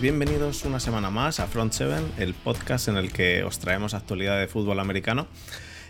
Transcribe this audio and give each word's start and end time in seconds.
Bienvenidos 0.00 0.66
una 0.66 0.78
semana 0.78 1.08
más 1.08 1.40
a 1.40 1.46
Front 1.46 1.72
7, 1.72 2.22
el 2.22 2.34
podcast 2.34 2.88
en 2.88 2.98
el 2.98 3.10
que 3.10 3.44
os 3.44 3.58
traemos 3.58 3.94
actualidad 3.94 4.38
de 4.38 4.46
fútbol 4.46 4.78
americano. 4.78 5.26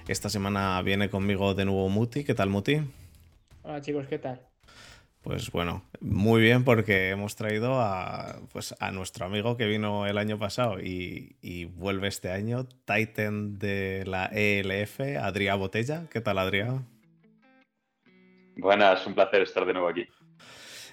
Esta 0.06 0.29
semana 0.29 0.80
viene 0.82 1.11
conmigo 1.11 1.55
de 1.55 1.64
nuevo 1.64 1.88
Muti. 1.88 2.23
¿Qué 2.23 2.32
tal, 2.32 2.48
Muti? 2.48 2.82
Hola 3.64 3.80
chicos, 3.80 4.06
¿qué 4.06 4.20
tal? 4.20 4.41
Pues 5.23 5.50
bueno, 5.50 5.82
muy 6.00 6.41
bien 6.41 6.62
porque 6.62 7.11
hemos 7.11 7.34
traído 7.34 7.80
a, 7.80 8.37
pues, 8.52 8.77
a 8.78 8.92
nuestro 8.92 9.27
amigo 9.27 9.56
que 9.56 9.66
vino 9.66 10.06
el 10.06 10.19
año 10.19 10.38
pasado 10.38 10.78
y, 10.78 11.64
vuelve 11.75 12.06
este 12.06 12.30
año, 12.30 12.64
Titan 12.84 13.59
de 13.59 14.05
la 14.06 14.27
ELF, 14.27 15.00
Adrián 15.20 15.59
Botella. 15.59 16.05
¿Qué 16.12 16.20
tal, 16.20 16.38
Adrián? 16.38 16.86
Buenas, 18.56 19.05
un 19.05 19.14
placer 19.14 19.42
estar 19.42 19.66
de 19.66 19.73
nuevo 19.73 19.88
aquí. 19.88 20.06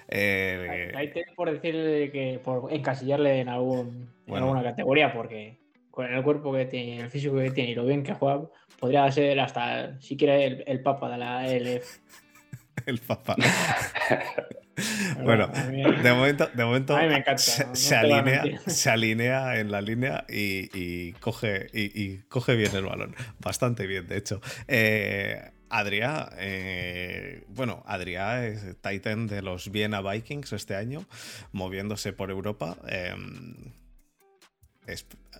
Eh, 0.08 0.92
Titan 0.92 1.34
por 1.34 1.50
decirle 1.50 2.10
que, 2.10 2.40
por 2.42 2.72
encasillarle 2.72 3.40
en, 3.40 3.48
algún, 3.48 4.08
en 4.26 4.34
alguna 4.34 4.62
categoría, 4.62 5.12
porque 5.12 5.58
con 5.90 6.12
el 6.12 6.22
cuerpo 6.22 6.52
que 6.52 6.66
tiene, 6.66 7.00
el 7.00 7.10
físico 7.10 7.36
que 7.36 7.50
tiene 7.50 7.70
y 7.70 7.74
lo 7.74 7.84
bien 7.84 8.02
que 8.02 8.14
juega, 8.14 8.42
podría 8.78 9.10
ser 9.12 9.38
hasta 9.40 10.00
siquiera 10.00 10.36
el, 10.36 10.64
el 10.66 10.82
papa 10.82 11.10
de 11.10 11.18
la 11.18 11.46
ELF. 11.48 11.98
el 12.86 12.98
papá. 12.98 13.36
bueno, 15.22 15.48
de 15.48 16.12
momento, 16.12 16.48
de 16.52 16.64
momento 16.64 16.96
se, 17.36 17.94
alinea, 17.94 18.42
se, 18.66 18.90
alinea, 18.90 19.58
en 19.58 19.70
la 19.70 19.80
línea 19.80 20.24
y, 20.28 21.12
coge, 21.14 21.68
y, 21.72 22.18
coge 22.28 22.56
bien 22.56 22.74
el 22.74 22.84
balón. 22.84 23.14
Bastante 23.38 23.86
bien, 23.86 24.06
de 24.06 24.16
hecho. 24.16 24.40
Eh, 24.66 25.52
Adrián, 25.74 26.28
eh, 26.38 27.42
bueno, 27.48 27.82
Adrián 27.84 28.44
es 28.44 28.76
Titan 28.80 29.26
de 29.26 29.42
los 29.42 29.72
Viena 29.72 30.00
Vikings 30.00 30.52
este 30.52 30.76
año, 30.76 31.04
moviéndose 31.50 32.12
por 32.12 32.30
Europa. 32.30 32.76
Em, 32.86 33.72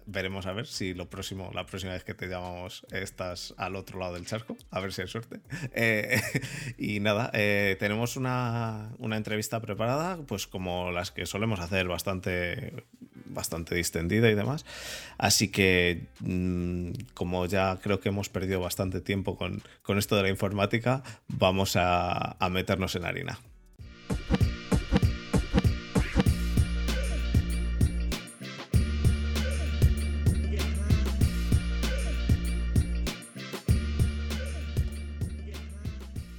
veremos 0.07 0.47
a 0.47 0.53
ver 0.53 0.67
si 0.67 0.95
lo 0.95 1.09
próximo, 1.09 1.51
la 1.55 1.67
próxima 1.67 1.93
vez 1.93 2.05
que 2.05 2.15
te 2.15 2.27
llamamos 2.27 2.87
estás 2.91 3.55
al 3.57 3.77
otro 3.77 3.99
lado 3.99 4.15
del 4.15 4.27
charco, 4.27 4.57
a 4.71 4.81
ver 4.81 4.93
si 4.93 5.03
hay 5.03 5.09
suerte. 5.09 5.41
Eh, 5.73 6.21
y 6.79 7.01
nada, 7.01 7.31
eh, 7.33 7.77
tenemos 7.79 8.17
una, 8.17 8.91
entrevista 9.01 9.61
preparada, 9.61 10.19
pues 10.27 10.47
como 10.47 10.91
las 10.91 11.11
que 11.11 11.27
solemos 11.27 11.61
hacer, 11.61 11.87
bastante, 11.89 12.85
bastante 13.27 13.75
distendida 13.75 14.31
y 14.31 14.35
demás. 14.35 14.65
Así 15.19 15.49
que, 15.49 16.07
mm, 16.21 16.91
como 17.15 17.47
ya 17.47 17.79
creo 17.83 18.01
que 18.01 18.09
hemos 18.09 18.29
perdido 18.29 18.61
bastante 18.61 19.01
tiempo 19.01 19.37
con, 19.37 19.63
esto 19.99 20.17
de 20.17 20.23
la 20.23 20.29
informática, 20.31 21.03
vamos 21.29 21.77
a 21.77 22.37
meternos 22.51 22.95
en 22.97 23.05
harina. 23.05 23.39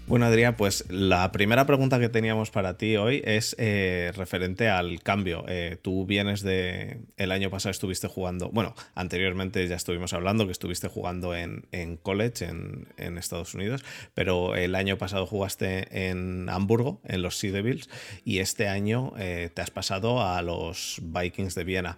Bueno, 0.08 0.28
Adrián, 0.28 0.56
pues 0.56 0.86
la 0.92 1.32
primera 1.32 1.66
pregunta 1.66 2.00
que 2.00 2.10
teníamos 2.10 2.52
para 2.52 2.78
ti 2.78 2.96
hoy 2.96 3.24
es 3.26 3.56
eh, 3.58 4.12
referente 4.16 4.70
al 4.70 5.02
cambio. 5.02 5.46
Eh, 5.48 5.78
tú 5.82 6.06
vienes 6.06 6.44
de. 6.44 7.00
El 7.18 7.32
año 7.32 7.50
pasado 7.50 7.72
estuviste 7.72 8.08
jugando. 8.08 8.50
Bueno, 8.50 8.76
anteriormente 8.94 9.68
ya 9.68 9.76
estuvimos 9.76 10.14
hablando 10.14 10.46
que 10.46 10.52
estuviste 10.52 10.90
jugando 10.90 11.36
en, 11.36 11.66
college 12.04 12.46
en, 12.46 13.18
Estados 13.18 13.56
Unidos, 13.56 13.84
pero 14.14 14.56
el 14.56 14.76
año 14.76 15.00
pasado 15.00 15.26
jugaste 15.26 16.08
en 16.08 16.50
Hamburgo, 16.50 17.02
en 17.06 17.24
los 17.24 17.40
Sea 17.40 17.52
Devils, 17.52 17.90
y 18.24 18.40
este 18.40 18.68
año 18.68 19.14
eh, 19.18 19.50
te 19.52 19.64
has 19.64 19.72
pasado 19.72 20.22
a 20.22 20.40
los 20.44 21.02
Vikings 21.02 21.56
de 21.56 21.64
Viena. 21.64 21.98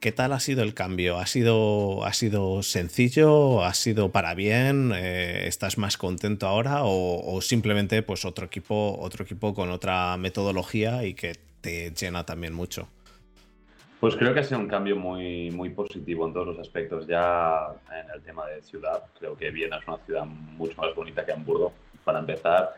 ¿Qué 0.00 0.12
tal 0.12 0.32
ha 0.32 0.40
sido 0.40 0.62
el 0.62 0.72
cambio? 0.72 1.18
¿Ha 1.18 1.26
sido, 1.26 2.06
ha 2.06 2.14
sido 2.14 2.62
sencillo? 2.62 3.62
¿Ha 3.62 3.74
sido 3.74 4.10
para 4.10 4.34
bien? 4.34 4.92
Eh, 4.94 5.46
¿Estás 5.46 5.76
más 5.76 5.98
contento 5.98 6.46
ahora? 6.46 6.80
¿O, 6.84 7.38
simplemente 7.42 8.02
pues 8.02 8.24
otro 8.24 8.46
equipo, 8.46 8.96
otro 8.98 9.24
equipo 9.24 9.52
con 9.52 9.70
otra 9.70 10.16
metodología 10.16 11.04
y 11.04 11.12
que 11.12 11.34
te 11.60 11.90
llena 11.90 12.24
también 12.24 12.54
mucho? 12.54 12.88
Pues 14.00 14.16
creo 14.16 14.32
que 14.32 14.40
ha 14.40 14.42
sido 14.42 14.58
un 14.58 14.68
cambio 14.68 14.96
muy, 14.96 15.50
muy 15.50 15.68
positivo 15.68 16.26
en 16.26 16.32
todos 16.32 16.46
los 16.46 16.58
aspectos. 16.58 17.06
Ya 17.06 17.66
en 17.92 18.10
el 18.14 18.22
tema 18.22 18.46
de 18.46 18.62
ciudad, 18.62 19.02
creo 19.18 19.36
que 19.36 19.50
Viena 19.50 19.76
es 19.76 19.86
una 19.86 19.98
ciudad 19.98 20.24
mucho 20.24 20.80
más 20.80 20.94
bonita 20.94 21.26
que 21.26 21.32
Hamburgo, 21.32 21.74
para 22.04 22.20
empezar 22.20 22.74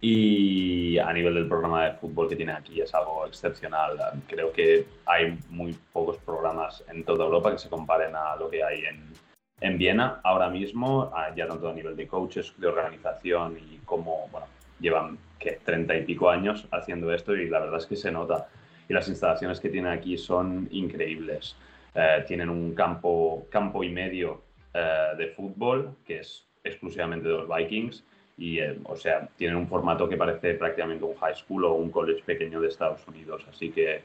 y 0.00 0.98
a 0.98 1.12
nivel 1.12 1.34
del 1.34 1.46
programa 1.46 1.84
de 1.84 1.92
fútbol 1.92 2.28
que 2.28 2.36
tiene 2.36 2.52
aquí 2.52 2.80
es 2.80 2.94
algo 2.94 3.26
excepcional. 3.26 3.98
Creo 4.26 4.52
que 4.52 4.86
hay 5.04 5.38
muy 5.50 5.76
pocos 5.92 6.16
programas 6.18 6.82
en 6.88 7.04
toda 7.04 7.26
Europa 7.26 7.52
que 7.52 7.58
se 7.58 7.68
comparen 7.68 8.16
a 8.16 8.34
lo 8.36 8.48
que 8.48 8.64
hay 8.64 8.84
en, 8.86 9.12
en 9.60 9.76
Viena 9.76 10.20
ahora 10.24 10.48
mismo, 10.48 11.12
ya 11.36 11.46
tanto 11.46 11.68
a 11.68 11.74
nivel 11.74 11.96
de 11.96 12.06
coaches, 12.06 12.54
de 12.56 12.66
organización 12.66 13.58
y 13.58 13.78
como, 13.84 14.28
bueno, 14.28 14.46
llevan 14.80 15.18
que 15.38 15.60
30 15.64 15.96
y 15.96 16.04
pico 16.04 16.30
años 16.30 16.66
haciendo 16.70 17.12
esto 17.12 17.36
y 17.36 17.48
la 17.48 17.60
verdad 17.60 17.78
es 17.78 17.86
que 17.86 17.96
se 17.96 18.10
nota. 18.10 18.48
Y 18.88 18.94
las 18.94 19.08
instalaciones 19.08 19.60
que 19.60 19.68
tienen 19.68 19.92
aquí 19.92 20.16
son 20.16 20.66
increíbles. 20.70 21.56
Eh, 21.94 22.24
tienen 22.26 22.48
un 22.48 22.74
campo, 22.74 23.46
campo 23.50 23.84
y 23.84 23.90
medio 23.90 24.42
eh, 24.72 25.16
de 25.18 25.28
fútbol 25.28 25.96
que 26.04 26.20
es 26.20 26.46
exclusivamente 26.64 27.28
de 27.28 27.34
los 27.34 27.48
Vikings 27.48 28.04
y, 28.40 28.58
eh, 28.58 28.78
o 28.84 28.96
sea, 28.96 29.28
tienen 29.36 29.58
un 29.58 29.68
formato 29.68 30.08
que 30.08 30.16
parece 30.16 30.54
prácticamente 30.54 31.04
un 31.04 31.14
high 31.16 31.36
school 31.36 31.66
o 31.66 31.74
un 31.74 31.90
college 31.90 32.22
pequeño 32.24 32.58
de 32.60 32.68
Estados 32.68 33.06
Unidos. 33.06 33.44
Así 33.48 33.70
que 33.70 34.00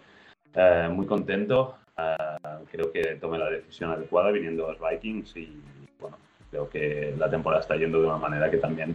eh, 0.54 0.90
muy 0.92 1.06
contento. 1.06 1.78
Eh, 1.98 2.62
creo 2.70 2.92
que 2.92 3.16
tomé 3.16 3.38
la 3.38 3.50
decisión 3.50 3.92
adecuada 3.92 4.32
viniendo 4.32 4.68
a 4.68 4.74
los 4.74 4.92
Vikings 4.92 5.38
y, 5.38 5.58
bueno, 6.02 6.18
creo 6.52 6.70
que 6.70 7.16
la 7.18 7.30
temporada 7.30 7.62
está 7.62 7.78
yendo 7.78 8.02
de 8.02 8.08
una 8.08 8.18
manera 8.18 8.52
que 8.52 8.58
también 8.58 8.94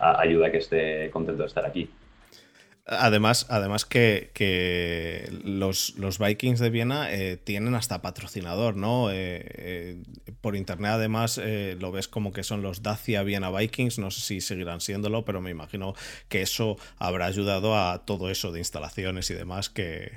ayuda 0.00 0.48
a 0.48 0.50
que 0.50 0.58
esté 0.58 1.08
contento 1.10 1.42
de 1.42 1.48
estar 1.48 1.64
aquí. 1.64 1.88
Además, 2.92 3.46
además 3.50 3.84
que, 3.84 5.30
los, 5.44 6.18
Vikings 6.18 6.58
de 6.58 6.70
Viena 6.70 7.12
eh, 7.12 7.36
tienen 7.36 7.76
hasta 7.76 8.02
patrocinador, 8.02 8.74
¿no? 8.74 9.12
Eh, 9.12 9.44
eh, 9.46 10.02
por 10.40 10.56
internet 10.56 10.90
además 10.94 11.40
lo 11.78 11.92
ves 11.92 12.08
como 12.08 12.32
que 12.32 12.42
son 12.42 12.62
los 12.62 12.82
Dacia 12.82 13.22
Viena 13.22 13.48
Vikings, 13.50 14.00
no 14.00 14.10
sé 14.10 14.20
si 14.22 14.40
seguirán 14.40 14.80
siéndolo, 14.80 15.24
pero 15.24 15.40
me 15.40 15.50
imagino 15.50 15.94
que 16.28 16.42
eso 16.42 16.78
habrá 16.98 17.26
ayudado 17.26 17.76
a 17.76 18.04
todo 18.04 18.28
eso 18.28 18.50
de 18.50 18.58
instalaciones 18.58 19.30
y 19.30 19.34
demás 19.34 19.70
que... 19.70 20.10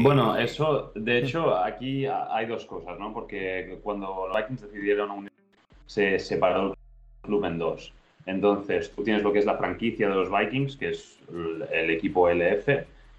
Bueno, 0.00 0.36
eso, 0.36 0.92
de 0.94 1.18
hecho, 1.18 1.56
aquí 1.56 2.06
hay 2.06 2.46
dos 2.46 2.64
cosas, 2.64 2.98
¿no? 2.98 3.12
Porque 3.12 3.78
cuando 3.82 4.26
los 4.26 4.36
Vikings 4.36 4.62
decidieron 4.62 5.10
unir, 5.10 5.32
se 5.86 6.18
separó 6.18 6.72
el 6.72 6.74
club 7.22 7.44
en 7.44 7.58
dos. 7.58 7.92
Entonces, 8.26 8.92
tú 8.94 9.04
tienes 9.04 9.22
lo 9.22 9.32
que 9.32 9.38
es 9.38 9.46
la 9.46 9.56
franquicia 9.56 10.08
de 10.08 10.14
los 10.14 10.28
Vikings, 10.30 10.76
que 10.76 10.90
es 10.90 11.18
el 11.72 11.90
equipo 11.90 12.28
LF, 12.28 12.68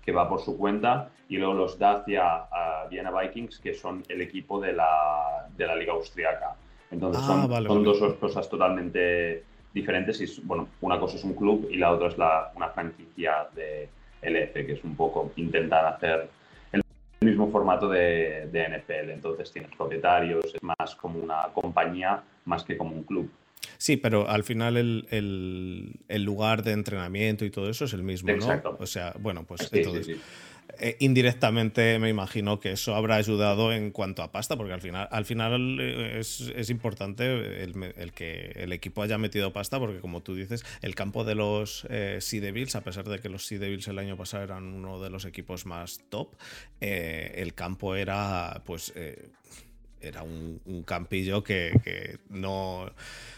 que 0.05 0.11
va 0.11 0.27
por 0.27 0.41
su 0.41 0.57
cuenta, 0.57 1.09
y 1.29 1.37
luego 1.37 1.53
los 1.53 1.79
Dacia 1.79 2.43
uh, 2.43 2.89
Viena 2.89 3.11
Vikings, 3.11 3.59
que 3.59 3.73
son 3.73 4.03
el 4.09 4.21
equipo 4.21 4.59
de 4.59 4.73
la, 4.73 5.47
de 5.55 5.65
la 5.65 5.75
Liga 5.75 5.93
Austriaca. 5.93 6.55
Entonces, 6.91 7.23
ah, 7.25 7.47
son, 7.65 7.83
dos 7.83 7.99
cosas 8.15 8.49
totalmente 8.49 9.43
diferentes. 9.73 10.21
Y, 10.21 10.41
bueno, 10.45 10.69
una 10.81 10.99
cosa 10.99 11.17
es 11.17 11.23
un 11.23 11.33
club 11.33 11.67
y 11.71 11.77
la 11.77 11.91
otra 11.91 12.07
es 12.09 12.17
la, 12.17 12.51
una 12.55 12.69
franquicia 12.69 13.47
de 13.55 13.89
LF, 14.21 14.53
que 14.53 14.73
es 14.73 14.83
un 14.83 14.95
poco 14.95 15.31
intentar 15.37 15.85
hacer 15.85 16.29
el 16.71 16.81
mismo 17.21 17.49
formato 17.49 17.87
de, 17.89 18.47
de 18.51 18.77
NFL. 18.77 19.11
Entonces, 19.11 19.51
tienes 19.51 19.71
propietarios, 19.75 20.53
es 20.53 20.63
más 20.63 20.95
como 20.95 21.19
una 21.19 21.47
compañía 21.53 22.21
más 22.45 22.63
que 22.63 22.77
como 22.77 22.95
un 22.95 23.03
club. 23.03 23.29
Sí, 23.77 23.97
pero 23.97 24.29
al 24.29 24.43
final 24.43 24.77
el, 24.77 26.23
lugar 26.23 26.63
de 26.63 26.71
entrenamiento 26.71 27.45
y 27.45 27.49
todo 27.49 27.69
eso 27.69 27.85
es 27.85 27.93
el 27.93 28.03
mismo, 28.03 28.31
¿no? 28.35 28.77
O 28.79 28.85
sea, 28.85 29.13
bueno, 29.19 29.45
pues 29.45 29.69
entonces. 29.71 30.17
Eh, 30.79 30.97
indirectamente 30.99 31.97
me 31.97 32.09
imagino 32.09 32.59
que 32.59 32.71
eso 32.71 32.93
habrá 32.93 33.15
ayudado 33.15 33.71
en 33.71 33.91
cuanto 33.91 34.21
a 34.21 34.31
pasta, 34.31 34.57
porque 34.57 34.73
al 34.73 34.81
final, 34.81 35.07
al 35.11 35.25
final 35.25 35.77
eh, 35.79 36.19
es, 36.19 36.69
importante 36.69 37.63
el, 37.63 38.11
que 38.13 38.51
el 38.55 38.73
equipo 38.73 39.01
haya 39.01 39.17
metido 39.17 39.53
pasta, 39.53 39.79
porque 39.79 39.99
como 39.99 40.21
tú 40.21 40.35
dices, 40.35 40.65
el 40.81 40.93
campo 40.93 41.23
de 41.23 41.35
los 41.35 41.87
eh, 41.89 42.17
Sea 42.21 42.41
Devils, 42.41 42.75
a 42.75 42.81
pesar 42.81 43.05
de 43.05 43.19
que 43.19 43.29
los 43.29 43.45
Sea 43.47 43.59
Devils 43.59 43.87
el 43.87 43.97
año 43.97 44.17
pasado 44.17 44.43
eran 44.43 44.65
uno 44.65 45.01
de 45.01 45.09
los 45.09 45.25
equipos 45.25 45.65
más 45.65 45.99
top, 46.09 46.35
el 46.79 47.53
campo 47.53 47.95
era 47.95 48.61
pues 48.65 48.93
era 50.01 50.23
un, 50.23 50.83
campillo 50.85 51.43
que, 51.43 52.19
no, 52.29 52.91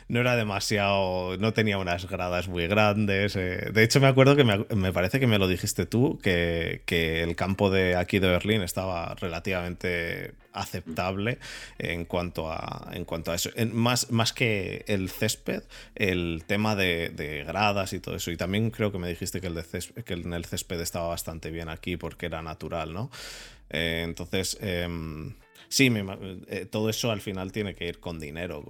no, 0.07 0.19
era 0.19 0.35
demasiado, 0.35 1.38
no 1.38 1.53
tenía 1.53 1.77
unas 1.77 2.09
gradas 2.09 2.47
muy 2.47 2.67
grandes. 2.67 3.35
Eh. 3.35 3.69
De 3.73 3.83
hecho, 3.83 4.00
me 4.00 4.07
acuerdo 4.07 4.35
que 4.35 4.44
me, 4.44 4.94
parece 4.94 5.19
que 5.19 5.27
me 5.27 5.39
lo 5.39 5.47
dijiste 5.47 5.85
tú, 5.85 6.19
que, 6.21 6.81
el 7.23 7.35
campo 7.35 7.69
de 7.69 7.95
aquí 7.95 8.19
de 8.19 8.27
Berlín 8.29 8.61
estaba 8.61 9.15
relativamente 9.15 10.33
aceptable 10.51 11.38
en 11.77 12.06
cuanto 12.06 12.51
a, 12.51 12.89
en 12.94 13.05
cuanto 13.05 13.31
a 13.31 13.35
eso. 13.35 13.50
más, 13.71 14.12
más 14.12 14.33
que 14.33 14.83
el 14.88 15.09
césped, 15.09 15.63
el 15.95 16.44
tema 16.45 16.75
de, 16.75 17.44
gradas 17.47 17.94
y 17.94 18.00
todo 18.00 18.15
eso. 18.15 18.31
Y 18.31 18.38
también 18.38 18.71
creo 18.71 18.91
que 18.91 19.00
me 19.00 19.07
dijiste 19.07 19.41
que, 19.41 19.47
el 19.47 19.55
de 19.55 19.63
que 20.03 20.13
en 20.13 20.33
el 20.33 20.45
césped 20.45 20.79
estaba 20.81 21.09
bastante 21.09 21.51
bien 21.51 21.69
aquí 21.69 21.97
porque 21.97 22.25
era 22.25 22.41
natural, 22.41 22.94
¿no? 22.94 23.09
Eh, 23.69 24.01
entonces... 24.03 24.57
Em, 24.62 25.33
Sí, 25.69 25.92
eh, 26.48 26.66
todo 26.66 26.89
eso 26.89 27.12
al 27.12 27.21
final 27.21 27.51
tiene 27.51 27.75
que 27.75 27.88
ir 27.88 28.00
con 28.00 28.19
dinero. 28.19 28.63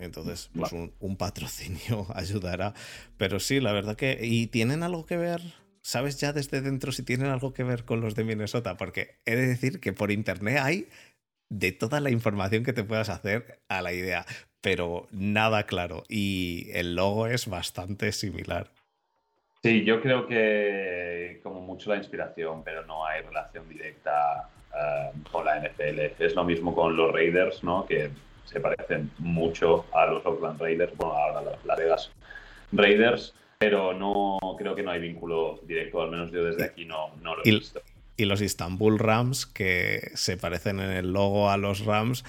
entonces, 0.00 0.50
pues 0.54 0.72
un, 0.72 1.16
patrocinio 1.16 2.06
ayudará. 2.14 2.72
Pero 3.18 3.38
sí, 3.38 3.60
la 3.60 3.72
verdad 3.72 3.96
que. 3.96 4.18
¿Y 4.22 4.46
tienen 4.46 4.82
algo 4.82 5.04
que 5.04 5.18
ver? 5.18 5.42
¿Sabes 5.82 6.18
ya 6.18 6.32
desde 6.32 6.60
dentro 6.60 6.90
si 6.90 7.02
tienen 7.02 7.28
algo 7.28 7.52
que 7.52 7.64
ver 7.64 7.84
con 7.84 8.00
los 8.00 8.14
de 8.14 8.24
Minnesota? 8.24 8.76
Porque 8.76 9.16
he 9.26 9.36
de 9.36 9.46
decir 9.46 9.78
que 9.78 9.92
por 9.92 10.10
internet 10.10 10.58
hay 10.60 10.88
de 11.50 11.72
toda 11.72 12.00
la 12.00 12.10
información 12.10 12.64
que 12.64 12.72
te 12.72 12.84
puedas 12.84 13.10
hacer 13.10 13.60
a 13.68 13.80
la 13.82 13.92
idea, 13.92 14.26
pero 14.60 15.06
nada 15.10 15.64
claro. 15.64 16.04
Y 16.08 16.70
el 16.72 16.94
logo 16.94 17.26
es 17.26 17.46
bastante 17.46 18.12
similar. 18.12 18.70
Sí, 19.62 19.84
yo 19.84 20.00
creo 20.00 20.26
que 20.26 21.40
como 21.42 21.60
mucho 21.60 21.90
la 21.90 21.96
inspiración, 21.96 22.62
pero 22.64 22.86
no 22.86 23.04
hay 23.04 23.22
relación 23.22 23.68
directa 23.68 24.50
eh, 24.74 25.10
con 25.30 25.44
la 25.44 25.60
NFL. 25.60 26.22
Es 26.22 26.34
lo 26.34 26.44
mismo 26.44 26.74
con 26.74 26.96
los 26.96 27.12
Raiders, 27.12 27.62
¿no? 27.62 27.86
Que 27.86 28.10
se 28.44 28.60
parecen 28.60 29.10
mucho 29.18 29.84
a 29.92 30.06
los 30.06 30.24
Oakland 30.24 30.60
Raiders, 30.60 30.96
bueno, 30.96 31.12
ahora 31.12 31.42
las 31.42 31.64
Las 31.64 31.78
Vegas 31.78 32.10
Raiders, 32.72 33.34
pero 33.58 33.92
no 33.92 34.38
creo 34.56 34.74
que 34.74 34.82
no 34.82 34.90
hay 34.90 35.00
vínculo 35.00 35.60
directo, 35.64 36.00
al 36.00 36.10
menos 36.10 36.30
yo 36.30 36.44
desde 36.44 36.64
aquí 36.64 36.84
no, 36.84 37.14
no 37.22 37.36
lo 37.36 37.42
he 37.44 37.50
visto. 37.50 37.80
Y 38.16 38.24
los 38.24 38.40
Istanbul 38.40 38.98
Rams, 38.98 39.46
que 39.46 40.10
se 40.14 40.36
parecen 40.36 40.80
en 40.80 40.90
el 40.90 41.12
logo 41.12 41.50
a 41.50 41.56
los 41.56 41.84
Rams, 41.84 42.24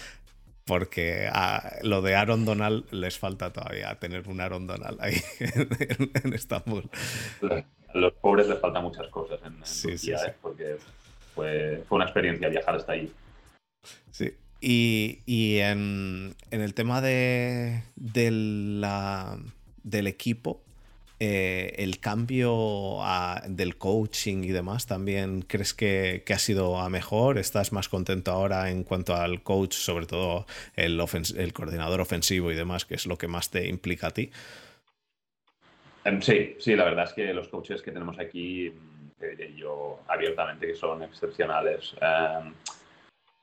porque 0.65 1.27
a 1.31 1.77
lo 1.81 2.03
de 2.03 2.15
Aaron 2.15 2.45
Donald 2.45 2.85
les 2.91 3.17
falta 3.17 3.51
todavía 3.51 3.95
tener 3.95 4.27
un 4.27 4.39
Aaron 4.39 4.67
Donald 4.67 4.99
ahí 5.01 5.15
en, 5.39 6.33
Estambul. 6.33 6.87
A 7.41 7.97
los 7.97 8.13
pobres 8.13 8.47
les 8.47 8.59
faltan 8.59 8.83
muchas 8.83 9.07
cosas 9.07 9.39
en, 9.43 9.59
Turquía, 9.81 10.17
¿eh? 10.27 10.35
porque 10.39 10.77
fue, 11.39 11.97
una 11.97 12.05
experiencia 12.05 12.49
viajar 12.49 12.75
hasta 12.75 12.93
ahí. 12.93 13.11
Sí. 14.11 14.33
Y, 14.61 15.59
en, 15.59 16.35
el 16.51 16.73
tema 16.73 17.01
de, 17.01 17.83
la, 17.95 19.37
del 19.83 20.07
equipo, 20.07 20.61
eh, 21.19 21.75
el 21.77 21.99
cambio 21.99 22.99
del 23.47 23.77
coaching 23.77 24.43
y 24.43 24.49
demás, 24.49 24.85
¿también 24.85 25.43
crees 25.43 25.73
que, 25.73 26.23
ha 26.27 26.39
sido 26.39 26.79
a 26.79 26.89
mejor? 26.89 27.37
¿Estás 27.37 27.71
más 27.71 27.87
contento 27.89 28.31
ahora 28.31 28.69
en 28.69 28.83
cuanto 28.83 29.15
al 29.15 29.43
coach, 29.43 29.73
sobre 29.73 30.05
todo 30.05 30.45
el, 30.75 31.01
el 31.37 31.53
coordinador 31.53 32.01
ofensivo 32.01 32.51
y 32.51 32.55
demás, 32.55 32.85
que 32.85 32.95
es 32.95 33.05
lo 33.05 33.17
que 33.17 33.27
más 33.27 33.49
te 33.49 33.67
implica 33.67 34.07
a 34.07 34.11
ti? 34.11 34.31
Em, 36.03 36.21
sí, 36.21 36.55
sí, 36.59 36.75
la 36.75 36.85
verdad 36.85 37.05
es 37.05 37.13
que 37.13 37.33
los 37.33 37.47
coaches 37.49 37.81
que 37.81 37.91
tenemos 37.91 38.19
aquí 38.19 38.73
diré 39.27 39.53
yo 39.53 39.99
abiertamente 40.07 40.67
que 40.67 40.75
son 40.75 41.03
excepcionales. 41.03 41.95
Em, 42.01 42.53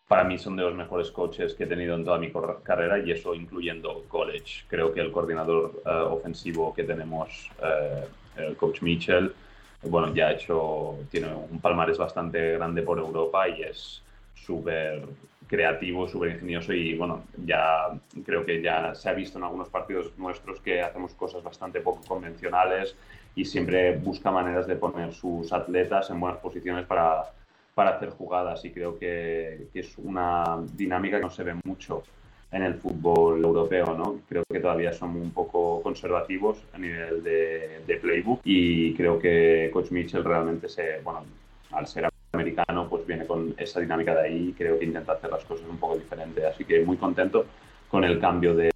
para 0.08 0.24
mí 0.24 0.38
son 0.38 0.56
de 0.56 0.62
los 0.62 0.74
mejores 0.74 1.10
coaches 1.10 1.54
que 1.54 1.64
he 1.64 1.66
tenido 1.66 1.96
en 1.96 2.04
toda 2.04 2.18
mi 2.18 2.32
carrera 2.62 2.98
y 2.98 3.10
eso 3.10 3.34
incluyendo 3.34 4.04
college. 4.08 4.64
Creo 4.68 4.92
que 4.92 5.00
el 5.00 5.10
coordinador 5.10 5.82
eh, 5.84 5.90
ofensivo 5.90 6.72
que 6.72 6.84
tenemos, 6.84 7.50
eh, 7.62 8.04
el 8.36 8.56
coach 8.56 8.82
Mitchell, 8.82 9.34
bueno, 9.82 10.14
ya 10.14 10.28
ha 10.28 10.32
hecho, 10.32 10.98
tiene 11.10 11.28
un 11.34 11.60
palmarés 11.60 11.98
bastante 11.98 12.52
grande 12.52 12.82
por 12.82 12.98
Europa 12.98 13.48
y 13.48 13.62
es 13.62 14.02
súper 14.34 15.02
creativo, 15.46 16.08
súper 16.08 16.32
ingenioso 16.32 16.72
y 16.72 16.94
bueno, 16.96 17.24
ya 17.44 17.88
creo 18.24 18.44
que 18.44 18.60
ya 18.60 18.94
se 18.94 19.08
ha 19.08 19.12
visto 19.12 19.38
en 19.38 19.44
algunos 19.44 19.68
partidos 19.68 20.16
nuestros 20.18 20.60
que 20.60 20.82
hacemos 20.82 21.14
cosas 21.14 21.42
bastante 21.42 21.80
poco 21.80 22.02
convencionales 22.06 22.96
y 23.36 23.44
siempre 23.44 23.96
busca 23.98 24.32
maneras 24.32 24.66
de 24.66 24.76
poner 24.76 25.12
sus 25.12 25.52
atletas 25.52 26.10
en 26.10 26.18
buenas 26.18 26.40
posiciones 26.40 26.86
para, 26.86 27.22
para 27.74 27.90
hacer 27.90 28.08
jugadas 28.08 28.64
y 28.64 28.70
creo 28.72 28.98
que, 28.98 29.68
que, 29.72 29.80
es 29.80 29.96
una 29.98 30.58
dinámica 30.74 31.18
que 31.18 31.22
no 31.22 31.30
se 31.30 31.44
ve 31.44 31.54
mucho 31.64 32.02
en 32.50 32.62
el 32.62 32.74
fútbol 32.74 33.44
europeo, 33.44 33.94
¿no? 33.94 34.20
Creo 34.26 34.42
que 34.50 34.58
todavía 34.58 34.92
son 34.92 35.16
un 35.16 35.30
poco 35.32 35.82
conservativos 35.82 36.64
a 36.72 36.78
nivel 36.78 37.22
de, 37.22 37.82
de 37.86 37.96
playbook 37.98 38.40
y 38.42 38.94
creo 38.94 39.18
que 39.18 39.68
Coach 39.70 39.90
Mitchell 39.90 40.24
realmente 40.24 40.68
se, 40.70 41.00
bueno, 41.04 41.24
al 41.72 41.86
ser 41.86 42.08
americano, 42.32 42.88
pues 42.88 43.06
viene 43.06 43.26
con 43.26 43.54
esa 43.58 43.80
dinámica 43.80 44.14
de 44.14 44.28
ahí 44.28 44.48
y 44.48 44.52
creo 44.54 44.78
que 44.78 44.86
intenta 44.86 45.12
hacer 45.12 45.30
las 45.30 45.44
cosas 45.44 45.66
un 45.68 45.76
poco 45.76 45.96
diferente. 45.96 46.46
Así 46.46 46.64
que 46.64 46.82
muy 46.84 46.96
contento 46.96 47.44
con 47.90 48.02
el 48.04 48.18
cambio 48.18 48.54
de, 48.54 48.70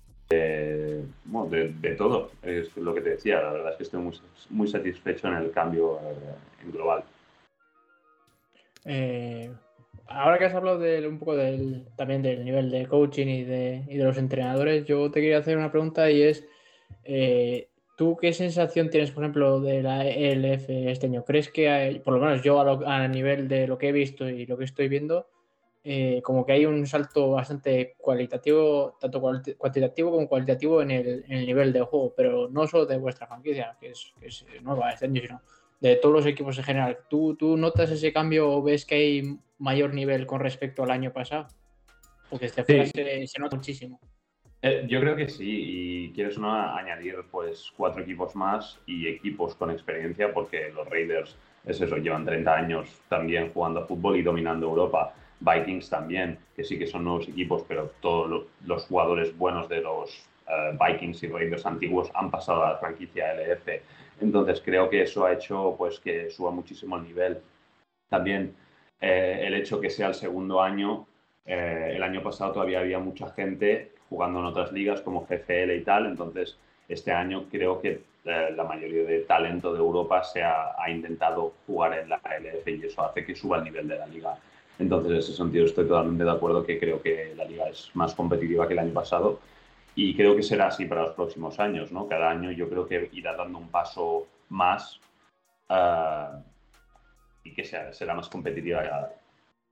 bueno, 1.25 1.50
de, 1.50 1.94
todo. 1.97 2.31
Es 2.43 2.77
lo 2.77 2.94
que 2.94 3.00
te 3.00 3.11
decía, 3.11 3.41
la 3.43 3.53
verdad 3.53 3.73
es 3.73 3.77
que 3.77 3.82
estoy 3.85 4.00
muy, 4.00 4.19
muy 4.50 4.69
satisfecho 4.69 5.29
en 5.29 5.35
el 5.35 5.50
cambio 5.50 5.99
eh, 5.99 6.65
en 6.65 6.73
global. 6.73 7.05
Eh, 8.85 9.50
ahora 10.06 10.38
que 10.38 10.47
has 10.47 10.55
hablado 10.55 10.79
de, 10.79 11.06
un 11.06 11.19
poco 11.19 11.37
del, 11.37 11.87
también 11.97 12.23
del 12.23 12.44
nivel 12.44 12.71
de 12.71 12.87
coaching 12.87 13.27
y 13.27 13.44
de, 13.44 13.85
y 13.88 13.97
de 13.97 14.05
los 14.05 14.19
entrenadores, 14.19 14.85
yo 14.85 15.11
te 15.11 15.21
quería 15.21 15.38
hacer 15.38 15.56
una 15.56 15.71
pregunta 15.71 16.11
y 16.11 16.23
es, 16.23 16.47
eh, 17.05 17.69
¿tú 17.97 18.17
qué 18.17 18.32
sensación 18.32 18.91
tienes, 18.91 19.11
por 19.11 19.25
ejemplo, 19.25 19.61
de 19.61 19.82
la 19.82 20.06
ELF 20.06 20.69
este 20.69 21.06
año? 21.06 21.25
¿Crees 21.25 21.50
que, 21.50 22.00
por 22.05 22.15
lo 22.15 22.21
menos 22.21 22.43
yo 22.43 22.61
a, 22.61 23.05
a 23.05 23.09
nivel 23.09 23.49
de 23.49 23.67
lo 23.67 23.79
que 23.79 23.88
he 23.88 23.93
visto 23.93 24.29
y 24.29 24.47
lo 24.47 24.56
que 24.56 24.65
estoy 24.65 24.88
viendo, 24.88 25.27
eh, 25.82 26.21
como 26.23 26.44
que 26.44 26.53
hay 26.53 26.67
un 26.67 26.87
salto 26.87 27.31
bastante 27.31 27.94
cualitativo, 27.97 28.99
tanto 29.00 29.21
cuantitativo 29.21 30.11
como 30.11 30.29
cualitativo 30.29 30.82
en 30.82 30.91
el, 30.91 31.25
nivel 31.29 31.73
de 31.73 31.81
juego, 31.81 32.12
pero 32.15 32.49
no 32.50 32.67
solo 32.67 32.85
de 32.85 32.99
vuestra 32.99 33.27
franquicia, 33.27 33.77
que 33.81 33.91
es, 33.91 34.44
nueva 34.62 34.91
este 34.91 35.06
año, 35.06 35.23
sino 35.23 35.41
de 35.81 35.97
todos 35.97 36.15
los 36.15 36.27
equipos 36.27 36.59
en 36.59 36.65
general. 36.65 36.99
¿Tú, 37.09 37.35
¿Tú 37.35 37.56
notas 37.56 37.91
ese 37.91 38.12
cambio 38.12 38.50
o 38.50 38.62
ves 38.62 38.85
que 38.85 38.94
hay 38.97 39.38
mayor 39.59 39.94
nivel 39.94 40.27
con 40.27 40.41
respecto 40.41 40.82
al 40.82 40.91
año 40.91 41.12
pasado? 41.12 41.47
Porque 42.29 42.47
este 42.47 42.62
se, 42.65 43.27
se, 43.27 43.41
nota 43.41 43.56
muchísimo. 43.56 43.99
Eh, 44.61 44.85
yo 44.87 45.00
creo 45.00 45.17
que 45.17 45.31
sí, 45.31 45.47
y 45.49 46.12
quieres 46.12 46.38
no 46.38 46.53
añadir 46.53 47.17
pues 47.31 47.73
cuatro 47.75 48.03
equipos 48.03 48.37
más 48.37 48.79
y 48.85 49.09
equipos 49.09 49.55
con 49.55 49.71
experiencia, 49.71 50.31
porque 50.35 50.71
los 50.75 50.87
Raiders, 50.87 51.38
es 51.65 51.81
eso, 51.81 51.97
llevan 51.97 52.27
30 52.27 52.55
años 52.55 53.00
también 53.09 53.50
jugando 53.50 53.81
a 53.81 53.87
fútbol 53.87 54.19
y 54.19 54.22
dominando 54.22 54.67
Europa. 54.67 55.15
Vikings 55.41 55.89
también, 55.89 56.39
que 56.55 56.65
sí 56.65 56.79
que 56.79 56.87
son 56.87 57.05
nuevos 57.05 57.27
equipos, 57.29 57.65
pero 57.67 57.93
todos 58.01 58.47
los 58.65 58.85
jugadores 58.85 59.37
buenos 59.37 59.69
de 59.69 59.81
los 59.81 60.29
eh, 60.47 60.77
Vikings 60.79 61.23
y 61.23 61.29
Raiders 61.29 61.67
antiguos 61.67 62.11
han 62.15 62.31
pasado 62.31 62.65
a 62.65 62.73
la 62.73 62.79
franquicia 62.79 63.32
LF. 63.35 63.69
Entonces 64.20 64.61
creo 64.63 64.91
que 64.91 65.03
eso 65.03 65.25
ha 65.25 65.32
hecho 65.32 65.75
pues 65.79 65.99
que 65.99 66.31
suba 66.31 66.51
muchísimo 66.51 66.97
el 66.97 67.05
nivel. 67.05 67.39
También 68.09 68.55
eh, 69.01 69.44
el 69.47 69.55
hecho 69.55 69.81
que 69.81 69.89
sea 69.89 70.09
el 70.09 70.15
segundo 70.15 70.61
año, 70.61 71.06
eh, 71.47 71.93
el 71.97 72.03
año 72.03 72.23
pasado 72.23 72.53
todavía 72.53 72.81
había 72.81 72.99
mucha 72.99 73.31
gente 73.31 73.93
jugando 74.11 74.41
en 74.41 74.47
otras 74.47 74.73
ligas 74.73 75.01
como 75.01 75.27
GFL 75.27 75.73
y 75.73 75.85
tal, 75.85 76.06
entonces 76.06 76.59
este 76.89 77.13
año 77.13 77.47
creo 77.51 77.81
que 77.81 78.03
la 78.25 78.65
mayoría 78.65 79.05
de 79.05 79.20
talento 79.20 79.73
de 79.73 79.79
Europa 79.79 80.23
se 80.23 80.43
ha, 80.43 80.75
ha 80.77 80.91
intentado 80.91 81.55
jugar 81.67 81.99
en 81.99 82.11
la 82.11 82.17
LF 82.17 82.69
y 82.69 82.85
eso 82.85 83.03
hace 83.03 83.25
que 83.25 83.35
suba 83.35 83.59
el 83.59 83.65
nivel 83.65 83.89
de 83.89 83.97
la 83.97 84.06
liga. 84.06 84.39
Entonces, 84.81 85.13
en 85.13 85.19
ese 85.19 85.32
sentido, 85.34 85.67
estoy 85.67 85.87
totalmente 85.87 86.25
de 86.25 86.31
acuerdo 86.31 86.65
que 86.65 86.79
creo 86.79 87.03
que 87.03 87.34
la 87.37 87.44
liga 87.44 87.69
es 87.69 87.91
más 87.94 88.15
competitiva 88.15 88.67
que 88.67 88.72
el 88.72 88.79
año 88.79 88.94
pasado 88.94 89.39
y 89.94 90.17
creo 90.17 90.34
que 90.34 90.43
será 90.43 90.69
así 90.69 90.87
para 90.87 91.03
los 91.03 91.15
próximos 91.15 91.60
años. 91.60 91.93
¿no? 91.93 92.08
Cada 92.08 92.31
año 92.31 92.51
yo 92.51 92.69
creo 92.69 92.87
que 92.87 93.10
irá 93.13 93.37
dando 93.37 93.58
un 93.58 93.69
paso 93.69 94.27
más 94.49 94.99
uh, 95.69 96.43
y 97.44 97.53
que 97.53 97.65
será 97.65 98.15
más 98.15 98.29
competitiva 98.31 99.10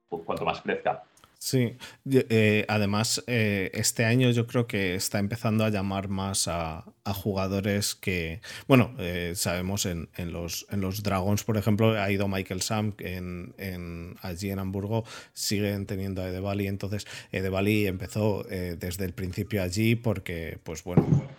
cuanto 0.09 0.45
más 0.45 0.61
crezca. 0.61 1.03
Sí, 1.41 1.77
eh, 2.11 2.65
además 2.67 3.23
eh, 3.29 3.71
este 3.73 4.05
año 4.05 4.29
yo 4.33 4.49
creo 4.49 4.67
que 4.67 4.97
está 4.97 5.21
empezando 5.21 5.65
a 5.65 5.71
llamar 5.71 6.09
más 6.09 6.49
a, 6.49 6.85
jugadores 7.15 7.95
que, 7.95 8.43
bueno, 8.67 8.95
eh, 8.99 9.33
sabemos 9.35 9.87
en, 9.87 10.11
los, 10.31 10.67
en 10.71 10.83
los 10.83 11.03
Dragons, 11.03 11.43
por 11.43 11.57
ejemplo, 11.57 11.99
ha 11.99 12.11
ido 12.11 12.29
Michael 12.29 12.61
Sam 12.61 12.93
en, 12.99 14.17
allí 14.21 14.51
en 14.51 14.59
Hamburgo, 14.59 15.05
siguen 15.33 15.87
teniendo 15.87 16.21
a 16.21 16.29
Edevali, 16.29 16.67
entonces 16.67 17.07
Edevali 17.33 17.87
empezó 17.87 18.43
desde 18.43 19.07
el 19.07 19.15
principio 19.15 19.63
allí 19.63 19.97
porque, 19.97 20.59
pues 20.65 20.85
bueno, 20.85 21.31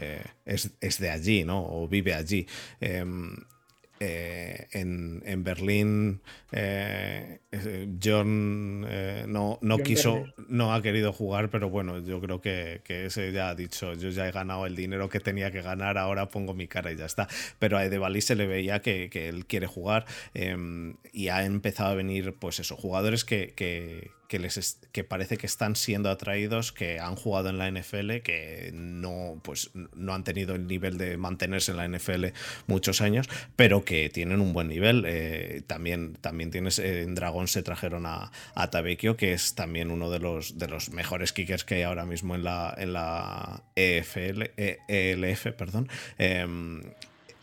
es, 0.45 0.71
es, 0.81 0.97
de 0.97 1.11
allí, 1.11 1.43
¿no? 1.43 1.63
O 1.63 1.87
vive 1.87 2.15
allí. 2.15 2.47
Em, 2.81 3.35
eh, 4.01 4.67
en, 4.71 5.43
Berlín 5.43 6.21
eh, 6.51 7.39
John 8.01 8.81
no, 8.81 9.59
no 9.61 9.77
quiso, 9.79 10.25
no 10.47 10.73
ha 10.73 10.81
querido 10.81 11.13
jugar, 11.13 11.49
pero 11.49 11.69
bueno, 11.69 11.99
yo 11.99 12.19
creo 12.21 12.41
que, 12.41 12.81
ese 12.87 13.31
ya 13.31 13.49
ha 13.49 13.55
dicho, 13.55 13.93
yo 13.93 14.09
ya 14.09 14.27
he 14.27 14.31
ganado 14.31 14.65
el 14.65 14.75
dinero 14.75 15.09
que 15.09 15.19
tenía 15.19 15.51
que 15.51 15.61
ganar, 15.61 15.97
ahora 15.97 16.29
pongo 16.29 16.53
mi 16.53 16.67
cara 16.67 16.91
y 16.91 16.95
ya 16.95 17.05
está. 17.05 17.27
Pero 17.59 17.77
a 17.77 17.85
Edebali 17.85 18.21
se 18.21 18.35
le 18.35 18.47
veía 18.47 18.81
que, 18.81 19.09
él 19.13 19.45
quiere 19.45 19.67
jugar 19.67 20.05
em, 20.33 20.95
y 21.11 21.27
ha 21.27 21.45
empezado 21.45 21.91
a 21.91 21.95
venir, 21.95 22.35
pues 22.39 22.59
eso, 22.59 22.75
jugadores 22.75 23.25
que, 23.25 23.53
que 23.55 24.11
que, 24.29 24.37
les 24.37 24.79
que 24.91 25.03
parece 25.03 25.37
que 25.37 25.47
están 25.47 25.75
siendo 25.75 26.09
atraídos, 26.09 26.71
que 26.71 26.99
han 26.99 27.15
jugado 27.15 27.49
en 27.49 27.57
la 27.57 27.69
NFL, 27.69 28.17
que 28.23 28.69
no, 28.73 29.41
pues, 29.43 29.71
no 29.73 30.13
han 30.13 30.23
tenido 30.23 30.53
el 30.53 30.67
nivel 30.67 30.99
de 30.99 31.17
mantenerse 31.17 31.71
en 31.71 31.77
la 31.77 31.87
NFL 31.87 32.27
muchos 32.67 33.01
años, 33.01 33.27
pero 33.55 33.83
que 33.83 34.09
tienen 34.09 34.39
un 34.39 34.53
buen 34.53 34.67
nivel. 34.67 35.03
Eh, 35.07 35.63
también, 35.65 36.13
también 36.21 36.38
tienes 36.47 36.79
en 36.79 37.15
Dragón 37.15 37.47
se 37.47 37.63
trajeron 37.63 38.05
a, 38.05 38.31
a 38.55 38.69
Tabekio, 38.69 39.17
que 39.17 39.33
es 39.33 39.55
también 39.55 39.91
uno 39.91 40.09
de 40.09 40.19
los, 40.19 40.57
de 40.57 40.67
los 40.67 40.89
mejores 40.89 41.33
kickers 41.33 41.63
que 41.63 41.75
hay 41.75 41.81
ahora 41.83 42.05
mismo 42.05 42.35
en 42.35 42.43
la, 42.43 42.73
en 42.77 42.93
la 42.93 43.63
EFL, 43.75 44.51
ELF. 44.87 45.47
Perdón. 45.57 45.89
Em, 46.17 46.81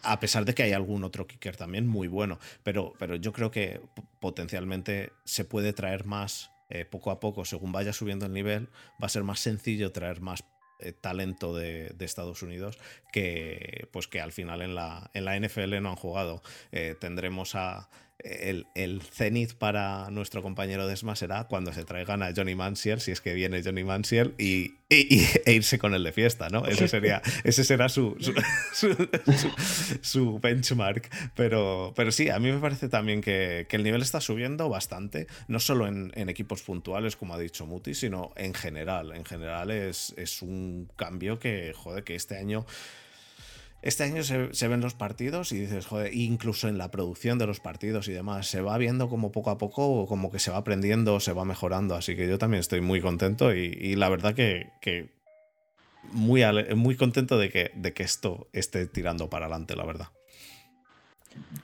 a 0.03 0.21
pesar 0.21 0.45
de 0.45 0.55
que 0.55 0.63
hay 0.63 0.73
algún 0.73 1.05
otro 1.05 1.27
kicker 1.27 1.57
también 1.57 1.87
muy 1.87 2.09
bueno, 2.09 2.39
pero, 2.63 2.95
pero 2.99 3.17
yo 3.17 3.33
creo 3.33 3.51
que 3.51 3.81
potencialmente 4.21 5.13
se 5.25 5.45
puede 5.45 5.73
traer 5.73 6.05
más 6.05 6.51
eh, 6.69 6.85
poco 6.85 7.11
a 7.11 7.21
poco, 7.21 7.45
según 7.45 7.73
vaya 7.73 7.93
subiendo 7.93 8.27
el 8.27 8.33
nivel, 8.33 8.69
va 9.03 9.07
a 9.07 9.09
ser 9.09 9.25
más 9.25 9.41
sencillo 9.41 9.93
traer 9.93 10.21
más 10.21 10.45
eh, 10.79 10.93
talento 10.93 11.55
de, 11.55 11.95
Estados 12.01 12.43
Unidos 12.43 12.79
que 13.13 13.89
pues 13.93 14.09
que 14.09 14.21
al 14.21 14.31
final 14.31 14.63
en 14.63 14.75
la, 14.75 15.11
en 15.15 15.25
la 15.25 15.39
NFL 15.39 15.81
no 15.81 15.91
han 15.91 15.97
jugado. 15.97 16.43
Eh, 16.71 16.95
tendremos 17.01 17.55
a 17.55 17.89
el, 18.19 18.67
el 18.75 19.03
cenit 19.03 19.55
para 19.55 20.11
nuestro 20.11 20.43
compañero 20.43 20.87
Desma 20.87 21.17
será 21.17 21.45
cuando 21.45 21.73
se 21.73 21.85
traigan 21.85 22.23
a 22.23 22.33
Johnny 22.35 22.55
Manziel, 22.55 23.01
si 23.01 23.13
es 23.13 23.21
que 23.21 23.35
viene 23.35 23.63
Johnny 23.63 23.85
Manziel, 23.85 24.35
y, 24.39 24.75
e 24.89 25.53
irse 25.53 25.79
con 25.79 25.95
él 25.95 26.03
de 26.03 26.13
fiesta, 26.13 26.49
¿no? 26.49 26.65
Ese, 26.67 26.89
sería, 26.89 27.21
ese 27.45 27.65
será 27.65 27.89
su, 27.89 28.17
su, 30.01 30.39
benchmark. 30.41 31.11
Pero, 31.35 31.93
pero 31.95 32.11
sí, 32.13 32.31
a 32.31 32.39
mí 32.39 32.51
me 32.51 32.59
parece 32.59 32.89
también 32.89 33.21
que, 33.21 33.67
el 33.71 33.83
nivel 33.83 34.01
está 34.01 34.21
subiendo 34.21 34.69
bastante, 34.71 35.27
no 35.49 35.61
solo 35.61 35.87
en, 35.87 36.13
equipos 36.29 36.63
puntuales, 36.63 37.17
como 37.17 37.35
ha 37.35 37.39
dicho 37.39 37.67
Muti, 37.67 37.95
sino 37.95 38.33
en 38.37 38.55
general. 38.55 39.13
En 39.15 39.25
general 39.25 39.71
es, 39.71 40.15
es 40.17 40.41
un 40.41 40.89
cambio 40.97 41.39
que, 41.39 41.73
joder, 41.75 42.05
que 42.05 42.15
este 42.15 42.39
año 42.39 42.65
este 43.87 44.03
año 44.03 44.25
se, 44.25 44.69
ven 44.69 44.81
los 44.81 44.95
partidos 44.95 45.53
y 45.53 45.61
dices, 45.61 45.87
joder, 45.87 46.13
incluso 46.13 46.67
en 46.67 46.77
la 46.77 46.91
producción 46.91 47.39
de 47.39 47.47
los 47.47 47.61
partidos 47.61 48.09
y 48.09 48.13
demás, 48.13 48.49
se 48.49 48.61
va 48.61 48.77
viendo 48.79 49.09
como 49.09 49.31
poco 49.31 49.51
a 49.51 49.59
poco, 49.59 50.07
como 50.07 50.33
que 50.33 50.41
se 50.41 50.51
va 50.51 50.57
aprendiendo, 50.57 51.21
se 51.21 51.33
va 51.33 51.45
mejorando. 51.45 51.95
Así 51.95 52.17
que 52.17 52.29
yo 52.29 52.37
también 52.37 52.61
estoy 52.61 52.81
muy 52.81 53.01
contento 53.01 53.55
y, 53.55 53.95
la 53.95 54.09
verdad 54.09 54.35
que, 54.35 55.11
muy, 56.11 56.43
muy 56.75 56.97
contento 56.97 57.39
de 57.39 57.49
que, 57.49 57.71
de 57.77 57.93
que 57.93 58.03
esto 58.03 58.49
esté 58.53 58.87
tirando 58.89 59.31
para 59.31 59.47
adelante, 59.47 59.77
la 59.77 59.87
verdad. 59.87 60.09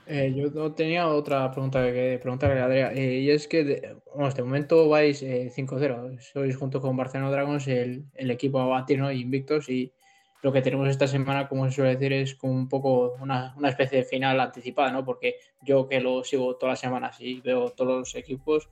Eh, 0.07 0.33
yo 0.37 0.73
tenía 0.73 1.09
otra 1.09 1.50
pregunta 1.50 1.83
que 1.93 2.21
preguntarle 2.23 2.61
a 2.61 2.67
Adrián, 2.67 2.97
eh, 2.97 3.19
y 3.19 3.31
es 3.31 3.49
que 3.49 3.64
de, 3.64 3.97
bueno, 4.12 4.29
este 4.29 4.43
momento 4.45 4.88
vais 4.88 5.23
5-0, 5.23 6.12
eh, 6.12 6.19
sois 6.21 6.57
junto 6.57 6.81
con 6.81 6.97
Barcelona 6.97 7.31
Dragons 7.33 7.67
el, 7.67 8.05
el 8.14 8.31
equipo 8.31 8.61
a 8.61 8.67
batir, 8.67 8.99
¿no? 8.99 9.11
Invictos 9.11 9.69
y 9.69 9.93
lo 10.42 10.52
que 10.52 10.61
tenemos 10.61 10.88
esta 10.88 11.06
semana, 11.06 11.49
como 11.49 11.64
se 11.66 11.76
suele 11.76 11.96
decir, 11.96 12.12
es 12.12 12.34
como 12.34 12.52
un 12.52 12.68
poco 12.68 13.14
una, 13.20 13.54
una, 13.56 13.68
especie 13.68 13.99
de 13.99 14.04
final 14.04 14.40
anticipada, 14.40 14.90
¿no? 14.90 15.04
Porque 15.04 15.37
yo 15.62 15.88
que 15.88 16.00
lo 16.00 16.25
sigo 16.25 16.56
todas 16.56 16.72
las 16.72 16.80
semanas 16.80 17.16
y 17.20 17.40
veo 17.40 17.70
todos 17.70 17.99
los 18.00 18.14
equipos, 18.16 18.68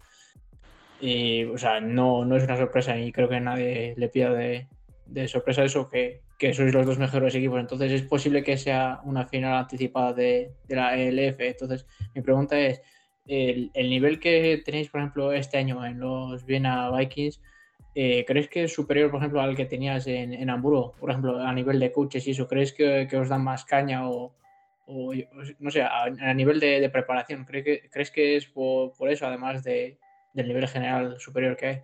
y, 1.01 1.45
o 1.45 1.57
sea, 1.57 1.81
no, 1.81 2.25
no 2.25 2.37
es 2.37 2.45
una 2.45 2.57
sorpresa 2.57 2.99
y 2.99 3.13
creo 3.13 3.29
que 3.29 3.41
nadie 3.41 3.95
le 3.97 4.09
pida 4.09 4.33
de, 4.33 4.69
de 5.07 5.29
sorpresa 5.29 5.65
eso, 5.65 5.89
que, 5.89 6.23
que, 6.39 6.53
sois 6.53 6.75
los 6.75 6.87
dos 6.87 6.99
mejores 6.99 7.35
equipos. 7.35 7.61
Entonces 7.61 7.93
es 7.93 8.03
posible 8.03 8.43
que 8.43 8.57
sea 8.59 9.01
una 9.05 9.27
final 9.27 9.55
anticipada 9.55 10.13
de, 10.13 10.53
de 10.69 10.77
la 10.77 10.97
ELF. 10.99 11.41
Entonces 11.41 11.87
mi 12.15 12.21
pregunta 12.23 12.59
es, 12.59 12.83
el, 13.27 13.71
el, 13.75 13.91
nivel 13.91 14.19
que 14.19 14.61
tenéis, 14.65 14.91
por 14.91 15.01
ejemplo, 15.01 15.33
este 15.33 15.59
año 15.59 15.85
en 15.87 16.01
los 16.01 16.45
Viena 16.45 16.91
Vikings, 16.91 17.41
eh, 17.95 18.25
¿crees 18.27 18.49
que 18.49 18.65
es 18.65 18.73
superior, 18.73 19.11
por 19.11 19.19
ejemplo, 19.19 19.41
al 19.41 19.57
que 19.57 19.67
tenías 19.67 20.07
en, 20.07 20.49
Hamburgo? 20.49 20.95
Por 20.99 21.11
ejemplo, 21.11 21.41
a 21.41 21.53
nivel 21.53 21.81
de 21.81 21.93
coaches 21.93 22.27
y 22.27 22.31
eso, 22.31 22.47
¿crees 22.47 22.73
que, 22.73 23.09
os 23.17 23.29
dan 23.29 23.43
más 23.43 23.65
caña 23.65 24.09
o, 24.09 24.33
no 25.59 25.71
sé, 25.71 25.83
a, 25.83 26.35
nivel 26.35 26.61
de, 26.61 26.89
preparación? 26.91 27.45
¿crees 27.45 27.65
que, 27.65 27.89
¿Crees 27.91 28.11
que 28.11 28.37
es 28.37 28.47
por, 28.47 28.93
eso, 29.09 29.27
además 29.27 29.65
de, 29.65 29.99
del 30.33 30.49
nivel 30.49 30.69
general 30.69 31.19
superior 31.19 31.57
que 31.57 31.67
hay? 31.67 31.81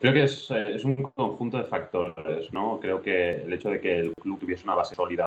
Creo 0.00 0.14
que 0.14 0.24
es, 0.24 0.50
eh, 0.50 0.74
es, 0.74 0.84
un 0.84 0.96
conjunto 0.96 1.58
de 1.58 1.64
factores, 1.64 2.52
¿no? 2.52 2.80
Creo 2.80 3.00
que 3.00 3.42
el 3.42 3.52
hecho 3.52 3.70
de 3.70 3.80
que 3.80 4.00
el 4.00 4.12
club 4.14 4.40
tuviese 4.40 4.64
una 4.64 4.74
base 4.74 4.96
sólida 4.96 5.26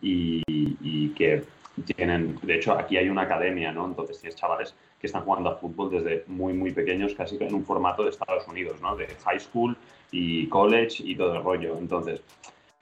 y, 0.00 0.42
y 0.48 1.10
que 1.10 1.44
tienen, 1.82 2.38
de 2.42 2.56
hecho, 2.56 2.72
aquí 2.72 2.96
hay 2.96 3.08
una 3.08 3.22
academia, 3.22 3.72
¿no? 3.72 3.86
Entonces 3.86 4.18
tienes 4.20 4.38
chavales 4.38 4.74
que 4.98 5.06
están 5.06 5.22
jugando 5.24 5.50
a 5.50 5.56
fútbol 5.56 5.90
desde 5.90 6.24
muy, 6.26 6.54
muy 6.54 6.72
pequeños, 6.72 7.14
casi 7.14 7.36
en 7.40 7.54
un 7.54 7.64
formato 7.64 8.02
de 8.02 8.10
Estados 8.10 8.46
Unidos, 8.48 8.80
¿no? 8.80 8.96
De 8.96 9.06
high 9.06 9.40
school 9.40 9.76
y 10.10 10.48
college 10.48 11.02
y 11.04 11.14
todo 11.14 11.36
el 11.36 11.42
rollo. 11.42 11.76
Entonces, 11.78 12.22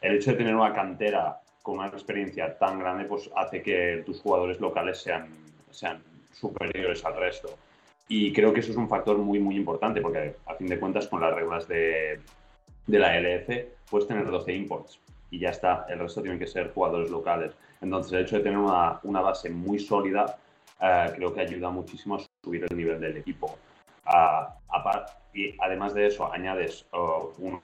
el 0.00 0.16
hecho 0.16 0.30
de 0.30 0.36
tener 0.36 0.54
una 0.54 0.72
cantera 0.72 1.40
con 1.62 1.78
una 1.78 1.88
experiencia 1.88 2.56
tan 2.56 2.78
grande, 2.78 3.04
pues 3.04 3.30
hace 3.34 3.62
que 3.62 4.02
tus 4.06 4.20
jugadores 4.20 4.60
locales 4.60 4.98
sean, 4.98 5.28
sean 5.70 6.02
superiores 6.32 7.04
al 7.04 7.16
resto. 7.16 7.48
Y 8.06 8.32
creo 8.32 8.52
que 8.52 8.60
eso 8.60 8.70
es 8.70 8.76
un 8.76 8.88
factor 8.88 9.16
muy, 9.18 9.40
muy 9.40 9.56
importante, 9.56 10.00
porque 10.00 10.36
a 10.46 10.54
fin 10.54 10.66
de 10.68 10.78
cuentas, 10.78 11.08
con 11.08 11.20
las 11.20 11.34
reglas 11.34 11.66
de, 11.66 12.20
de 12.86 12.98
la 12.98 13.18
LF, 13.18 13.48
puedes 13.90 14.06
tener 14.06 14.30
12 14.30 14.54
imports 14.54 15.00
y 15.34 15.38
ya 15.40 15.50
está. 15.50 15.86
El 15.88 15.98
resto 15.98 16.22
tienen 16.22 16.38
que 16.38 16.46
ser 16.46 16.72
jugadores 16.72 17.10
locales. 17.10 17.52
Entonces, 17.80 18.12
el 18.12 18.20
hecho 18.20 18.36
de 18.36 18.42
tener 18.42 18.58
una, 18.58 19.00
una 19.02 19.20
base 19.20 19.50
muy 19.50 19.78
sólida 19.78 20.36
eh, 20.80 21.12
creo 21.16 21.32
que 21.32 21.40
ayuda 21.40 21.70
muchísimo 21.70 22.16
a 22.16 22.20
subir 22.42 22.64
el 22.68 22.76
nivel 22.76 23.00
del 23.00 23.16
equipo. 23.16 23.58
y 25.32 25.56
además 25.60 25.94
de 25.94 26.06
eso, 26.06 26.32
añades 26.32 26.86
uh, 26.92 27.32
unos 27.38 27.62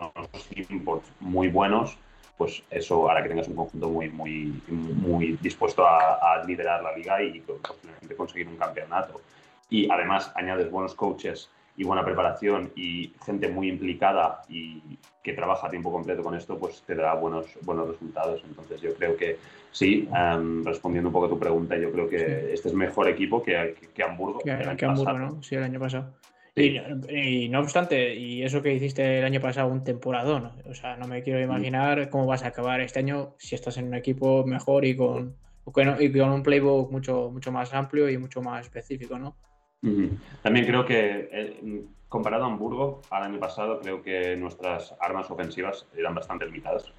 imports 0.69 1.09
muy 1.21 1.49
buenos, 1.49 1.97
pues 2.37 2.63
eso 2.71 3.09
hará 3.09 3.23
que 3.23 3.29
tengas 3.29 3.47
un 3.49 3.55
conjunto 3.55 3.89
muy, 3.89 4.09
muy, 4.09 4.63
muy 4.69 5.39
dispuesto 5.41 5.87
a, 5.87 6.43
liderar 6.47 6.83
la 6.83 6.97
liga 6.97 7.23
y 7.23 7.41
posiblemente 7.41 8.17
conseguir 8.17 8.49
un 8.49 8.57
campeonato. 8.57 9.21
Y 9.69 9.89
además 9.91 10.33
añades 10.35 10.71
buenos 10.71 10.95
coaches 10.95 11.51
y 11.81 11.85
buena 11.85 12.05
preparación 12.05 12.71
y 12.77 13.11
gente 13.25 13.49
muy 13.49 13.71
implicada 13.71 14.43
y 14.51 14.83
que 15.23 15.33
trabaja 15.33 15.67
a 15.67 15.71
tiempo 15.71 15.91
completo 15.91 16.23
con 16.23 16.35
esto, 16.35 16.59
pues 16.59 16.83
te 16.83 16.95
dará 16.95 17.15
buenos, 17.15 17.47
buenos 17.63 17.89
resultados. 17.89 18.43
Entonces 18.47 18.83
yo 18.83 18.95
creo 18.97 19.17
que 19.17 19.39
sí, 19.73 20.07
em, 20.15 20.63
respondiendo 20.63 21.09
un 21.09 21.15
poco 21.15 21.25
a 21.25 21.29
tu 21.31 21.39
pregunta, 21.39 21.79
yo 21.79 21.91
creo 21.91 22.07
que 22.07 22.53
este 22.53 22.69
es 22.69 22.75
mejor 22.75 23.09
equipo 23.09 23.43
que, 23.43 23.77
que, 23.95 24.03
Hamburgo. 24.03 24.41
Que, 24.41 24.85
Hamburgo, 24.85 25.19
¿no? 25.19 25.43
Sí, 25.43 25.55
el 25.55 25.63
año 25.63 25.81
pasado. 25.81 26.13
Y, 26.55 27.49
no 27.49 27.61
obstante, 27.61 28.15
y 28.15 28.43
eso 28.43 28.61
que 28.61 28.75
hiciste 28.75 29.21
el 29.21 29.25
año 29.25 29.41
pasado, 29.41 29.69
un 29.69 29.83
temporadón, 29.83 30.53
o 30.67 30.75
sea, 30.75 30.99
no 30.99 31.07
me 31.07 31.23
quiero 31.23 31.39
mm. 31.39 31.45
imaginar 31.45 32.11
cómo 32.11 32.27
vas 32.27 32.43
a 32.43 32.49
acabar 32.49 32.83
este 32.83 32.99
año 32.99 33.37
si 33.39 33.55
estás 33.55 33.79
en 33.79 33.87
un 33.87 33.95
equipo 33.95 34.45
mejor 34.45 34.85
y 34.85 34.95
con, 34.95 35.35
y 35.99 36.13
con 36.13 36.31
un 36.31 36.43
playbook 36.43 36.93
mucho, 36.93 37.31
mucho 37.31 37.51
más 37.51 37.73
amplio 37.73 38.11
y 38.11 38.19
mucho 38.19 38.43
más 38.43 38.67
específico, 38.67 39.19
¿no? 39.19 39.35
También 40.43 40.67
creo 40.67 40.85
que, 40.85 41.29
eh, 41.33 41.85
comparado 42.09 42.45
a 42.45 42.47
Hamburgo, 42.49 43.03
al 43.11 43.23
año 43.23 43.39
pasado, 43.39 43.81
creo 43.81 44.03
que 44.03 44.37
nuestras 44.37 44.95
armas 45.01 45.31
ofensivas 45.31 45.87
eran 45.97 46.15
bastante 46.15 46.45
limitadas. 46.45 46.93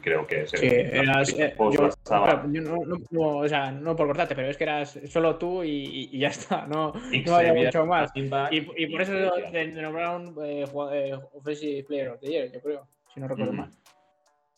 creo 0.00 0.26
que 0.26 0.46
sí, 0.46 0.56
eras, 0.62 1.34
eh, 1.38 1.54
no, 1.56 3.38
o 3.38 3.48
sea, 3.48 3.72
no 3.72 3.96
por 3.96 4.08
cortarte, 4.08 4.34
pero 4.34 4.48
es 4.48 4.56
que 4.56 4.64
eras 4.64 4.98
solo 5.08 5.36
tú 5.36 5.64
y, 5.64 6.18
ya 6.18 6.28
está, 6.28 6.66
no, 6.66 6.92
no 7.26 7.34
había 7.34 7.54
mucho 7.54 7.86
más. 7.86 8.10
Y, 8.14 8.28
por 8.28 9.02
eso 9.02 9.12
te 9.50 9.66
nombraron 9.68 10.34
eh, 10.44 10.66
Offensive 11.32 11.84
Player 11.84 12.10
of 12.10 12.20
the 12.20 12.28
Year, 12.28 12.52
yo 12.52 12.60
creo, 12.60 12.86
si 13.12 13.20
no 13.20 13.28
recuerdo 13.28 13.54
mal. 13.54 13.70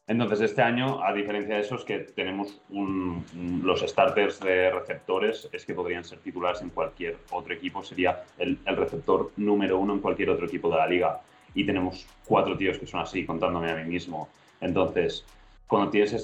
Entonces, 0.07 0.43
este 0.43 0.61
año, 0.61 1.03
a 1.03 1.15
diferencia 1.15 1.55
de 1.55 1.63
eso, 1.63 1.77
es 1.77 1.85
que 1.85 2.01
tenemos 2.01 2.61
los 2.69 3.81
starters 3.81 4.39
de 4.41 4.71
receptores, 4.71 5.49
es 5.51 5.65
que 5.65 5.73
podrían 5.73 6.05
ser 6.05 6.19
titulares 6.19 6.61
en 6.61 6.69
cualquier 6.69 7.17
otro 7.31 7.55
equipo, 7.55 7.83
sería 7.83 8.23
el, 8.39 8.59
receptor 8.67 9.33
número 9.37 9.79
uno 9.79 9.95
en 9.95 10.01
cualquier 10.01 10.29
otro 10.29 10.47
equipo 10.47 10.69
de 10.69 10.77
la 10.77 10.87
liga. 10.87 11.21
Y 11.55 11.65
tenemos 11.65 12.07
cuatro 12.27 12.55
tíos 12.55 12.79
que 12.79 12.87
son 12.87 13.01
así, 13.01 13.25
contándome 13.25 13.71
a 13.71 13.77
mí 13.77 13.85
mismo. 13.85 14.29
Entonces, 14.61 15.25
cuando 15.67 15.91
tienes 15.91 16.15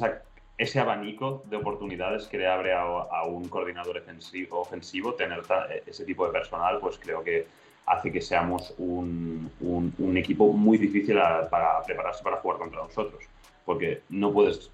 ese 0.59 0.81
abanico 0.81 1.43
de 1.47 1.57
oportunidades 1.57 2.27
que 2.27 2.37
le 2.37 2.49
abre 2.49 2.75
a, 2.75 3.25
un 3.25 3.49
coordinador 3.49 4.03
ofensivo, 4.51 5.15
tener 5.15 5.41
ese 5.87 6.05
tipo 6.05 6.27
de 6.27 6.33
personal, 6.33 6.81
pues 6.81 6.99
creo 6.99 7.25
que 7.25 7.47
hace 7.87 8.13
que 8.13 8.21
seamos 8.21 8.75
un, 8.77 9.51
un 9.61 10.17
equipo 10.19 10.53
muy 10.53 10.77
difícil 10.77 11.17
para 11.51 11.83
prepararse 11.83 12.23
para 12.23 12.37
jugar 12.37 12.59
contra 12.59 12.83
nosotros 12.83 13.27
porque 13.71 14.03
no 14.09 14.33
puedes 14.33 14.69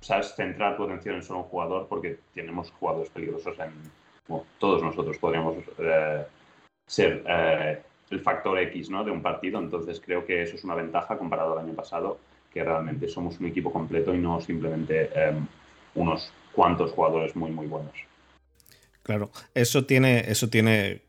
sabes 0.00 0.34
centrar 0.34 0.76
tu 0.76 0.82
atención 0.82 1.14
en 1.14 1.22
solo 1.22 1.38
un 1.40 1.44
jugador 1.44 1.86
porque 1.88 2.18
tenemos 2.34 2.68
jugadores 2.72 3.08
peligrosos 3.10 3.56
en, 3.60 3.70
todos 4.58 4.82
nosotros 4.82 5.16
podríamos 5.18 5.58
eh, 5.78 6.26
ser 6.88 7.22
eh, 7.24 7.80
el 8.10 8.18
factor 8.18 8.58
X 8.58 8.90
¿no? 8.90 9.04
de 9.04 9.12
un 9.12 9.22
partido, 9.22 9.60
entonces 9.60 10.02
creo 10.04 10.26
que 10.26 10.42
eso 10.42 10.56
es 10.56 10.64
una 10.64 10.74
ventaja 10.74 11.16
comparado 11.16 11.52
al 11.52 11.64
año 11.64 11.74
pasado, 11.74 12.18
que 12.52 12.64
realmente 12.64 13.06
somos 13.06 13.38
un 13.38 13.46
equipo 13.46 13.72
completo 13.72 14.12
y 14.12 14.18
no 14.18 14.40
simplemente 14.40 15.08
em, 15.14 15.46
unos 15.94 16.32
cuantos 16.50 16.90
jugadores 16.90 17.36
muy, 17.36 17.52
muy 17.52 17.68
buenos. 17.68 17.94
Claro, 19.04 19.30
eso 19.54 19.86
tiene, 19.86 20.24
eso 20.28 20.50
tiene 20.50 21.02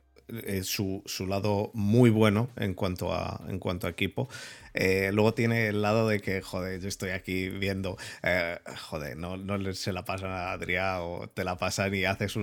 eh, 0.43 0.63
su, 0.63 1.03
lado 1.27 1.71
muy 1.73 2.09
bueno 2.09 2.49
en 2.55 2.73
cuanto 2.73 3.13
a, 3.13 3.43
en 3.47 3.59
cuanto 3.59 3.87
a 3.87 3.89
equipo. 3.89 4.29
Eh, 4.73 5.11
luego 5.13 5.33
tiene 5.33 5.67
el 5.67 5.81
lado 5.81 6.07
de 6.07 6.19
que, 6.21 6.41
joder, 6.41 6.79
yo 6.79 6.87
estoy 6.87 7.11
aquí 7.11 7.49
viendo, 7.49 7.97
eh, 8.23 8.59
joder, 8.89 9.17
no, 9.17 9.37
no 9.37 9.73
se 9.73 9.93
la 9.93 10.05
pasan 10.05 10.31
a 10.31 10.51
Adrián 10.51 10.99
o 11.01 11.29
te 11.33 11.43
la 11.43 11.57
pasan 11.57 11.93
y 11.93 12.05
haces 12.05 12.35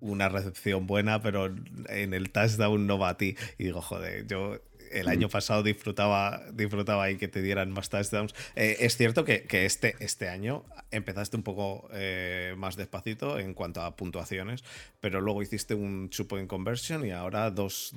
una 0.00 0.28
recepción 0.28 0.86
buena, 0.86 1.22
pero 1.22 1.54
en 1.88 2.14
el 2.14 2.30
touchdown 2.30 2.86
no 2.86 2.98
va 2.98 3.10
a 3.10 3.16
ti. 3.16 3.36
Y 3.58 3.64
digo, 3.64 3.80
joder, 3.80 4.26
yo 4.26 4.60
el 4.90 5.08
año 5.08 5.28
pasado 5.28 5.62
disfrutaba, 5.62 6.42
disfrutaba 6.52 7.04
ahí 7.04 7.16
que 7.16 7.28
te 7.28 7.42
dieran 7.42 7.70
más 7.70 7.88
touchdowns. 7.88 8.34
Eh, 8.56 8.76
es 8.80 8.96
cierto 8.96 9.24
que, 9.24 9.46
este, 9.50 9.94
este 10.00 10.28
año 10.28 10.64
empezaste 10.90 11.36
un 11.36 11.42
poco 11.42 11.88
eh, 11.92 12.54
más 12.56 12.76
despacito 12.76 13.38
en 13.38 13.54
cuanto 13.54 13.82
a 13.82 13.96
puntuaciones, 13.96 14.64
pero 15.00 15.20
luego 15.20 15.42
hiciste 15.42 15.74
un 15.74 16.10
two 16.10 16.26
point 16.26 16.48
conversion 16.48 17.06
y 17.06 17.10
ahora 17.10 17.50
dos, 17.50 17.92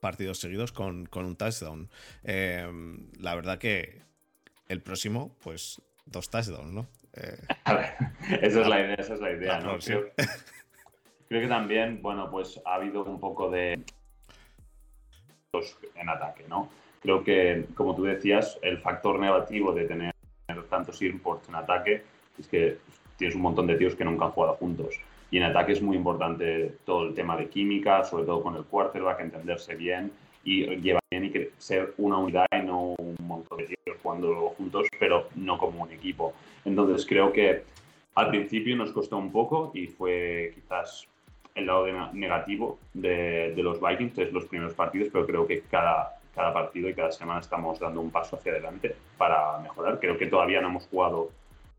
partidos 0.00 0.38
seguidos 0.38 0.72
con, 0.72 1.08
un 1.12 1.36
touchdown. 1.36 1.88
Eh, 2.24 2.66
la 3.18 3.34
verdad 3.34 3.58
que 3.58 4.02
el 4.68 4.82
próximo, 4.82 5.36
pues 5.42 5.80
dos 6.06 6.30
touchdowns, 6.30 6.72
¿no? 6.72 6.86
esa 8.42 8.60
es 8.60 8.66
la 8.66 8.80
idea, 8.80 8.94
esa 8.94 9.14
es 9.14 9.20
la 9.20 9.30
idea, 9.30 9.60
¿no? 9.60 9.78
creo 11.28 11.40
que 11.40 11.48
también, 11.48 12.02
bueno, 12.02 12.30
pues 12.30 12.60
ha 12.64 12.74
habido 12.74 13.04
un 13.04 13.20
poco 13.20 13.50
de 13.50 13.82
en 15.94 16.08
ataque, 16.08 16.44
¿no? 16.48 16.68
Creo 17.00 17.22
que, 17.22 17.66
como 17.74 17.94
tú 17.94 18.04
decías, 18.04 18.58
el 18.62 18.78
factor 18.78 19.18
negativo 19.18 19.72
de 19.72 19.84
tener 19.84 20.14
tantos 20.70 21.00
imports 21.02 21.48
en 21.48 21.54
ataque 21.54 22.02
es 22.38 22.48
que 22.48 22.78
tienes 23.16 23.36
un 23.36 23.42
montón 23.42 23.66
de 23.66 23.76
tíos 23.76 23.94
que 23.94 24.04
nunca 24.04 24.24
han 24.24 24.30
jugado 24.32 24.54
juntos. 24.54 24.98
Y 25.30 25.38
en 25.38 25.44
ataque 25.44 25.72
es 25.72 25.82
muy 25.82 25.96
importante 25.96 26.76
todo 26.84 27.08
el 27.08 27.14
tema 27.14 27.36
de 27.36 27.48
química, 27.48 28.04
sobre 28.04 28.24
todo 28.24 28.42
con 28.42 28.56
el 28.56 28.64
quarterback, 28.64 29.20
entenderse 29.20 29.74
bien 29.74 30.12
y 30.44 30.64
llevar 30.76 31.02
bien 31.10 31.24
y 31.24 31.32
ser 31.58 31.94
una 31.98 32.18
unidad 32.18 32.46
y 32.52 32.64
no 32.64 32.94
un 32.98 33.16
montón 33.20 33.58
de 33.58 33.64
tíos 33.64 33.98
jugando 34.02 34.54
juntos, 34.56 34.86
pero 34.98 35.28
no 35.34 35.58
como 35.58 35.82
un 35.82 35.90
equipo. 35.90 36.34
Entonces 36.64 37.06
creo 37.06 37.32
que 37.32 37.64
al 38.14 38.30
principio 38.30 38.76
nos 38.76 38.92
costó 38.92 39.16
un 39.16 39.32
poco 39.32 39.72
y 39.74 39.86
fue 39.88 40.52
quizás 40.54 41.08
el 41.54 41.66
lado 41.66 41.86
negativo 42.12 42.78
de, 42.92 43.54
los 43.56 43.80
Vikings, 43.80 44.18
es 44.18 44.32
los 44.32 44.46
primeros 44.46 44.74
partidos, 44.74 45.08
pero 45.12 45.26
creo 45.26 45.46
que 45.46 45.62
cada, 45.62 46.16
cada 46.34 46.52
partido 46.52 46.88
y 46.88 46.94
cada 46.94 47.12
semana 47.12 47.40
estamos 47.40 47.78
dando 47.78 48.00
un 48.00 48.10
paso 48.10 48.36
hacia 48.36 48.52
adelante 48.52 48.96
para 49.16 49.58
mejorar. 49.60 50.00
Creo 50.00 50.18
que 50.18 50.26
todavía 50.26 50.60
no 50.60 50.68
hemos 50.68 50.86
jugado 50.86 51.30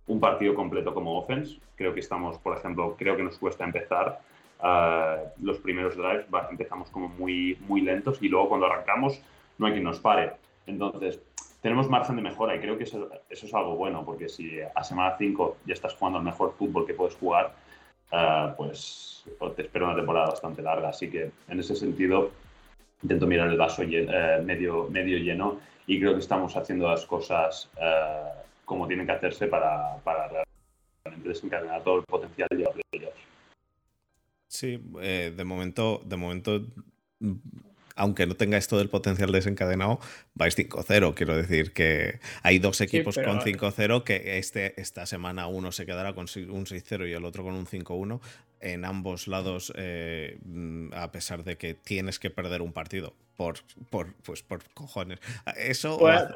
un 0.07 0.19
partido 0.19 0.55
completo 0.55 0.93
como 0.93 1.17
offense. 1.17 1.57
Creo 1.75 1.93
que 1.93 1.99
estamos, 1.99 2.37
por 2.37 2.57
ejemplo, 2.57 2.95
creo 2.97 3.17
que 3.17 3.23
nos 3.23 3.37
cuesta 3.37 3.65
empezar. 3.65 4.19
Ah, 4.61 5.17
los 5.41 5.57
primeros 5.59 5.97
drives 5.97 6.25
empezamos 6.49 6.89
como 6.89 7.09
muy, 7.09 7.57
muy 7.67 7.81
lentos 7.81 8.19
y 8.21 8.29
luego 8.29 8.47
cuando 8.47 8.67
arrancamos 8.67 9.21
no 9.57 9.67
hay 9.67 9.73
quien 9.73 9.83
nos 9.83 9.99
pare. 9.99 10.33
Entonces, 10.65 11.19
tenemos 11.61 11.89
margen 11.89 12.15
de 12.15 12.21
mejora 12.21 12.55
y 12.55 12.59
creo 12.59 12.77
que 12.77 12.85
eso, 12.85 13.09
eso 13.29 13.45
es 13.45 13.53
algo 13.53 13.75
bueno, 13.75 14.05
porque 14.05 14.29
si 14.29 14.59
a 14.61 14.83
semana 14.83 15.15
5 15.17 15.57
ya 15.65 15.73
estás 15.73 15.95
jugando 15.95 16.19
el 16.19 16.25
mejor 16.25 16.53
fútbol 16.57 16.85
que 16.85 16.93
puedes 16.93 17.15
jugar, 17.15 17.53
Ah, 18.11 18.53
pues 18.55 19.25
te 19.55 19.63
espero 19.63 19.85
una 19.85 19.95
temporada 19.95 20.27
bastante 20.27 20.61
larga. 20.61 20.89
Así 20.89 21.09
que 21.09 21.31
en 21.47 21.59
ese 21.59 21.75
sentido 21.75 22.31
intento 23.03 23.27
mirar 23.27 23.49
el 23.49 23.57
vaso 23.57 23.83
eh, 23.83 24.41
medio, 24.43 24.87
medio 24.89 25.17
lleno 25.17 25.59
y 25.87 25.99
creo 25.99 26.13
que 26.13 26.19
estamos 26.19 26.55
haciendo 26.55 26.89
las 26.89 27.05
cosas 27.05 27.69
eh, 27.79 28.29
como 28.63 28.87
tienen 28.87 29.05
que 29.05 29.11
hacerse 29.11 29.47
para, 29.47 29.97
realmente 31.03 31.29
desencadenar 31.29 31.83
todo 31.83 31.99
el 31.99 32.05
potencial 32.05 32.47
de 32.49 32.67
ellos. 32.91 33.11
Sí, 34.47 34.81
eh, 35.01 35.33
de 35.35 35.43
momento, 35.43 36.01
de 36.05 36.15
momento 36.15 36.61
aunque 37.95 38.27
no 38.27 38.35
tengáis 38.35 38.67
todo 38.67 38.81
el 38.81 38.89
potencial 38.89 39.31
desencadenado, 39.31 39.99
vais 40.33 40.57
5-0. 40.57 41.13
Quiero 41.15 41.35
decir 41.35 41.73
que 41.73 42.19
hay 42.43 42.59
dos 42.59 42.81
equipos 42.81 43.15
con 43.15 43.39
5-0 43.39 44.03
que 44.03 44.37
este, 44.37 44.79
esta 44.79 45.05
semana 45.05 45.47
uno 45.47 45.71
se 45.71 45.85
quedará 45.85 46.13
con 46.13 46.25
un 46.25 46.65
6-0 46.65 47.09
y 47.09 47.13
el 47.13 47.25
otro 47.25 47.43
con 47.43 47.53
un 47.53 47.65
5-1. 47.65 48.19
En 48.65 48.83
ambos 48.83 49.27
lados, 49.27 49.71
eh, 49.75 50.39
a 50.93 51.11
pesar 51.11 51.43
de 51.43 51.55
que 51.55 51.75
tienes 51.75 52.17
que 52.17 52.31
perder 52.31 52.63
un 52.63 52.73
partido 52.73 53.13
por, 53.35 53.59
por, 53.89 54.13
pues 54.23 54.41
por 54.41 54.63
cojones. 54.73 55.19
Eso 55.57 55.97
o, 55.97 56.07
hacer, 56.07 56.33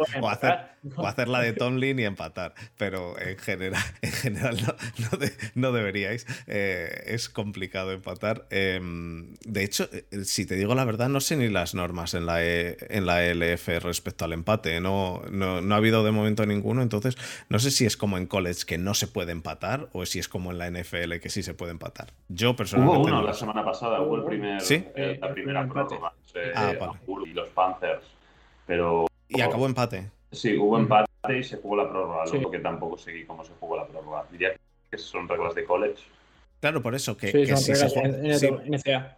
o, 0.95 1.07
hacer, 1.07 1.27
la 1.27 1.41
de 1.41 1.53
Tomlin 1.53 1.99
y 1.99 2.03
empatar. 2.03 2.53
Pero 2.77 3.19
en 3.19 3.37
general, 3.37 3.83
en 4.01 4.11
general 4.11 4.57
no, 4.61 5.19
no, 5.55 5.71
deberíais. 5.71 6.25
Eh, 6.47 7.03
es 7.07 7.29
complicado 7.29 7.91
empatar. 7.91 8.47
Em, 8.49 9.35
de 9.45 9.63
hecho, 9.63 9.89
eh, 9.91 10.23
si 10.23 10.45
te 10.45 10.55
digo 10.55 10.75
la 10.75 10.85
verdad, 10.85 11.09
no 11.09 11.21
sé 11.21 11.35
ni 11.37 11.49
las 11.49 11.73
normas 11.73 12.13
en 12.13 12.25
la, 12.25 12.43
e, 12.43 12.77
en 12.89 13.05
la 13.05 13.25
ELF 13.25 13.67
respecto 13.81 14.25
al 14.25 14.33
empate. 14.33 14.79
No, 14.81 15.23
no, 15.31 15.73
ha 15.73 15.77
habido 15.77 16.03
de 16.03 16.11
momento 16.11 16.45
ninguno. 16.45 16.81
Entonces, 16.81 17.17
no 17.49 17.59
sé 17.59 17.71
si 17.71 17.85
es 17.85 17.97
como 17.97 18.17
en 18.17 18.27
college 18.27 18.65
que 18.65 18.77
no 18.77 18.93
se 18.93 19.07
puede 19.07 19.31
empatar 19.31 19.89
o 19.93 20.05
si 20.05 20.19
es 20.19 20.27
como 20.27 20.51
en 20.51 20.57
la 20.57 20.69
NFL 20.69 21.15
que 21.21 21.29
sí 21.29 21.43
se 21.43 21.53
puede 21.53 21.71
empatar. 21.71 22.13
Yo 22.27 22.55
personalmente. 22.55 22.99
Hubo 22.99 23.07
uno 23.07 23.23
la 23.23 23.33
semana 23.33 23.63
pasada, 23.63 24.01
hubo 24.01 24.17
el 24.17 24.23
primer, 24.23 24.61
eh, 24.69 25.17
la 25.19 25.33
primera 25.33 25.67
prórroga. 25.67 26.13
Ah, 26.55 26.73
y 27.25 27.33
los 27.33 27.49
Panthers. 27.49 28.05
Pero. 28.65 29.07
Y 29.27 29.41
acabó 29.41 29.65
empate. 29.65 30.11
Sí, 30.31 30.57
hubo 30.57 30.77
empate 30.77 31.09
y 31.39 31.43
se 31.43 31.57
jugó 31.57 31.77
la 31.77 31.89
prórroga, 31.89 32.25
lo 32.25 32.51
que 32.51 32.59
tampoco 32.59 32.97
seguí 32.97 33.25
cómo 33.25 33.43
se 33.43 33.53
jugó 33.59 33.77
la 33.77 33.87
prórroga. 33.87 34.25
Diría 34.31 34.53
que 34.89 34.97
son 34.97 35.27
reglas 35.27 35.55
de 35.55 35.65
college. 35.65 36.03
Claro, 36.59 36.81
por 36.81 36.93
eso 36.93 37.17
que, 37.17 37.31
si 37.55 37.75
se 37.75 37.89
juega, 37.89 39.17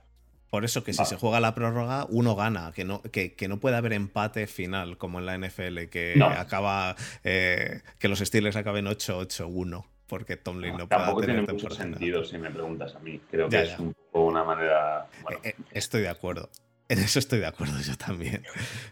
Por 0.49 0.63
eso 0.63 0.83
que 0.83 0.93
si 0.93 1.03
se 1.05 1.15
juega 1.15 1.39
la 1.39 1.55
prórroga, 1.55 2.05
uno 2.09 2.35
gana, 2.35 2.71
que 2.73 2.85
no, 2.85 3.01
que, 3.01 3.35
no 3.47 3.59
puede 3.59 3.75
haber 3.75 3.93
empate 3.93 4.47
final 4.47 4.97
como 4.97 5.19
en 5.19 5.25
la 5.25 5.37
NFL, 5.37 5.85
que 5.89 6.21
acaba 6.23 6.95
que 7.23 8.07
los 8.07 8.19
Steelers 8.19 8.55
acaben 8.55 8.85
8-8-1 8.85 9.85
porque 10.11 10.35
Tomlin 10.35 10.73
no, 10.73 10.79
no 10.79 10.87
Tampoco 10.89 11.21
tiene 11.21 11.41
mucho 11.43 11.69
sentido 11.69 12.25
si 12.25 12.37
me 12.37 12.51
preguntas 12.51 12.93
a 12.95 12.99
mí. 12.99 13.21
Creo 13.31 13.47
que 13.47 13.61
es 13.61 13.79
un 13.79 13.93
poco 13.93 14.25
una 14.25 14.43
manera. 14.43 15.07
Eh, 15.29 15.37
eh, 15.43 15.55
estoy 15.71 16.01
de 16.01 16.09
acuerdo. 16.09 16.49
En 16.89 16.99
eso 16.99 17.17
estoy 17.17 17.39
de 17.39 17.45
acuerdo 17.45 17.79
yo 17.79 17.95
también. 17.95 18.43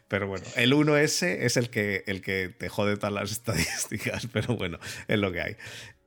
Pero 0.07 0.29
bueno, 0.29 0.45
el 0.55 0.71
1S 0.71 1.27
es 1.27 1.57
el 1.57 1.69
que, 1.69 2.05
el 2.07 2.21
que 2.21 2.47
te 2.47 2.69
jode 2.69 2.95
todas 2.95 3.11
las 3.11 3.31
estadísticas, 3.33 4.29
pero 4.31 4.55
bueno, 4.55 4.79
es 5.09 5.19
lo 5.19 5.33
que 5.33 5.41
hay. 5.41 5.55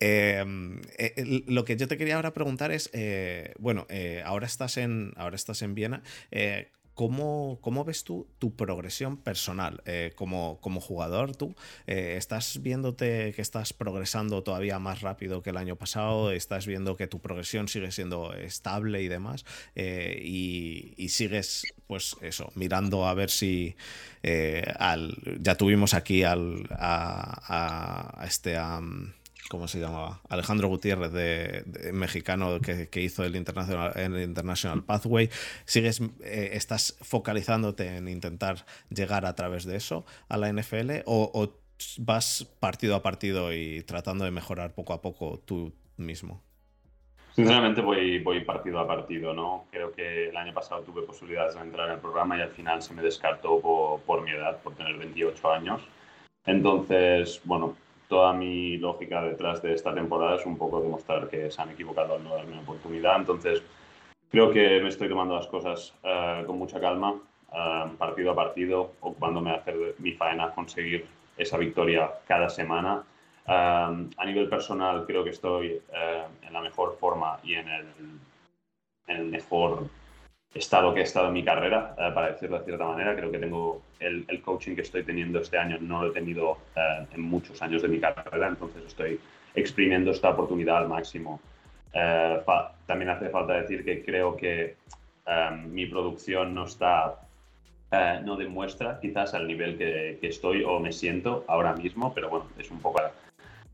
Em, 0.01 0.81
eh, 0.97 1.43
lo 1.47 1.67
que 1.67 1.77
yo 1.77 1.87
te 1.89 1.99
quería 1.99 2.17
ahora 2.17 2.33
preguntar 2.33 2.73
es, 2.73 2.89
eh, 2.95 3.53
bueno, 3.59 3.87
ahora, 4.25 4.47
estás 4.47 4.79
en, 4.79 5.13
ahora 5.17 5.37
estás 5.37 5.61
en 5.61 5.75
Viena. 5.75 6.03
¿Cómo, 6.95 7.59
¿Cómo, 7.63 7.85
ves 7.85 8.05
tú 8.05 8.27
tu 8.39 8.55
progresión 8.55 9.17
personal 9.17 9.83
eh, 9.87 10.13
como, 10.15 10.59
como, 10.61 10.81
jugador? 10.81 11.35
¿Tú 11.35 11.55
eh, 11.87 12.17
estás 12.19 12.61
viéndote 12.63 13.33
que 13.35 13.41
estás 13.41 13.73
progresando 13.73 14.43
todavía 14.43 14.79
más 14.79 15.01
rápido 15.01 15.43
que 15.43 15.51
el 15.51 15.57
año 15.57 15.77
pasado? 15.77 16.33
¿Estás 16.33 16.67
viendo 16.67 16.97
que 16.97 17.07
tu 17.07 17.21
progresión 17.21 17.69
sigue 17.69 17.91
siendo 17.93 18.35
estable 18.35 19.03
y 19.03 19.09
demás? 19.09 19.45
Eh, 19.75 20.21
y, 20.23 21.09
sigues, 21.09 21.65
pues 21.87 22.17
eso, 22.21 22.51
mirando 22.55 23.07
a 23.07 23.15
ver 23.15 23.31
si 23.31 23.75
al, 24.79 25.17
ya 25.41 25.57
tuvimos 25.57 25.95
aquí 25.95 26.25
al, 26.25 26.67
a, 26.71 28.23
a 28.23 28.27
este... 28.27 28.57
¿cómo 29.53 29.69
se 29.69 29.81
llamaba? 29.81 30.23
Alejandro 30.31 30.69
Gutiérrez, 30.69 31.13
mexicano 31.93 32.59
que, 32.63 32.89
hizo 33.03 33.23
el 33.23 33.37
International, 33.37 33.93
el 33.97 34.23
International 34.23 34.83
Pathway. 34.83 35.29
¿Sigues, 35.67 36.01
eh, 36.25 36.53
estás 36.55 36.97
focalizándote 37.03 37.99
en 37.99 38.09
intentar 38.09 38.65
llegar 38.89 39.27
a 39.27 39.35
través 39.35 39.67
de 39.67 39.77
eso 39.77 40.07
a 40.31 40.39
la 40.39 40.51
NFL 40.51 41.03
o, 41.05 41.53
vas 41.99 42.51
partido 42.61 42.97
a 42.97 43.03
partido 43.03 43.53
y 43.53 43.83
tratando 43.83 44.25
de 44.25 44.31
mejorar 44.31 44.73
poco 44.73 44.95
a 44.95 45.03
poco 45.03 45.43
tú 45.45 45.75
mismo? 45.99 46.43
Sinceramente 47.33 47.83
voy, 47.83 48.21
voy 48.21 48.43
partido 48.45 48.79
a 48.79 48.87
partido, 48.87 49.35
¿no? 49.35 49.67
Creo 49.71 49.93
que 49.93 50.31
el 50.31 50.37
año 50.39 50.55
pasado 50.55 50.81
tuve 50.81 51.03
posibilidades 51.03 51.57
de 51.57 51.61
entrar 51.61 51.89
en 51.89 51.97
el 51.97 52.01
programa 52.01 52.39
y 52.39 52.41
al 52.41 52.53
final 52.53 52.81
se 52.81 52.95
me 52.95 53.03
descartó 53.03 53.61
por 54.07 54.23
mi 54.23 54.31
edad, 54.31 54.63
por 54.63 54.75
tener 54.77 54.97
28 54.97 55.53
años. 55.53 55.83
Entonces, 56.47 57.43
bueno, 57.45 57.77
toda 58.13 58.35
mi 58.35 58.77
lógica 58.77 59.23
detrás 59.23 59.63
de 59.63 59.73
esta 59.73 59.95
temporada 59.95 60.37
es 60.37 60.45
un 60.45 60.59
poco 60.59 60.83
demostrar 60.83 61.31
que 61.31 61.51
se 61.51 61.63
han 61.63 61.71
equivocado 61.71 62.17
al 62.17 62.23
no 62.23 62.35
darme 62.35 62.53
una 62.53 62.61
oportunidad. 62.61 63.17
Entonces, 63.17 63.63
creo 64.31 64.51
que 64.51 64.83
me 64.83 64.91
estoy 64.91 65.09
tomando 65.09 65.35
las 65.35 65.47
cosas 65.47 65.95
eh, 66.03 66.45
con 66.47 66.59
mucha 66.59 66.79
calma, 66.79 67.15
eh, 67.51 67.85
partido 67.97 68.33
a 68.33 68.35
partido, 68.35 68.93
ocupándome 69.01 69.53
a 69.53 69.55
hacer 69.55 69.95
mi 69.97 70.13
faena, 70.13 70.51
conseguir 70.51 71.07
esa 71.39 71.57
victoria 71.57 72.11
cada 72.29 72.51
semana. 72.51 73.03
a 73.47 74.25
nivel 74.27 74.47
personal 74.51 75.07
creo 75.07 75.25
que 75.25 75.31
estoy 75.31 75.81
eh, 75.95 76.25
en 76.47 76.53
la 76.53 76.61
mejor 76.61 76.99
forma 77.01 77.41
y 77.43 77.55
en 77.55 77.69
el, 77.69 77.87
en 79.07 79.17
el, 79.17 79.25
mejor 79.25 79.89
estado 80.55 80.93
que 80.93 81.01
he 81.01 81.03
estado 81.05 81.29
en 81.29 81.35
mi 81.35 81.45
carrera, 81.45 81.95
eh, 81.99 82.11
para 82.15 82.33
decirlo 82.33 82.59
de 82.59 82.65
cierta 82.65 82.85
manera. 82.85 83.17
Creo 83.17 83.31
que 83.31 83.39
tengo 83.39 83.83
el, 84.01 84.25
el, 84.29 84.43
coaching 84.43 84.75
que 84.75 84.83
estoy 84.83 85.03
teniendo 85.03 85.41
este 85.41 85.59
año, 85.59 85.79
no 85.81 86.03
lo 86.03 86.11
he 86.11 86.13
tenido 86.13 86.59
eh, 86.77 87.07
en 87.15 87.21
muchos 87.23 87.61
años 87.63 87.83
de 87.83 87.89
mi 87.89 88.01
carrera, 88.01 88.49
entonces 88.49 88.85
estoy 88.87 89.19
exprimiendo 89.55 90.11
esta 90.11 90.31
oportunidad 90.31 90.79
al 90.79 90.89
máximo. 90.89 91.41
también 92.87 93.11
hace 93.11 93.29
falta 93.29 93.55
decir 93.55 93.85
que 93.85 94.03
creo 94.03 94.37
que 94.37 94.77
mi 95.69 95.87
producción 95.87 96.55
no 96.55 96.65
está 96.65 97.19
no 98.25 98.37
demuestra 98.37 98.99
quizás 99.01 99.35
al 99.35 99.47
nivel 99.47 99.77
que, 99.77 100.17
que, 100.19 100.29
estoy 100.29 100.65
o 100.65 100.81
me 100.81 100.93
siento 100.93 101.45
ahora 101.47 101.75
mismo, 101.75 102.15
pero 102.15 102.31
bueno, 102.31 102.47
es 102.59 102.71
un 102.71 102.81
poco 102.81 103.03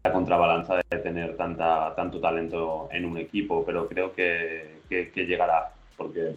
la 0.05 0.12
contrabalanza 0.12 0.77
de 0.77 0.99
tener 0.99 1.37
tanta, 1.37 1.95
tanto 1.95 2.21
talento 2.21 2.88
en 2.93 3.05
un 3.05 3.19
equipo, 3.19 3.64
pero 3.64 3.88
creo 3.88 4.14
que, 4.14 4.81
que, 4.88 5.27
llegará, 5.27 5.73
porque 5.97 6.35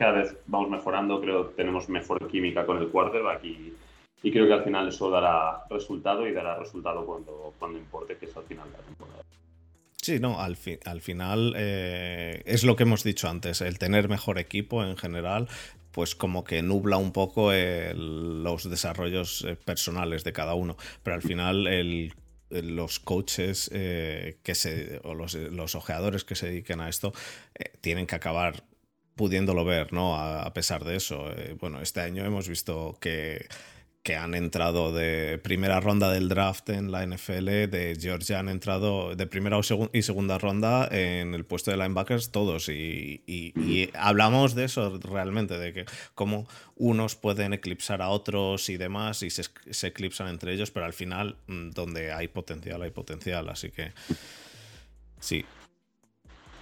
cada 0.00 0.12
vez 0.12 0.34
vamos 0.46 0.70
mejorando, 0.70 1.20
creo 1.20 1.50
que 1.50 1.56
tenemos 1.56 1.90
mejor 1.90 2.26
química 2.26 2.64
con 2.64 2.78
el 2.78 2.88
quarterback 2.88 3.44
y, 3.44 3.74
y 4.22 4.32
creo 4.32 4.46
que 4.46 4.54
al 4.54 4.64
final 4.64 4.88
eso 4.88 5.10
dará 5.10 5.64
resultado 5.68 6.26
y 6.26 6.32
dará 6.32 6.58
resultado 6.58 7.04
cuando, 7.04 7.52
cuando 7.58 7.78
importe, 7.78 8.16
que 8.16 8.24
es 8.24 8.34
al 8.34 8.44
final 8.44 8.64
de 8.72 8.78
la 8.78 8.84
temporada. 8.84 9.22
Sí, 10.00 10.18
no, 10.18 10.40
al, 10.40 10.56
al 10.86 11.00
final 11.02 11.52
eh, 11.54 12.42
es 12.46 12.64
lo 12.64 12.76
que 12.76 12.84
hemos 12.84 13.04
dicho 13.04 13.28
antes, 13.28 13.60
el 13.60 13.78
tener 13.78 14.08
mejor 14.08 14.38
equipo 14.38 14.82
en 14.82 14.96
general, 14.96 15.48
pues 15.92 16.14
como 16.14 16.44
que 16.44 16.62
nubla 16.62 16.96
un 16.96 17.12
poco 17.12 17.52
los 17.52 18.70
desarrollos 18.70 19.44
eh, 19.44 19.58
personales 19.62 20.24
de 20.24 20.32
cada 20.32 20.54
uno, 20.54 20.78
pero 21.02 21.16
al 21.16 21.22
final 21.22 21.66
el 21.66 22.14
los 22.50 22.98
coaches 22.98 23.70
eh, 23.72 24.38
que 24.42 24.56
se, 24.56 25.00
o 25.04 25.14
los, 25.14 25.34
los, 25.34 25.76
ojeadores 25.76 26.24
que 26.24 26.34
se 26.34 26.48
dediquen 26.48 26.80
a 26.80 26.88
esto 26.88 27.12
tienen 27.80 28.08
que 28.08 28.16
acabar 28.16 28.64
pudiéndolo 29.16 29.64
ver, 29.64 29.92
¿no? 29.92 30.16
A, 30.16 30.52
pesar 30.52 30.84
de 30.84 30.96
eso. 30.96 31.30
Eh, 31.36 31.56
bueno, 31.58 31.80
este 31.80 32.00
año 32.00 32.24
hemos 32.24 32.48
visto 32.48 32.96
que 33.00 33.46
que 34.02 34.16
han 34.16 34.34
entrado 34.34 34.92
de 34.92 35.38
primera 35.38 35.78
ronda 35.78 36.10
del 36.10 36.28
draft 36.28 36.70
en 36.70 36.90
la 36.90 37.04
NFL, 37.04 37.44
de 37.68 37.98
Georgia 38.00 38.38
han 38.38 38.48
entrado 38.48 39.14
de 39.14 39.26
primera 39.26 39.60
y 39.92 40.02
segunda 40.02 40.38
ronda 40.38 40.88
en 40.90 41.34
el 41.34 41.44
puesto 41.44 41.70
de 41.70 41.76
linebackers 41.76 42.30
todos. 42.30 42.70
Y, 42.70 43.90
hablamos 43.94 44.54
de 44.54 44.64
eso 44.64 44.98
realmente, 45.02 45.58
de 45.58 45.72
que 45.74 45.84
cómo 46.14 46.48
unos 46.76 47.14
pueden 47.14 47.52
eclipsar 47.52 48.00
a 48.00 48.08
otros 48.08 48.70
y 48.70 48.78
demás, 48.78 49.22
y 49.22 49.28
se, 49.28 49.42
se 49.70 49.86
eclipsan 49.88 50.28
entre 50.28 50.54
ellos, 50.54 50.70
pero 50.70 50.86
al 50.86 50.94
final, 50.94 51.36
mm, 51.46 51.70
donde 51.70 52.12
hay 52.12 52.28
potencial, 52.28 52.82
hay 52.82 52.90
potencial. 52.90 53.50
Así 53.50 53.70
que 53.70 53.92
sí, 55.20 55.44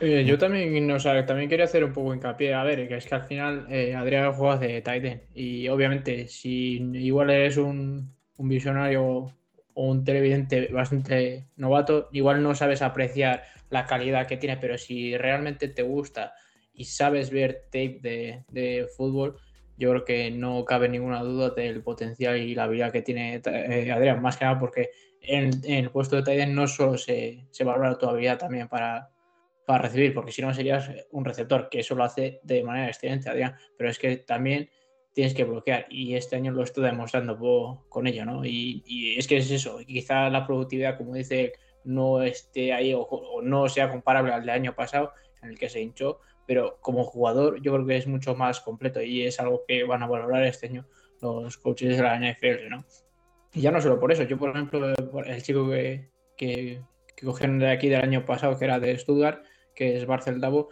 eh, 0.00 0.24
yo 0.24 0.38
también, 0.38 0.86
no, 0.86 0.96
también 0.98 1.48
quería 1.48 1.64
hacer 1.64 1.82
un 1.82 1.92
poco 1.92 2.14
hincapié, 2.14 2.54
a 2.54 2.62
ver, 2.62 2.86
que 2.86 2.96
es 2.96 3.06
que 3.06 3.14
al 3.16 3.24
final 3.24 3.66
eh, 3.68 3.94
Adrián 3.96 4.32
juega 4.32 4.56
de 4.56 4.80
Titan 4.80 5.22
y 5.34 5.66
obviamente 5.68 6.28
si 6.28 6.76
igual 6.94 7.30
eres 7.30 7.56
un, 7.56 8.14
visionario 8.36 9.04
o 9.04 9.32
un 9.74 10.04
televidente 10.04 10.68
bastante 10.68 11.48
novato, 11.56 12.08
igual 12.12 12.42
no 12.44 12.54
sabes 12.54 12.80
apreciar 12.80 13.42
la 13.70 13.86
calidad 13.86 14.28
que 14.28 14.36
tiene, 14.36 14.56
pero 14.56 14.78
si 14.78 15.16
realmente 15.16 15.68
te 15.68 15.82
gusta 15.82 16.32
y 16.72 16.84
sabes 16.84 17.30
ver 17.30 17.64
tape 17.64 18.44
de, 18.48 18.86
fútbol, 18.96 19.36
yo 19.76 19.90
creo 19.90 20.04
que 20.04 20.30
no 20.30 20.64
cabe 20.64 20.88
ninguna 20.88 21.22
duda 21.22 21.50
del 21.50 21.82
potencial 21.82 22.36
y 22.36 22.54
la 22.54 22.64
habilidad 22.64 22.92
que 22.92 23.02
tiene 23.02 23.40
eh, 23.44 23.90
Adrián, 23.90 24.22
más 24.22 24.36
que 24.36 24.44
nada 24.44 24.60
porque 24.60 24.90
en, 25.20 25.50
el 25.64 25.90
puesto 25.90 26.14
de 26.14 26.22
Titan 26.22 26.54
no 26.54 26.68
solo 26.68 26.96
se, 26.96 27.46
se 27.50 27.64
valora 27.64 27.98
tu 27.98 28.06
habilidad 28.06 28.38
también 28.38 28.68
para 28.68 29.10
para 29.68 29.82
recibir, 29.82 30.14
porque 30.14 30.32
si 30.32 30.40
no 30.40 30.54
serías 30.54 30.90
un 31.10 31.26
receptor, 31.26 31.68
que 31.68 31.80
eso 31.80 31.94
lo 31.94 32.02
hace 32.02 32.40
de 32.42 32.64
manera 32.64 32.86
excelente, 32.86 33.28
Adrián, 33.28 33.54
pero 33.76 33.90
es 33.90 33.98
que 33.98 34.16
también 34.16 34.70
tienes 35.12 35.34
que 35.34 35.44
bloquear 35.44 35.84
y 35.90 36.14
este 36.14 36.36
año 36.36 36.52
lo 36.52 36.62
estoy 36.62 36.84
demostrando 36.84 37.84
con 37.90 38.06
ello, 38.06 38.24
¿no? 38.24 38.46
Y, 38.46 39.14
es 39.18 39.28
que 39.28 39.36
es 39.36 39.50
eso, 39.50 39.78
quizá 39.86 40.30
la 40.30 40.46
productividad, 40.46 40.96
como 40.96 41.12
dice, 41.12 41.52
no 41.84 42.22
esté 42.22 42.72
ahí 42.72 42.94
o, 42.96 43.42
no 43.42 43.68
sea 43.68 43.90
comparable 43.90 44.32
al 44.32 44.40
del 44.40 44.48
año 44.48 44.74
pasado, 44.74 45.12
en 45.42 45.50
el 45.50 45.58
que 45.58 45.68
se 45.68 45.82
hinchó, 45.82 46.20
pero 46.46 46.78
como 46.80 47.04
jugador 47.04 47.60
yo 47.60 47.74
creo 47.74 47.86
que 47.86 47.98
es 47.98 48.06
mucho 48.06 48.34
más 48.34 48.60
completo 48.60 49.02
y 49.02 49.24
es 49.26 49.38
algo 49.38 49.64
que 49.68 49.84
van 49.84 50.02
a 50.02 50.06
valorar 50.06 50.44
este 50.44 50.68
año 50.68 50.86
los 51.20 51.58
coaches 51.58 51.94
de 51.94 52.02
la 52.02 52.18
NFL, 52.18 52.70
¿no? 52.70 52.86
Y 53.52 53.60
ya 53.60 53.70
no 53.70 53.82
solo 53.82 54.00
por 54.00 54.12
eso, 54.12 54.22
yo 54.22 54.38
por 54.38 54.48
ejemplo, 54.48 54.94
el 55.26 55.42
chico 55.42 55.68
que, 55.68 56.08
que, 56.38 56.80
que 57.14 57.26
cogieron 57.26 57.58
de 57.58 57.70
aquí 57.70 57.90
del 57.90 58.00
año 58.00 58.24
pasado, 58.24 58.58
que 58.58 58.64
era 58.64 58.80
de 58.80 58.96
Stuttgart, 58.96 59.44
que 59.78 59.96
es 59.96 60.06
Barcel 60.06 60.40
Davo. 60.40 60.70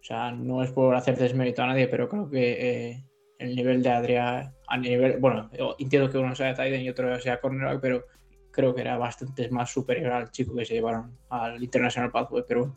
O 0.00 0.02
sea, 0.02 0.32
no 0.32 0.64
es 0.64 0.72
por 0.72 0.96
hacer 0.96 1.16
desmérito 1.16 1.62
a 1.62 1.68
nadie, 1.68 1.86
pero 1.86 2.08
creo 2.08 2.28
que 2.28 2.90
eh, 2.90 3.04
el 3.38 3.54
nivel 3.54 3.82
de 3.84 3.90
Adrián, 3.90 4.52
a 4.66 4.76
nivel, 4.76 5.18
bueno, 5.18 5.48
entiendo 5.78 6.10
que 6.10 6.18
uno 6.18 6.34
sea 6.34 6.54
Tiden 6.54 6.82
y 6.82 6.90
otro 6.90 7.20
sea 7.20 7.40
cornerback, 7.40 7.80
pero 7.80 8.04
creo 8.50 8.74
que 8.74 8.80
era 8.80 8.98
bastante 8.98 9.48
más 9.50 9.70
superior 9.70 10.12
al 10.12 10.30
chico 10.32 10.56
que 10.56 10.64
se 10.64 10.74
llevaron 10.74 11.16
al 11.28 11.62
International 11.62 12.10
Pathway, 12.10 12.42
pero 12.48 12.76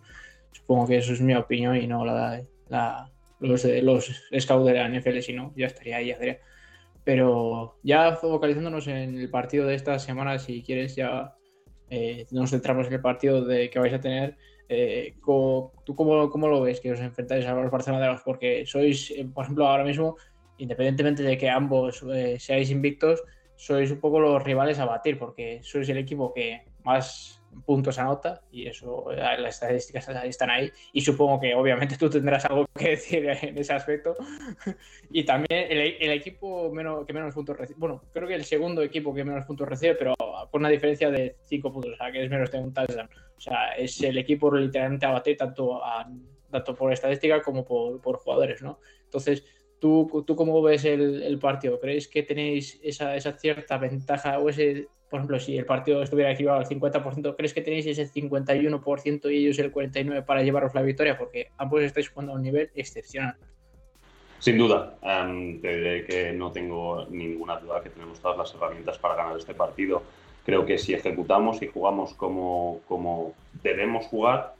supongo 0.51 0.87
que 0.87 0.97
eso 0.97 1.13
es 1.13 1.21
mi 1.21 1.33
opinión 1.33 1.75
y 1.75 1.87
no 1.87 2.05
la, 2.05 2.43
la 2.67 3.11
los, 3.39 3.65
los 3.65 4.11
scouts 4.39 4.65
de 4.65 4.73
la 4.73 4.87
NFL, 4.87 5.19
si 5.21 5.33
no, 5.33 5.51
ya 5.55 5.65
estaría 5.65 5.97
ahí 5.97 6.11
Adrián. 6.11 6.37
Pero 7.03 7.79
ya 7.81 8.15
focalizándonos 8.17 8.87
en 8.87 9.17
el 9.17 9.29
partido 9.31 9.65
de 9.65 9.73
esta 9.73 9.97
semana, 9.97 10.37
si 10.37 10.61
quieres, 10.61 10.95
ya 10.95 11.33
eh, 11.89 12.27
nos 12.29 12.51
centramos 12.51 12.85
en 12.85 12.93
el 12.93 13.01
partido 13.01 13.43
de 13.43 13.71
que 13.71 13.79
vais 13.79 13.93
a 13.93 13.99
tener 13.99 14.37
eh, 14.73 15.15
¿Tú 15.25 15.95
cómo, 15.95 16.29
cómo, 16.29 16.47
lo 16.47 16.61
ves 16.61 16.79
que 16.79 16.93
os 16.93 16.99
enfrentáis 17.01 17.45
a 17.45 17.53
los 17.53 17.69
Barcelonados? 17.69 18.21
Porque 18.23 18.65
sois, 18.65 19.11
eh, 19.11 19.27
por 19.33 19.43
ejemplo, 19.43 19.67
ahora 19.67 19.83
mismo, 19.83 20.15
independientemente 20.59 21.23
de 21.23 21.37
que 21.37 21.49
ambos 21.49 22.01
eh, 22.03 22.39
seáis 22.39 22.71
invictos, 22.71 23.21
sois 23.57 23.91
un 23.91 23.99
poco 23.99 24.21
los 24.21 24.41
rivales 24.41 24.79
a 24.79 24.85
batir, 24.85 25.19
porque 25.19 25.59
sois 25.61 25.89
el 25.89 25.97
equipo 25.97 26.33
que 26.33 26.63
más 26.85 27.40
puntos 27.65 27.99
anota 27.99 28.41
y 28.51 28.67
eso, 28.67 29.11
las 29.11 29.55
estadísticas 29.55 30.07
están 30.23 30.49
ahí 30.49 30.71
y 30.93 31.01
supongo 31.01 31.39
que 31.39 31.53
obviamente 31.53 31.97
tú 31.97 32.09
tendrás 32.09 32.45
algo 32.45 32.65
que 32.77 32.89
decir 32.91 33.27
en 33.27 33.57
ese 33.57 33.73
aspecto 33.73 34.15
y 35.11 35.23
también 35.23 35.67
el, 35.69 36.11
equipo 36.11 36.71
menos, 36.71 37.05
que 37.05 37.13
menos 37.13 37.33
puntos 37.33 37.57
recibe, 37.57 37.79
bueno, 37.79 38.03
creo 38.13 38.27
que 38.27 38.35
el 38.35 38.45
segundo 38.45 38.81
equipo 38.81 39.13
que 39.13 39.23
menos 39.23 39.45
puntos 39.45 39.67
recibe, 39.67 39.95
pero 39.95 40.15
con 40.51 40.61
una 40.61 40.69
diferencia 40.69 41.09
de 41.09 41.37
5 41.43 41.71
puntos, 41.71 41.93
o 41.93 41.95
sea, 41.95 42.11
que 42.11 42.23
es 42.23 42.29
menos 42.29 42.51
de 42.51 42.59
un 42.59 42.73
touchdown. 42.73 43.09
O 43.37 43.39
sea, 43.39 43.71
es 43.73 44.01
el 44.01 44.17
equipo 44.17 44.53
literalmente 44.53 45.05
a 45.05 45.11
batir 45.11 45.37
tanto, 45.37 45.81
tanto 46.49 46.75
por 46.75 46.91
estadística 46.91 47.41
como 47.41 47.65
por, 47.65 48.01
por 48.01 48.17
jugadores, 48.17 48.61
¿no? 48.61 48.79
Entonces, 49.03 49.45
¿tú, 49.79 50.23
tú 50.27 50.35
cómo 50.35 50.61
ves 50.61 50.85
el, 50.85 51.23
el 51.23 51.39
partido? 51.39 51.79
¿Creéis 51.79 52.07
que 52.07 52.23
tenéis 52.23 52.79
esa, 52.83 53.15
esa 53.15 53.33
cierta 53.37 53.77
ventaja 53.77 54.39
o 54.39 54.49
ese 54.49 54.87
por 55.11 55.19
ejemplo, 55.19 55.39
si 55.41 55.57
el 55.57 55.65
partido 55.65 56.01
estuviera 56.01 56.31
equilibrado 56.31 56.61
al 56.61 56.65
50%, 56.65 57.35
¿crees 57.35 57.53
que 57.53 57.61
tenéis 57.61 57.85
ese 57.85 58.09
51% 58.09 59.29
y 59.29 59.37
ellos 59.39 59.59
el 59.59 59.73
49% 59.73 60.23
para 60.23 60.41
llevaros 60.41 60.73
la 60.73 60.81
victoria? 60.81 61.17
Porque 61.17 61.51
ambos 61.57 61.81
estáis 61.81 62.09
jugando 62.09 62.31
a 62.31 62.35
un 62.35 62.41
nivel 62.41 62.71
excepcional. 62.75 63.35
Sin 64.39 64.57
duda, 64.57 64.95
em, 65.01 65.59
te 65.59 65.75
diré 65.75 66.05
que 66.05 66.31
no 66.31 66.49
tengo 66.53 67.05
ninguna 67.09 67.59
duda 67.59 67.83
que 67.83 67.89
tenemos 67.89 68.21
todas 68.21 68.37
las 68.37 68.55
herramientas 68.55 68.97
para 68.99 69.15
ganar 69.15 69.37
este 69.37 69.53
partido. 69.53 70.01
Creo 70.45 70.65
que 70.65 70.77
si 70.77 70.93
ejecutamos 70.93 71.61
y 71.61 71.67
jugamos 71.67 72.13
como, 72.13 72.79
como 72.87 73.33
debemos 73.61 74.05
jugar, 74.05 74.55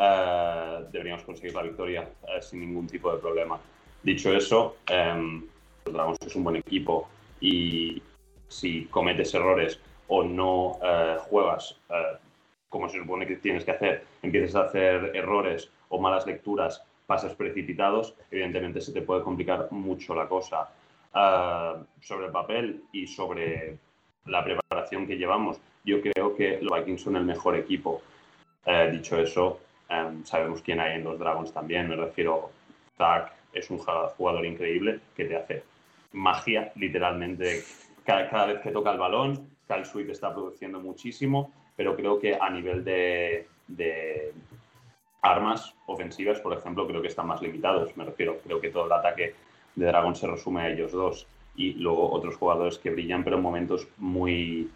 eh, 0.00 0.84
deberíamos 0.90 1.22
conseguir 1.22 1.54
la 1.54 1.62
victoria 1.62 2.08
eh, 2.26 2.42
sin 2.42 2.58
ningún 2.58 2.88
tipo 2.88 3.12
de 3.12 3.18
problema. 3.18 3.60
Dicho 4.02 4.34
eso, 4.34 4.78
eh, 4.90 5.42
Dragons 5.84 6.18
es 6.26 6.34
un 6.34 6.42
buen 6.42 6.56
equipo 6.56 7.08
y 7.40 8.02
si 8.48 8.86
cometes 8.86 9.32
errores 9.34 9.80
o 10.14 10.22
no 10.22 10.78
eh, 10.82 11.16
juegas 11.30 11.80
eh, 11.88 12.18
como 12.68 12.86
se 12.90 12.98
supone 12.98 13.26
que 13.26 13.36
tienes 13.36 13.64
que 13.64 13.70
hacer, 13.70 14.04
empiezas 14.20 14.54
a 14.56 14.64
hacer 14.66 15.10
errores 15.14 15.70
o 15.88 15.98
malas 15.98 16.26
lecturas, 16.26 16.82
pases 17.06 17.34
precipitados, 17.34 18.14
evidentemente 18.30 18.82
se 18.82 18.92
te 18.92 19.00
puede 19.00 19.22
complicar 19.22 19.68
mucho 19.70 20.14
la 20.14 20.28
cosa. 20.28 20.68
Eh, 21.14 21.72
sobre 22.02 22.26
el 22.26 22.32
papel 22.32 22.82
y 22.92 23.06
sobre 23.06 23.78
la 24.26 24.44
preparación 24.44 25.06
que 25.06 25.16
llevamos, 25.16 25.58
yo 25.84 26.02
creo 26.02 26.36
que 26.36 26.58
los 26.60 26.78
Vikings 26.78 27.02
son 27.02 27.16
el 27.16 27.24
mejor 27.24 27.56
equipo. 27.56 28.02
dicho 28.92 29.18
eso, 29.18 29.60
sabemos 30.24 30.62
quién 30.62 30.78
hay 30.78 30.94
en 30.96 31.04
los 31.04 31.18
Dragons 31.18 31.52
también, 31.52 31.88
me 31.88 31.96
refiero, 31.96 32.50
Zach 32.96 33.32
es 33.52 33.68
un 33.70 33.78
jugador 33.78 34.46
increíble 34.46 35.00
que 35.16 35.24
te 35.24 35.36
hace 35.36 35.64
magia, 36.12 36.72
literalmente, 36.76 37.62
cada, 38.04 38.46
vez 38.46 38.60
que 38.60 38.70
toca 38.70 38.92
el 38.92 38.98
balón, 38.98 39.51
Cal 39.66 39.84
Sweet 39.84 40.10
está 40.10 40.32
produciendo 40.32 40.80
muchísimo, 40.80 41.52
pero 41.76 41.96
creo 41.96 42.18
que 42.18 42.34
a 42.34 42.50
nivel 42.50 42.84
de, 42.84 43.46
armas 45.22 45.74
ofensivas, 45.86 46.40
por 46.40 46.52
ejemplo, 46.52 46.86
creo 46.86 47.00
que 47.00 47.08
están 47.08 47.26
más 47.26 47.40
limitados. 47.40 47.96
Me 47.96 48.04
refiero, 48.04 48.38
creo 48.44 48.60
que 48.60 48.70
todo 48.70 48.86
el 48.86 48.92
ataque 48.92 49.34
de 49.74 49.86
Dragon 49.86 50.14
se 50.14 50.26
resume 50.26 50.62
a 50.62 50.70
ellos 50.70 50.92
dos 50.92 51.26
y 51.54 51.74
luego 51.74 52.10
otros 52.10 52.36
jugadores 52.36 52.78
que 52.78 52.90
brillan, 52.90 53.24
pero 53.24 53.36
en 53.36 53.42
momentos 53.42 53.86
muy, 53.98 54.70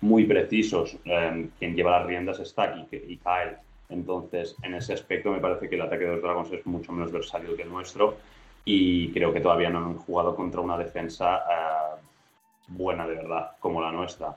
muy 0.00 0.24
precisos. 0.24 0.96
Em, 1.04 1.50
quien 1.58 1.74
lleva 1.74 1.98
las 1.98 2.06
riendas 2.06 2.40
está 2.40 2.64
aquí 2.64 2.86
y 2.92 3.16
Kyle. 3.16 3.56
Entonces, 3.88 4.56
en 4.62 4.74
ese 4.74 4.94
aspecto 4.94 5.30
me 5.30 5.40
parece 5.40 5.68
que 5.68 5.76
el 5.76 5.82
ataque 5.82 6.04
de 6.04 6.12
los 6.12 6.22
Dragons 6.22 6.50
es 6.52 6.66
mucho 6.66 6.92
menos 6.92 7.12
versátil 7.12 7.54
que 7.56 7.62
el 7.62 7.70
nuestro 7.70 8.16
y 8.64 9.12
creo 9.12 9.32
que 9.32 9.40
todavía 9.40 9.70
no 9.70 9.78
han 9.78 9.98
jugado 9.98 10.34
contra 10.34 10.60
una 10.60 10.78
defensa 10.78 11.38
eh, 11.38 12.01
buena 12.76 13.06
de 13.06 13.16
verdad, 13.16 13.52
como 13.60 13.80
la 13.80 13.92
nuestra. 13.92 14.36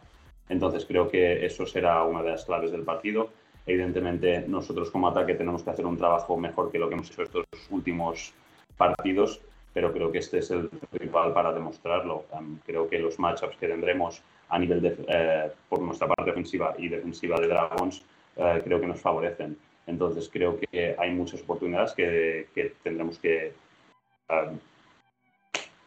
Entonces, 0.49 0.85
creo 0.85 1.09
que 1.09 1.45
eso 1.45 1.65
será 1.65 2.03
una 2.03 2.21
de 2.21 2.31
las 2.31 2.45
claves 2.45 2.71
del 2.71 2.83
partido. 2.83 3.29
Evidentemente, 3.65 4.45
nosotros 4.47 4.91
como 4.91 5.07
ataque 5.07 5.33
tenemos 5.33 5.63
que 5.63 5.71
hacer 5.71 5.85
un 5.85 5.97
trabajo 5.97 6.37
mejor 6.37 6.71
que 6.71 6.77
lo 6.77 6.87
que 6.87 6.95
hemos 6.95 7.09
hecho 7.09 7.23
estos 7.23 7.45
últimos 7.71 8.33
partidos, 8.77 9.41
pero 9.73 9.91
creo 9.91 10.11
que 10.11 10.19
este 10.19 10.39
es 10.39 10.51
el 10.51 10.69
principal 10.69 11.33
para 11.33 11.51
demostrarlo. 11.51 12.25
creo 12.65 12.87
que 12.87 12.99
los 12.99 13.19
matchups 13.19 13.57
que 13.57 13.67
tendremos 13.67 14.21
a 14.49 14.59
nivel 14.59 14.81
de, 14.81 14.95
eh, 15.07 15.51
por 15.67 15.81
nuestra 15.81 16.07
parte 16.07 16.31
ofensiva 16.31 16.75
y 16.77 16.87
defensiva 16.87 17.39
de 17.39 17.47
Dragons 17.47 18.05
eh, 18.35 18.61
creo 18.63 18.79
que 18.79 18.87
nos 18.87 19.01
favorecen. 19.01 19.57
Entonces 19.87 20.29
creo 20.31 20.59
que 20.59 20.95
hay 20.97 21.11
muchas 21.11 21.41
oportunidades 21.41 21.93
que, 21.93 22.47
tendremos 22.83 23.19
que 23.19 23.53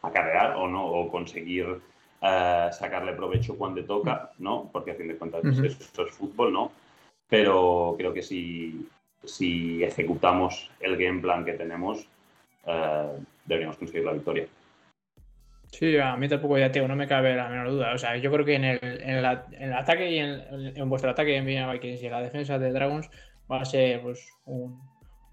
acarrear 0.02 0.56
o 0.56 0.68
no 0.68 0.86
o 0.86 1.10
conseguir 1.10 1.80
sacarle 2.20 3.12
provecho 3.12 3.56
cuando 3.56 3.84
toca, 3.84 4.32
¿no? 4.38 4.68
Porque 4.72 4.92
a 4.92 4.94
fin 4.94 5.08
de 5.08 5.16
cuentas 5.16 5.44
eso 5.44 6.04
es 6.04 6.12
fútbol, 6.12 6.52
¿no? 6.52 6.72
Pero 7.28 7.94
creo 7.98 8.12
que 8.12 8.22
si, 8.22 8.88
si 9.24 9.82
ejecutamos 9.84 10.70
el 10.80 10.96
game 10.96 11.20
plan 11.20 11.44
que 11.44 11.52
tenemos, 11.52 12.06
deberíamos 13.44 13.76
conseguir 13.76 14.04
la 14.04 14.12
victoria. 14.12 14.46
Sí, 15.70 15.98
a 15.98 16.16
mí 16.16 16.28
tampoco 16.28 16.58
ya, 16.58 16.72
tío, 16.72 16.88
no 16.88 16.96
me 16.96 17.06
cabe 17.06 17.36
la 17.36 17.48
menor 17.48 17.70
duda. 17.70 17.92
O 17.92 17.98
sea, 17.98 18.16
yo 18.16 18.32
creo 18.32 18.44
que 18.44 18.54
en 18.54 18.64
el, 18.64 18.78
en 18.82 19.16
el, 19.16 19.72
ataque 19.74 20.10
y 20.10 20.18
en, 20.18 20.88
vuestro 20.88 21.10
ataque 21.10 21.36
en 21.36 21.44
Vikings 21.44 22.02
y 22.02 22.08
la 22.08 22.22
defensa 22.22 22.58
de 22.58 22.72
Dragons 22.72 23.10
va 23.50 23.60
a 23.60 23.64
ser 23.66 24.00
pues, 24.00 24.26
un, 24.46 24.80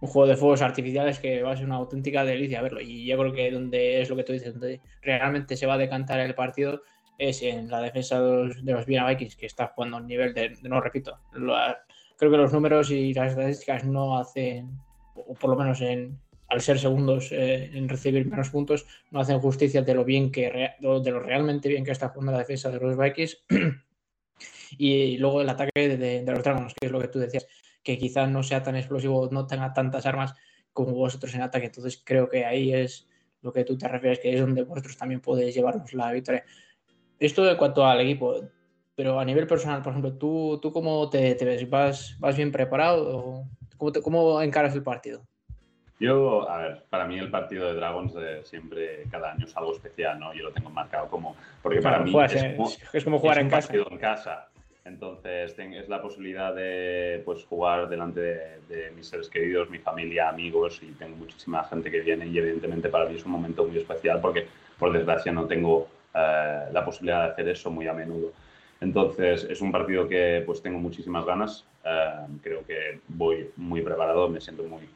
juego 0.08 0.28
de 0.28 0.38
fuegos 0.38 0.62
artificiales 0.62 1.20
que 1.20 1.44
va 1.44 1.52
a 1.52 1.58
ser 1.58 1.66
una 1.66 1.76
auténtica 1.76 2.24
delicia 2.24 2.62
verlo. 2.62 2.82
Y 2.82 3.06
yo 3.06 3.18
creo 3.18 3.34
que 3.34 3.52
donde 3.52 4.02
es 4.02 4.10
lo 4.10 4.16
que 4.16 4.24
tú 4.24 4.34
dices, 4.34 4.54
donde 4.54 4.82
realmente 5.02 5.56
se 5.56 5.66
va 5.66 5.76
a 5.76 5.78
decantar 5.78 6.20
el 6.20 6.36
partido 6.36 6.82
es 7.18 7.42
en 7.42 7.70
la 7.70 7.82
defensa 7.82 8.22
de 8.22 8.46
los, 8.46 8.66
de 8.66 9.06
Vikings, 9.08 9.36
que 9.36 9.46
está 9.46 9.68
jugando 9.68 9.98
a 9.98 10.00
un 10.02 10.08
nivel 10.08 10.34
de, 10.34 10.58
no 10.64 10.82
repito, 10.82 11.18
creo 11.32 12.32
que 12.32 12.38
los 12.38 12.52
números 12.52 12.92
y 12.92 13.14
las 13.14 13.32
estadísticas 13.32 13.86
no 13.86 14.18
hacen, 14.18 14.78
o 15.16 15.34
por 15.34 15.52
lo 15.52 15.56
menos 15.56 15.82
en, 15.82 16.20
al 16.50 16.62
ser 16.62 16.80
segundos 16.80 17.32
eh, 17.32 17.72
en 17.74 17.90
recibir 17.90 18.26
menos 18.26 18.50
puntos, 18.50 18.86
no 19.12 19.20
hacen 19.20 19.40
justicia 19.40 19.82
de 19.82 19.94
lo 19.94 20.04
bien 20.04 20.32
que 20.32 20.72
de 20.80 21.12
lo 21.12 21.20
realmente 21.20 21.70
bien 21.70 21.84
que 21.84 21.92
está 21.92 22.10
jugando 22.10 22.34
la 22.34 22.40
defensa 22.40 22.70
de 22.70 22.80
los 22.80 22.98
Vikings. 22.98 23.46
y 24.78 25.18
luego 25.18 25.42
el 25.42 25.50
ataque 25.50 25.72
de, 25.98 26.24
los 26.26 26.44
Dragons, 26.44 26.74
que 26.80 26.88
es 26.88 26.92
lo 26.92 27.00
que 27.00 27.08
tú 27.08 27.20
decías, 27.20 27.48
que 27.86 27.98
quizás 27.98 28.30
no 28.30 28.44
sea 28.44 28.64
tan 28.64 28.76
explosivo, 28.76 29.30
no 29.32 29.46
tenga 29.46 29.72
tantas 29.72 30.06
armas 30.06 30.34
como 30.74 30.94
vosotros 30.94 31.34
en 31.36 31.44
ataque. 31.44 31.68
Entonces 31.68 32.02
creo 32.04 32.28
que 32.28 32.44
ahí 32.44 32.74
es 32.74 33.08
lo 33.42 33.54
que 33.54 33.64
tú 33.64 33.78
te 33.78 33.88
refieres, 33.88 34.20
que 34.20 34.34
es 34.34 34.42
donde 34.42 34.64
vosotros 34.64 34.98
también 34.98 35.22
podéis 35.22 35.56
llevarnos 35.56 35.94
la 35.94 36.12
victoria. 36.12 36.44
Esto 37.20 37.50
en 37.50 37.56
cuanto 37.56 37.86
al 37.86 38.02
equipo, 38.02 38.42
pero 38.96 39.20
a 39.20 39.24
nivel 39.24 39.46
personal, 39.46 39.84
por 39.84 39.92
ejemplo, 39.92 40.14
¿tú, 40.14 40.60
tú 40.62 40.74
cómo 40.74 41.10
te, 41.10 41.36
ves? 41.36 41.70
¿Vas, 41.70 42.18
¿Vas 42.20 42.36
bien 42.36 42.52
preparado? 42.52 43.46
¿Cómo, 43.78 43.94
cómo 44.02 44.42
encaras 44.42 44.74
el 44.74 44.84
partido? 44.84 45.24
Yo, 46.00 46.50
a 46.50 46.58
ver, 46.58 46.86
para 46.90 47.06
mí 47.06 47.18
el 47.20 47.30
partido 47.30 47.68
de 47.68 47.76
Dragons 47.76 48.14
siempre, 48.44 49.04
cada 49.12 49.32
año 49.32 49.46
es 49.46 49.56
algo 49.56 49.74
especial, 49.74 50.20
¿no? 50.20 50.34
Yo 50.34 50.44
lo 50.44 50.52
tengo 50.52 50.70
marcado 50.70 51.08
como. 51.08 51.36
Porque 51.62 51.82
para 51.82 52.00
mí 52.00 52.14
es, 52.92 53.04
como, 53.06 53.20
jugar 53.20 53.40
en 53.40 53.50
casa. 53.50 53.74
en 53.74 53.98
casa. 53.98 54.50
Entonces, 54.86 55.56
es 55.58 55.90
la 55.90 56.00
posibilidad 56.00 56.54
de 56.54 57.22
pues, 57.26 57.44
jugar 57.46 57.90
delante 57.90 58.22
de, 58.22 58.92
mis 58.96 59.08
seres 59.08 59.30
queridos, 59.30 59.68
mi 59.70 59.80
familia, 59.80 60.30
amigos, 60.30 60.80
y 60.84 60.92
tengo 60.92 61.16
muchísima 61.18 61.64
gente 61.64 61.90
que 61.90 62.02
viene. 62.02 62.28
Y 62.28 62.38
evidentemente 62.38 62.90
para 62.90 63.10
mí 63.10 63.16
es 63.16 63.26
un 63.26 63.32
momento 63.32 63.66
muy 63.66 63.78
especial 63.78 64.22
porque, 64.22 64.46
por 64.78 64.94
desgracia, 64.94 65.32
no 65.32 65.48
tengo 65.48 65.88
eh, 66.14 66.66
la 66.72 66.86
posibilidad 66.86 67.26
de 67.26 67.32
hacer 67.32 67.50
eso 67.50 67.72
muy 67.72 67.88
a 67.88 67.94
menudo. 67.94 68.32
Entonces, 68.80 69.46
es 69.46 69.60
un 69.60 69.72
partido 69.72 70.08
que 70.08 70.44
pues 70.46 70.62
tengo 70.62 70.78
muchísimas 70.78 71.26
ganas. 71.26 71.66
Eh, 71.84 72.28
creo 72.44 72.64
que 72.64 73.00
voy 73.08 73.50
muy 73.58 73.82
preparado, 73.82 74.30
me 74.30 74.40
siento 74.40 74.64
muy 74.64 74.88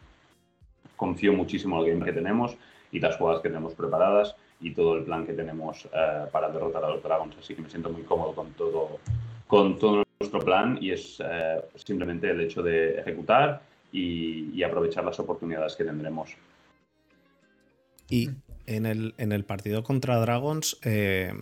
confío 0.96 1.34
muchísimo 1.34 1.78
en 1.78 1.86
el 1.86 1.94
game 1.94 2.06
que 2.06 2.14
tenemos 2.14 2.58
y 2.92 3.00
las 3.00 3.16
jugadas 3.16 3.42
que 3.42 3.48
tenemos 3.48 3.74
preparadas 3.74 4.36
y 4.60 4.74
todo 4.74 4.98
el 4.98 5.06
plan 5.06 5.26
que 5.26 5.34
tenemos 5.34 5.86
eh, 5.86 6.26
para 6.32 6.50
derrotar 6.50 6.84
a 6.84 6.90
los 6.90 7.02
Dragons. 7.02 7.36
Así 7.40 7.56
que 7.56 7.62
me 7.62 7.70
siento 7.70 7.90
muy 7.90 8.04
cómodo 8.04 8.34
con 8.36 8.52
todo, 8.54 9.00
con 9.50 9.80
todo 9.80 10.04
nuestro 10.20 10.42
plan 10.42 10.78
y 10.80 10.92
es 10.92 11.20
eh, 11.20 11.60
simplemente 11.74 12.30
el 12.30 12.40
hecho 12.42 12.62
de 12.62 13.00
ejecutar 13.00 13.64
y, 13.92 14.62
aprovechar 14.62 15.04
las 15.04 15.20
oportunidades 15.20 15.76
que 15.76 15.84
tendremos. 15.84 16.36
Y 18.08 18.30
en 18.68 18.86
el, 18.86 19.16
en 19.18 19.32
el 19.32 19.44
partido 19.46 19.82
contra 19.84 20.20
Dragons, 20.20 20.78
eh, 20.84 21.34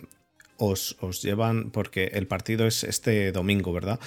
os, 0.56 0.96
os, 1.00 1.20
llevan, 1.20 1.70
porque 1.70 2.06
el 2.14 2.26
partido 2.26 2.66
es 2.66 2.82
este 2.82 3.30
domingo, 3.30 3.74
¿verdad? 3.74 4.00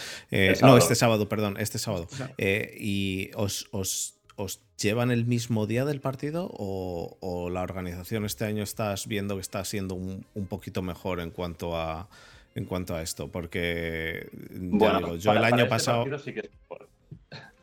no, 0.63 0.77
este 0.77 0.95
sábado, 0.95 1.29
perdón, 1.29 1.57
este 1.59 1.77
sábado. 1.77 2.07
y 2.39 3.29
os, 3.35 3.67
os 3.71 4.21
¿Os 4.41 4.59
llevan 4.81 5.11
el 5.11 5.25
mismo 5.25 5.67
día 5.67 5.85
del 5.85 6.01
partido 6.01 6.49
o, 6.51 7.49
la 7.51 7.61
organización 7.61 8.25
este 8.25 8.45
año 8.45 8.63
estás 8.63 9.05
viendo 9.05 9.35
que 9.35 9.41
está 9.41 9.63
siendo 9.65 9.93
un, 9.93 10.25
poquito 10.49 10.81
mejor 10.81 11.19
en 11.19 11.29
cuanto 11.29 11.77
a 11.77 12.09
en 12.55 12.65
cuanto 12.65 12.95
a 12.95 13.01
esto? 13.01 13.29
Porque 13.29 14.29
bueno, 14.51 15.15
yo 15.15 15.31
el 15.31 15.43
año 15.43 15.57
este 15.57 15.69
pasado. 15.69 16.17
Sí 16.19 16.33
que 16.33 16.41
es 16.41 16.49
mejor. 16.69 16.87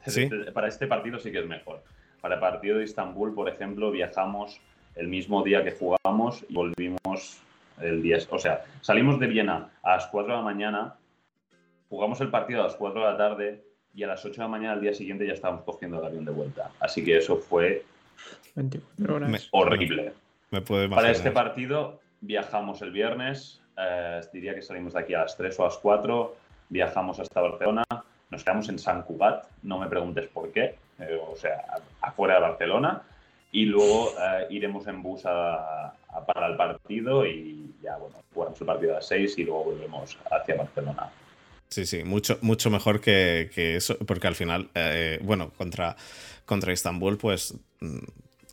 Para 0.54 0.68
este 0.68 0.86
partido 0.86 1.18
sí 1.18 1.30
que 1.30 1.40
es 1.40 1.46
mejor. 1.46 1.82
Para 2.20 2.36
el 2.36 2.40
partido 2.40 2.78
de 2.78 2.84
Estambul, 2.84 3.34
por 3.34 3.48
ejemplo, 3.48 3.90
viajamos 3.90 4.60
el 4.96 5.08
mismo 5.08 5.42
día 5.42 5.62
que 5.62 5.72
jugamos 5.72 6.44
y 6.48 6.54
volvimos 6.54 7.40
el 7.80 8.02
día. 8.02 8.18
O 8.30 8.38
sea, 8.38 8.64
salimos 8.80 9.20
de 9.20 9.26
Viena 9.28 9.70
a 9.82 9.96
las 9.96 10.06
4 10.08 10.32
de 10.32 10.38
la 10.38 10.44
mañana, 10.44 10.96
jugamos 11.88 12.20
el 12.20 12.30
partido 12.30 12.60
a 12.60 12.64
las 12.64 12.74
4 12.74 13.00
de 13.00 13.06
la 13.06 13.16
tarde 13.16 13.64
y 13.94 14.02
a 14.02 14.08
las 14.08 14.24
8 14.24 14.32
de 14.32 14.42
la 14.42 14.48
mañana 14.48 14.72
al 14.72 14.80
día 14.80 14.94
siguiente 14.94 15.26
ya 15.26 15.34
estábamos 15.34 15.64
cogiendo 15.64 16.00
el 16.00 16.06
avión 16.06 16.24
de 16.24 16.32
vuelta. 16.32 16.70
Así 16.80 17.04
que 17.04 17.16
eso 17.16 17.36
fue 17.36 17.84
horrible. 19.52 20.12
Me 20.50 20.60
puede 20.62 20.88
Para 20.88 21.10
este 21.10 21.30
partido 21.30 22.00
viajamos 22.20 22.82
el 22.82 22.90
viernes, 22.90 23.60
eh, 23.78 24.20
diría 24.32 24.54
que 24.54 24.62
salimos 24.62 24.92
de 24.94 25.00
aquí 25.00 25.14
a 25.14 25.20
las 25.20 25.36
3 25.36 25.58
o 25.60 25.62
a 25.62 25.66
las 25.66 25.78
4, 25.78 26.36
viajamos 26.68 27.20
hasta 27.20 27.40
Barcelona, 27.40 27.84
nos 28.30 28.44
quedamos 28.44 28.68
en 28.68 28.78
San 28.78 29.02
Cugat, 29.02 29.46
no 29.62 29.78
me 29.78 29.86
preguntes 29.86 30.28
por 30.28 30.50
qué, 30.52 30.74
eh, 30.98 31.20
o 31.26 31.36
sea, 31.36 31.64
afuera 32.00 32.34
de 32.34 32.40
Barcelona, 32.40 33.02
y 33.52 33.64
luego 33.64 34.10
eh, 34.10 34.46
iremos 34.50 34.86
en 34.86 35.02
bus 35.02 35.22
a, 35.24 35.94
para 36.26 36.48
el 36.48 36.56
partido 36.56 37.24
y 37.24 37.74
ya, 37.82 37.96
bueno, 37.96 38.16
jugamos 38.34 38.60
el 38.60 38.66
partido 38.66 38.92
a 38.92 38.94
las 38.96 39.06
6 39.06 39.38
y 39.38 39.44
luego 39.44 39.64
volvemos 39.64 40.18
hacia 40.30 40.56
Barcelona. 40.56 41.10
Sí, 41.68 41.86
sí, 41.86 42.02
mucho, 42.02 42.38
mucho 42.40 42.70
mejor 42.70 43.00
que, 43.00 43.50
eso, 43.54 43.96
porque 44.06 44.26
al 44.26 44.34
final, 44.34 44.70
bueno, 45.22 45.50
contra, 45.56 45.96
contra 46.44 46.72
Istambul, 46.72 47.18
pues, 47.18 47.54
mm, 47.80 47.98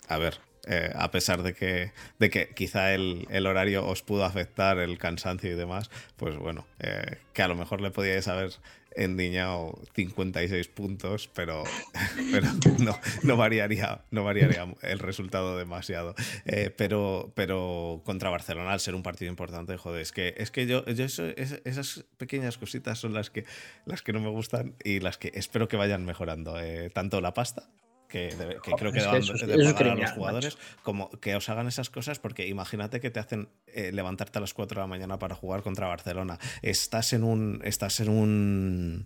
a 0.10 0.18
ver, 0.18 0.38
eh, 0.68 0.92
a 0.96 1.12
pesar 1.12 1.44
de 1.44 1.54
que, 1.54 1.92
de 2.20 2.30
que 2.30 2.50
quizá 2.50 2.94
el, 2.94 3.28
horario 3.46 3.86
os 3.86 4.02
pudo 4.02 4.26
afectar, 4.26 4.80
el 4.80 4.98
cansancio 4.98 5.52
y 5.52 5.56
demás, 5.56 5.92
pues 6.18 6.38
bueno, 6.38 6.66
eh, 6.80 7.18
que 7.34 7.44
a 7.44 7.48
lo 7.48 7.56
mejor 7.56 7.82
le 7.82 7.92
podíais 7.92 8.28
haber 8.28 8.52
endiñado 8.96 9.78
56 9.94 10.68
puntos, 10.70 11.30
pero, 11.36 11.64
pero 12.32 12.48
no, 12.80 12.98
no, 13.24 13.38
variaría, 13.38 14.02
no 14.10 14.24
variaría 14.24 14.74
el 14.82 15.00
resultado 15.00 15.58
demasiado. 15.58 16.16
Eh, 16.46 16.74
pero, 16.76 17.32
pero 17.36 18.02
contra 18.06 18.30
Barcelona, 18.30 18.72
al 18.72 18.80
ser 18.80 18.96
un 18.96 19.04
partido 19.04 19.30
importante, 19.30 19.78
joder, 19.78 20.02
es 20.02 20.12
que, 20.12 20.34
es 20.38 20.50
que 20.50 20.66
yo, 20.66 20.86
yo 20.86 21.06
esas 21.06 22.06
pequeñas 22.18 22.58
cositas 22.58 22.98
son 22.98 23.14
las 23.14 23.30
que, 23.30 23.46
las 23.86 24.02
que 24.02 24.14
no 24.14 24.22
me 24.22 24.30
gustan 24.30 24.76
y 24.84 25.00
las 25.00 25.18
que 25.18 25.32
espero 25.36 25.68
que 25.68 25.78
vayan 25.78 26.06
mejorando. 26.06 26.56
Tanto 26.94 27.22
la 27.22 27.34
pasta 27.34 27.70
que, 28.08 28.30
creo 28.78 28.92
que 28.92 29.02
deben 29.02 29.68
de 29.68 29.74
pagar 29.74 29.92
a 29.92 29.96
los 29.96 30.12
jugadores, 30.12 30.58
como 30.84 31.10
que 31.20 31.36
os 31.36 31.50
hagan 31.50 31.68
esas 31.68 31.90
cosas, 31.90 32.20
porque 32.20 32.48
imagínate 32.48 33.00
que 33.00 33.10
te 33.10 33.20
hacen 33.20 33.50
eh, 33.68 33.92
levantarte 33.92 34.38
a 34.38 34.42
las 34.42 34.54
4 34.54 34.76
de 34.76 34.82
la 34.82 34.88
mañana 34.88 35.20
para 35.20 35.36
jugar 35.36 35.64
contra 35.64 35.88
Barcelona. 35.88 36.38
Estás 36.62 37.14
en 37.14 37.24
un. 37.24 37.62
Estás 37.64 38.00
en 38.00 38.10
un. 38.10 39.06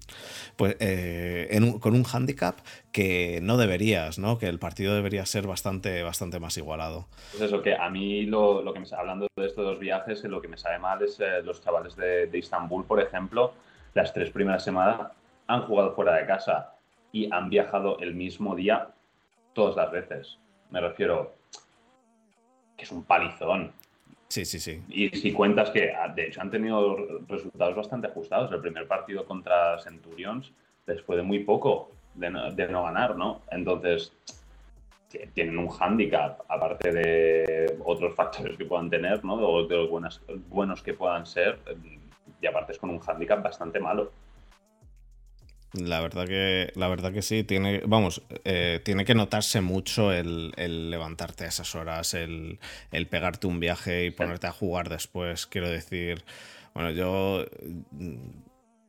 Pues 0.55 0.75
eh, 0.79 1.59
con 1.79 1.95
un 1.95 2.05
handicap 2.05 2.59
que 2.91 3.39
no 3.41 3.57
deberías, 3.57 4.19
¿no? 4.19 4.38
Que 4.38 4.47
el 4.47 4.59
partido 4.59 4.95
debería 4.95 5.25
ser 5.25 5.47
bastante, 5.47 6.03
bastante 6.03 6.39
más 6.39 6.57
igualado. 6.57 7.07
Pues 7.31 7.43
eso, 7.43 7.62
que 7.62 7.75
a 7.75 7.89
mí 7.89 8.23
lo, 8.23 8.62
lo 8.62 8.73
que 8.73 8.79
me 8.79 8.85
hablando 8.97 9.27
de 9.35 9.45
estos 9.45 9.65
dos 9.65 9.79
viajes, 9.79 10.23
lo 10.23 10.41
que 10.41 10.47
me 10.47 10.57
sabe 10.57 10.79
mal 10.79 11.01
es 11.01 11.19
eh, 11.19 11.41
los 11.43 11.62
chavales 11.63 11.95
de, 11.95 12.27
de 12.27 12.38
Istambul, 12.38 12.85
por 12.85 13.01
ejemplo, 13.01 13.53
las 13.93 14.13
tres 14.13 14.29
primeras 14.31 14.63
semanas 14.63 15.12
han 15.47 15.63
jugado 15.63 15.95
fuera 15.95 16.15
de 16.15 16.25
casa 16.25 16.73
y 17.12 17.32
han 17.32 17.50
viajado 17.50 18.00
el 18.00 18.13
mismo 18.15 18.56
día 18.56 18.89
todas 19.54 19.76
las 19.76 19.91
veces. 19.91 20.38
Me 20.69 20.82
refiero 20.82 21.34
que 22.78 22.84
es 22.84 22.91
un 22.91 23.04
palizón. 23.04 23.72
Sí, 24.28 24.45
sí, 24.45 24.60
sí. 24.60 24.84
Y 24.89 25.10
si 25.10 25.34
cuentas 25.34 25.72
que, 25.72 25.91
ah, 25.91 26.08
de 26.08 26.28
hecho, 26.28 26.41
han 26.41 26.52
tenido 26.52 26.95
resultados 27.28 27.76
bastante 27.76 28.08
ajustados. 28.08 28.52
El 28.52 28.62
primer 28.62 28.88
partido 28.88 29.26
contra 29.26 29.80
Centurions, 29.80 30.52
después 30.86 31.17
de 31.17 31.24
muy 31.24 31.39
poco 31.39 31.91
de 32.13 32.30
no, 32.30 32.52
de 32.52 32.67
no 32.67 32.84
ganar, 32.84 33.15
¿no? 33.15 33.41
Entonces, 33.52 34.13
tienen 35.34 35.58
un 35.58 35.69
hándicap, 35.69 36.41
aparte 36.48 36.91
de 36.91 37.78
otros 37.84 38.13
factores 38.15 38.56
que 38.56 38.65
puedan 38.65 38.89
tener, 38.89 39.26
¿no? 39.26 39.34
O 39.34 39.65
de 39.65 39.76
los 39.76 39.89
buenos, 39.89 40.22
buenos 40.50 40.84
que 40.84 40.93
puedan 40.93 41.26
ser, 41.26 41.60
y 42.39 42.45
aparte 42.45 42.74
es 42.74 42.78
con 42.78 42.91
un 42.91 43.00
hándicap 43.00 43.41
bastante 43.41 43.80
malo. 43.80 44.12
La 45.73 46.01
verdad 46.01 46.25
que, 46.25 46.71
la 46.75 46.88
verdad 46.88 47.13
que 47.13 47.21
sí, 47.21 47.43
tiene, 47.43 47.82
vamos, 47.86 48.23
eh, 48.43 48.82
tiene 48.84 49.05
que 49.05 49.13
notarse 49.13 49.62
mucho 49.62 50.12
el, 50.12 50.51
levantarte 50.89 51.45
a 51.45 51.47
esas 51.47 51.75
horas, 51.75 52.15
el, 52.15 52.60
el, 52.91 53.08
pegarte 53.08 53.45
un 53.45 53.60
viaje 53.60 54.05
y 54.05 54.12
ponerte 54.12 54.47
a 54.47 54.51
jugar 54.51 54.89
después. 54.89 55.45
Quiero 55.45 55.69
decir, 55.69 56.23
bueno, 56.73 56.89
yo 56.89 57.45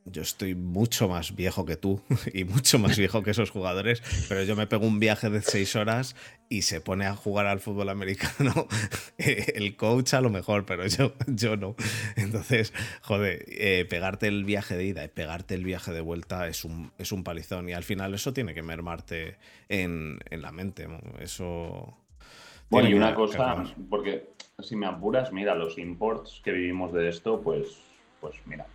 yo 0.05 0.21
estoy 0.21 0.55
mucho 0.55 1.07
más 1.07 1.35
viejo 1.35 1.65
que 1.65 1.77
tú 1.77 2.01
y 2.33 2.43
mucho 2.43 2.79
más 2.79 2.97
viejo 2.97 3.23
que 3.23 3.31
esos 3.31 3.51
jugadores, 3.51 4.01
pero 4.27 4.43
yo 4.43 4.55
me 4.55 4.67
pego 4.67 4.85
un 4.85 4.99
viaje 4.99 5.29
de 5.29 5.41
seis 5.41 5.75
horas 5.75 6.15
y 6.49 6.63
se 6.63 6.81
pone 6.81 7.05
a 7.05 7.15
jugar 7.15 7.45
al 7.47 7.59
fútbol 7.59 7.89
americano 7.89 8.67
el 9.17 9.75
coach 9.75 10.13
a 10.13 10.21
lo 10.21 10.29
mejor, 10.29 10.65
pero 10.65 10.85
yo, 10.87 11.13
yo 11.27 11.55
no. 11.55 11.75
Entonces, 12.15 12.73
joder, 13.01 13.45
eh, 13.47 13.85
pegarte 13.89 14.27
el 14.27 14.43
viaje 14.43 14.75
de 14.75 14.85
ida 14.85 15.03
y 15.03 15.07
pegarte 15.07 15.55
el 15.55 15.63
viaje 15.63 15.93
de 15.93 16.01
vuelta 16.01 16.47
es 16.47 16.65
un, 16.65 16.91
es 16.97 17.11
un 17.11 17.23
palizón 17.23 17.69
y 17.69 17.73
al 17.73 17.83
final 17.83 18.13
eso 18.13 18.33
tiene 18.33 18.53
que 18.53 18.63
mermarte 18.63 19.37
en, 19.69 20.19
la 20.29 20.51
mente. 20.51 20.87
Eso... 21.19 21.97
Bueno, 22.69 22.89
y 22.89 22.93
una 22.93 23.13
cosa, 23.13 23.63
porque 23.89 24.29
si 24.59 24.75
me 24.75 24.85
apuras, 24.85 25.31
mira, 25.33 25.55
los 25.55 25.77
imports 25.77 26.41
que 26.43 26.51
vivimos 26.51 26.93
de 26.93 27.09
esto, 27.09 27.41
pues, 27.41 27.77
pues 28.21 28.35
mira, 28.45 28.65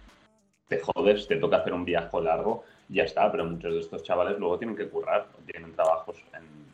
te 0.68 0.78
jodes, 0.78 1.26
te 1.26 1.36
toca 1.36 1.58
hacer 1.58 1.72
un 1.72 1.84
viaje 1.84 2.20
largo, 2.20 2.64
ya 2.88 3.04
está, 3.04 3.30
pero 3.30 3.44
muchos 3.44 3.72
de 3.72 3.80
estos 3.80 4.02
chavales 4.02 4.38
luego 4.38 4.58
tienen 4.58 4.76
que 4.76 4.88
currar, 4.88 5.28
tienen 5.50 5.72
trabajos 5.72 6.16
en... 6.34 6.66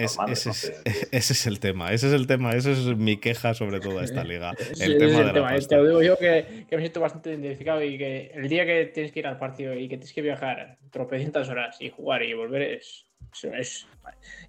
ese, 0.00 0.50
es, 1.12 1.46
el 1.46 1.60
tema, 1.60 1.92
ese 1.92 2.06
es 2.06 2.14
el 2.14 2.26
tema, 2.26 2.52
esa 2.52 2.70
es 2.70 2.86
mi 2.96 3.18
queja 3.18 3.52
sobre 3.52 3.80
toda 3.80 4.02
esta 4.02 4.24
liga. 4.24 4.54
el 4.80 4.96
tema 4.96 5.18
de 5.24 5.40
la 5.40 5.58
Te 5.58 5.76
lo 5.76 5.84
digo 5.84 6.02
yo 6.02 6.16
que, 6.16 6.64
me 6.70 6.78
siento 6.78 7.00
bastante 7.00 7.30
identificado 7.30 7.82
y 7.82 7.98
que 7.98 8.30
el 8.32 8.48
día 8.48 8.64
que 8.64 8.86
tienes 8.86 9.12
que 9.12 9.18
ir 9.18 9.26
al 9.26 9.36
partido 9.36 9.74
y 9.74 9.88
que 9.88 9.98
tienes 9.98 10.14
que 10.14 10.22
viajar 10.22 10.78
tropecientas 10.90 11.50
horas 11.50 11.76
y 11.80 11.90
jugar 11.90 12.22
y 12.22 12.32
volver 12.32 12.62
es... 12.62 13.04
es 13.42 13.86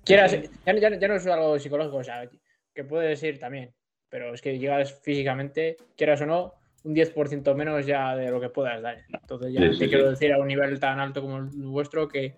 Quieras, 0.06 0.38
ya, 0.66 0.74
ya, 0.74 1.08
no 1.08 1.16
es 1.16 1.28
algo 1.28 1.60
psicológico, 1.60 1.98
o 1.98 2.04
sea, 2.04 2.30
que 2.74 2.84
puedes 2.86 3.22
ir 3.24 3.38
también, 3.38 3.74
pero 4.10 4.34
es 4.34 4.42
que 4.42 4.58
llegas 4.58 5.02
físicamente, 5.02 5.76
quieras 5.98 6.22
o 6.22 6.26
no, 6.26 6.54
un 6.84 6.96
10% 6.96 7.56
menos 7.56 7.86
ya 7.86 8.16
de 8.16 8.30
lo 8.32 8.40
que 8.40 8.50
puedas 8.50 8.82
dar. 8.82 8.98
Entonces 9.10 9.54
ya 9.54 9.62
te 9.78 9.88
quiero 9.88 10.10
decir 10.10 10.34
a 10.34 10.40
un 10.40 10.48
nivel 10.48 10.80
tan 10.80 11.00
alto 11.00 11.22
como 11.22 11.38
el 11.38 11.50
vuestro 11.50 12.08
que, 12.08 12.36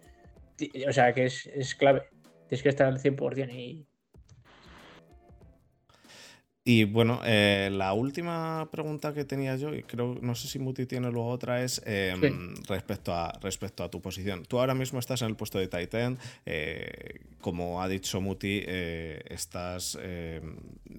o 0.88 0.92
sea, 0.92 1.14
que 1.14 1.26
es, 1.26 1.48
es 1.48 1.76
clave. 1.76 2.04
Tienes 2.48 2.64
que 2.64 2.70
estar 2.70 2.88
al 2.88 3.00
100% 3.00 3.54
y, 3.54 3.86
y 6.66 6.86
bueno, 6.86 7.20
eh, 7.26 7.70
la 7.74 7.92
última 7.92 8.70
pregunta 8.72 9.14
que 9.14 9.26
tenía 9.26 9.58
yo, 9.58 9.76
y 9.76 9.84
creo, 9.84 10.18
no 10.22 10.34
sé 10.34 10.48
si 10.48 10.60
Muti 10.60 10.86
tiene 10.86 11.12
luego 11.12 11.28
otra, 11.28 11.62
es 11.62 11.82
em, 11.86 12.56
respecto, 12.70 13.14
a, 13.14 13.38
respecto 13.42 13.84
a 13.84 13.90
tu 13.90 14.02
posición. 14.02 14.46
Tú 14.46 14.60
ahora 14.60 14.74
mismo 14.74 15.00
estás 15.00 15.22
en 15.24 15.28
el 15.28 15.36
puesto 15.36 15.60
de 15.60 15.68
Titan, 15.68 16.18
eh, 16.46 17.20
como 17.42 17.82
ha 17.82 17.90
dicho 17.90 18.22
Muti, 18.22 18.64
eh, 18.66 19.22
estás 19.28 19.98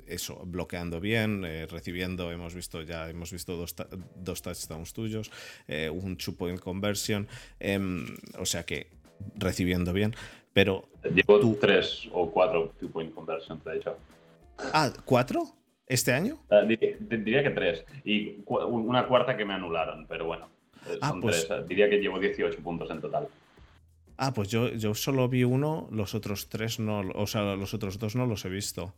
eso, 0.06 0.42
bloqueando 0.44 1.00
bien, 1.00 1.42
recibiendo, 1.70 2.30
hemos 2.30 2.54
visto 2.54 2.82
ya, 2.82 3.08
hemos 3.08 3.32
visto 3.32 3.56
dos, 3.56 3.74
dos 4.16 4.42
touchdowns 4.42 4.92
tuyos, 4.92 5.30
un 5.90 6.16
two 6.18 6.34
point 6.34 6.60
conversion, 6.60 7.26
em, 7.58 8.04
o 8.38 8.44
sea 8.44 8.64
que 8.64 8.88
recibiendo 9.36 9.94
bien, 9.94 10.14
pero... 10.52 10.88
Llevo 11.14 11.40
tú... 11.40 11.56
tres 11.58 12.06
o 12.12 12.30
cuatro 12.30 12.70
two 12.78 12.90
point 12.90 13.14
conversions, 13.14 13.64
te 13.64 13.70
he 13.70 13.74
dicho. 13.76 13.96
Ah, 14.58 14.90
¿cuatro? 15.04 15.44
¿Este 15.86 16.12
año? 16.12 16.38
Uh, 16.50 16.66
diría, 16.66 17.42
que 17.42 17.50
tres. 17.50 17.84
Y 18.04 18.42
una 18.46 19.06
cuarta 19.06 19.36
que 19.36 19.44
me 19.44 19.54
anularon, 19.54 20.06
pero 20.06 20.26
bueno. 20.26 20.48
Eh, 20.86 20.98
ah, 21.00 21.10
son 21.10 21.20
pues... 21.20 21.46
tres. 21.46 21.68
Diría 21.68 21.90
que 21.90 21.98
llevo 21.98 22.18
18 22.18 22.58
puntos 22.62 22.90
en 22.90 23.00
total. 23.00 23.28
Ah, 24.16 24.32
pues 24.32 24.48
yo, 24.48 24.68
yo 24.68 24.94
solo 24.94 25.28
vi 25.28 25.44
uno, 25.44 25.88
los 25.90 26.14
otros 26.14 26.48
tres 26.48 26.78
no, 26.78 27.00
o 27.00 27.26
sea, 27.26 27.56
los 27.56 27.74
otros 27.74 27.98
dos 27.98 28.14
no 28.14 28.26
los 28.26 28.44
he 28.44 28.48
visto. 28.48 28.94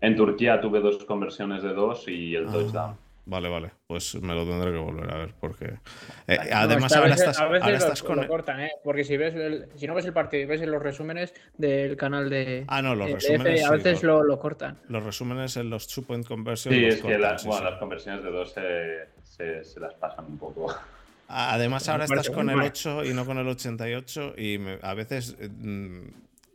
En 0.00 0.16
Turquía 0.16 0.60
tuve 0.60 0.80
dos 0.80 1.04
conversiones 1.04 1.62
de 1.62 1.74
dos 1.74 2.08
y 2.08 2.34
el 2.34 2.48
ah. 2.48 2.52
touchdown. 2.52 2.96
Vale, 3.28 3.50
vale. 3.50 3.70
Pues 3.86 4.14
me 4.22 4.34
lo 4.34 4.46
tendré 4.46 4.72
que 4.72 4.78
volver 4.78 5.12
a 5.12 5.18
ver 5.18 5.34
porque. 5.38 5.66
Eh, 6.26 6.38
además, 6.50 6.96
ahora, 6.96 7.14
estás, 7.14 7.38
a 7.38 7.46
veces 7.46 8.02
lo, 8.02 8.26
cortan, 8.26 8.60
¿eh? 8.60 8.70
Porque 8.82 9.04
si 9.04 9.18
ves 9.18 9.34
si 9.76 9.86
no 9.86 9.94
ves 9.94 10.06
el 10.06 10.14
partido 10.14 10.44
y 10.44 10.46
ves 10.46 10.62
los 10.62 10.82
resúmenes 10.82 11.34
del 11.58 11.94
canal 11.98 12.30
de. 12.30 12.64
Ah, 12.68 12.80
no, 12.80 12.94
los 12.94 13.10
resúmenes. 13.10 13.64
a 13.64 13.72
veces 13.72 14.02
lo, 14.02 14.22
lo, 14.22 14.38
cortan. 14.38 14.78
Los 14.88 15.02
resúmenes 15.02 15.58
en 15.58 15.68
los 15.68 15.86
two 15.86 16.04
point 16.04 16.26
conversions. 16.26 16.74
Sí, 16.74 16.86
es 16.86 17.02
que 17.02 17.18
las 17.18 17.44
conversiones 17.78 18.24
de 18.24 18.30
dos 18.30 18.50
se, 18.50 19.62
se, 19.62 19.78
las 19.78 19.92
pasan 19.92 20.24
un 20.24 20.38
poco. 20.38 20.74
Además, 21.28 21.86
ahora 21.90 22.04
estás 22.04 22.30
con 22.30 22.48
el 22.48 22.58
8 22.58 23.04
y 23.04 23.12
no 23.12 23.26
con 23.26 23.36
el 23.36 23.46
88 23.46 24.36
y 24.38 24.58
a 24.80 24.94
veces 24.94 25.36
mm, 25.38 26.08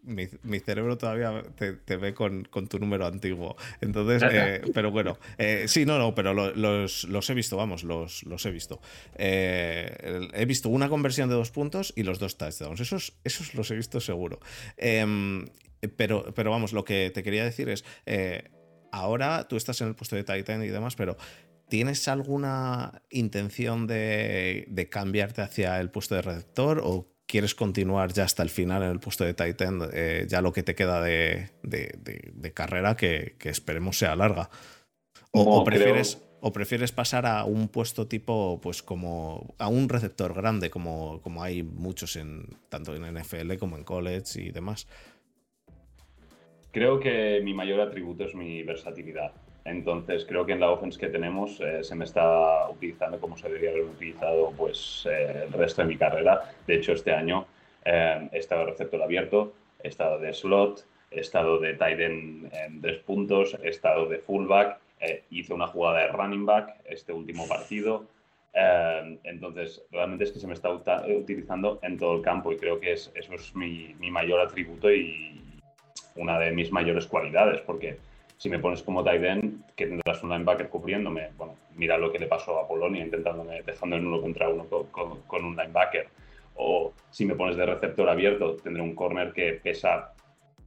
mi, 0.04 0.60
cerebro 0.60 0.98
todavía 0.98 1.44
te, 1.56 1.98
ve 1.98 2.14
con, 2.14 2.44
tu 2.46 2.80
número 2.80 3.06
antiguo. 3.06 3.56
Entonces, 3.82 4.24
eh, 4.32 4.62
pero 4.74 4.92
bueno, 4.92 5.18
eh, 5.38 5.66
sí, 5.68 5.86
no, 5.86 5.98
no, 5.98 6.14
pero 6.14 6.34
los, 6.34 7.30
he 7.30 7.34
visto, 7.34 7.58
vamos, 7.58 7.84
los, 7.84 8.24
los 8.24 8.46
he 8.46 8.52
visto. 8.52 8.82
Eh, 9.16 10.30
he 10.34 10.46
visto 10.46 10.70
una 10.70 10.90
conversión 10.90 11.30
de 11.30 11.36
dos 11.36 11.52
puntos 11.52 11.94
y 11.96 12.04
los 12.04 12.20
dos 12.20 12.38
touchdowns. 12.38 12.80
Esos, 12.80 13.14
esos 13.24 13.56
los 13.56 13.72
he 13.72 13.76
visto 13.76 14.00
seguro. 14.00 14.40
Em, 14.78 15.46
pero, 15.98 16.34
pero 16.34 16.52
vamos, 16.52 16.74
lo 16.74 16.84
que 16.84 17.12
te 17.14 17.24
quería 17.24 17.44
decir 17.44 17.70
es, 17.70 17.84
ahora 18.92 19.48
tú 19.48 19.58
estás 19.58 19.82
en 19.82 19.90
el 19.90 19.96
puesto 19.96 20.16
de 20.16 20.24
Titan 20.24 20.64
y 20.64 20.68
demás, 20.68 20.96
pero 20.96 21.18
¿Tienes 21.70 22.08
alguna 22.08 23.02
intención 23.10 23.88
de, 23.88 24.66
de, 24.68 24.90
cambiarte 24.90 25.42
hacia 25.42 25.80
el 25.80 25.90
puesto 25.90 26.14
de 26.14 26.22
receptor 26.22 26.82
o 26.84 27.13
quieres 27.34 27.56
continuar 27.56 28.14
ya 28.14 28.26
hasta 28.26 28.44
el 28.44 28.52
final 28.52 28.84
en 28.84 28.92
el 28.92 29.00
puesto 29.00 29.24
de 29.24 29.34
Titan, 29.34 29.90
eh, 29.92 30.28
ya 30.30 30.40
lo 30.40 30.54
que 30.54 30.62
te 30.62 30.76
queda 30.76 31.02
de, 31.02 31.50
carrera, 32.54 32.96
que, 32.96 33.34
esperemos 33.46 33.98
sea 33.98 34.16
larga. 34.16 34.52
O, 35.32 35.64
prefieres, 35.64 36.22
o 36.42 36.54
prefieres 36.54 36.92
pasar 36.92 37.26
a 37.26 37.44
un 37.46 37.70
puesto 37.70 38.08
tipo, 38.08 38.60
pues 38.62 38.84
como 38.84 39.56
a 39.58 39.68
un 39.68 39.90
receptor 39.90 40.36
grande, 40.36 40.70
como, 40.70 41.24
como 41.24 41.42
hay 41.42 41.64
muchos 41.64 42.18
en 42.18 42.46
tanto 42.70 42.96
en 42.96 43.02
NFL 43.12 43.56
como 43.58 43.78
en 43.78 43.84
college 43.84 44.40
y 44.40 44.52
demás. 44.52 44.88
Creo 46.70 47.00
que 47.00 47.42
mi 47.44 47.56
mayor 47.56 47.82
atributo 47.82 48.26
es 48.26 48.36
mi 48.36 48.62
versatilidad. 48.62 49.34
Entonces 49.66 50.26
creo 50.26 50.46
que 50.46 50.54
en 50.54 50.60
la 50.60 50.72
offense 50.72 51.00
que 51.00 51.08
tenemos 51.08 51.60
eh, 51.62 51.84
se 51.84 51.96
me 51.96 52.06
está 52.06 52.70
utilizando 52.70 53.20
como 53.20 53.38
se 53.38 53.48
debería 53.48 53.72
haber 53.72 53.84
utilizado 53.84 54.52
pues, 54.58 55.08
eh, 55.10 55.46
el 55.48 55.54
resto 55.54 55.82
de 55.82 55.88
mi 55.88 55.98
carrera. 55.98 56.52
De 56.68 56.76
hecho, 56.76 56.92
este 56.94 57.14
año 57.14 57.46
eh, 57.86 58.28
he 58.32 58.38
estado 58.40 58.66
receptor 58.66 59.02
abierto, 59.02 59.54
he 59.82 59.88
estado 59.88 60.20
de 60.20 60.34
slot, 60.34 60.86
he 61.12 61.22
estado 61.22 61.60
de 61.60 61.76
tight 61.76 62.00
end 62.00 62.54
en 62.54 62.82
tres 62.82 63.00
puntos, 63.00 63.58
he 63.64 63.70
estado 63.70 64.08
de 64.08 64.18
fullback, 64.20 64.80
hice 65.30 65.54
una 65.54 65.68
jugada 65.68 66.00
de 66.00 66.08
running 66.08 66.46
back 66.46 66.76
este 66.86 67.12
último 67.12 67.46
partido. 67.48 68.06
entonces, 69.24 69.84
realmente 69.92 70.24
es 70.24 70.32
que 70.32 70.40
se 70.40 70.48
me 70.48 70.54
está 70.54 70.72
utilizando 70.72 71.80
en 71.84 71.98
todo 71.98 72.16
el 72.16 72.22
campo 72.22 72.54
y 72.54 72.58
creo 72.58 72.80
que 72.80 72.94
es, 72.94 73.12
eso 73.14 73.34
es 73.34 73.54
mi, 73.54 73.94
mi 74.00 74.10
mayor 74.10 74.40
atributo 74.40 74.90
y 74.92 75.42
una 76.16 76.40
de 76.40 76.52
mis 76.52 76.72
mayores 76.72 77.06
cualidades, 77.06 77.60
porque 77.62 77.98
si 78.44 78.50
me 78.50 78.60
pones 78.60 78.84
como 78.84 79.06
tight 79.06 79.24
end, 79.24 79.62
que 79.74 79.88
tendrás 79.88 80.22
un 80.22 80.30
linebacker 80.30 80.68
cubriéndome, 80.68 81.30
bueno, 81.38 81.56
mira 81.78 81.98
lo 81.98 82.12
que 82.12 82.20
le 82.20 82.28
pasó 82.28 82.60
a 82.60 82.68
Polonia 82.68 83.02
intentándome, 83.02 83.64
dejando 83.64 83.96
en 83.96 84.06
uno 84.06 84.20
contra 84.20 84.50
uno 84.50 84.66
con, 84.68 85.46
un 85.46 85.56
linebacker. 85.56 86.10
O 86.56 86.92
si 87.10 87.24
me 87.24 87.36
pones 87.36 87.56
de 87.56 87.66
receptor 87.66 88.10
abierto, 88.10 88.58
tendré 88.58 88.84
un 88.84 88.96
corner 88.96 89.32
que 89.32 89.62
pesa 89.64 90.12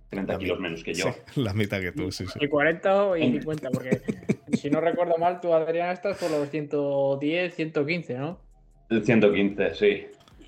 30 0.08 0.38
kilos 0.38 0.58
menos 0.58 0.82
que 0.82 0.94
yo. 0.94 1.14
la 1.36 1.52
mitad 1.52 1.78
que 1.82 1.92
tú, 1.92 2.10
sí, 2.10 2.26
sí. 2.26 2.38
Y 2.40 2.48
40 2.48 3.18
y 3.18 3.32
50, 3.32 3.70
porque 3.70 4.00
si 4.54 4.70
no 4.70 4.80
recuerdo 4.80 5.18
mal, 5.18 5.42
tú, 5.42 5.52
Adrián, 5.52 5.90
estás 5.90 6.16
por 6.16 6.30
los 6.30 6.48
110, 6.48 7.54
115, 7.54 8.14
¿no? 8.14 8.38
El 8.88 9.04
115, 9.04 9.74
sí. 9.74 10.06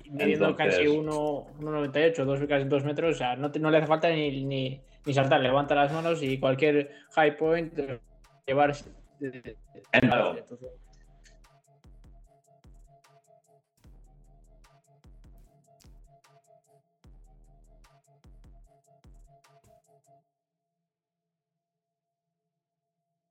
Midiendo 0.09 0.55
casi 0.55 0.81
1,98, 0.81 2.25
dos, 2.25 2.39
casi 2.49 2.67
2 2.67 2.83
metros, 2.85 3.15
o 3.15 3.17
sea, 3.19 3.35
no, 3.35 3.49
no 3.49 3.69
le 3.69 3.77
hace 3.77 3.85
falta 3.85 4.09
ni, 4.09 4.43
ni, 4.43 4.81
ni 5.05 5.13
saltar, 5.13 5.41
levanta 5.41 5.75
las 5.75 5.91
manos 5.91 6.21
y 6.23 6.39
cualquier 6.39 6.91
high 7.15 7.37
point 7.37 7.73
llevar. 8.45 8.73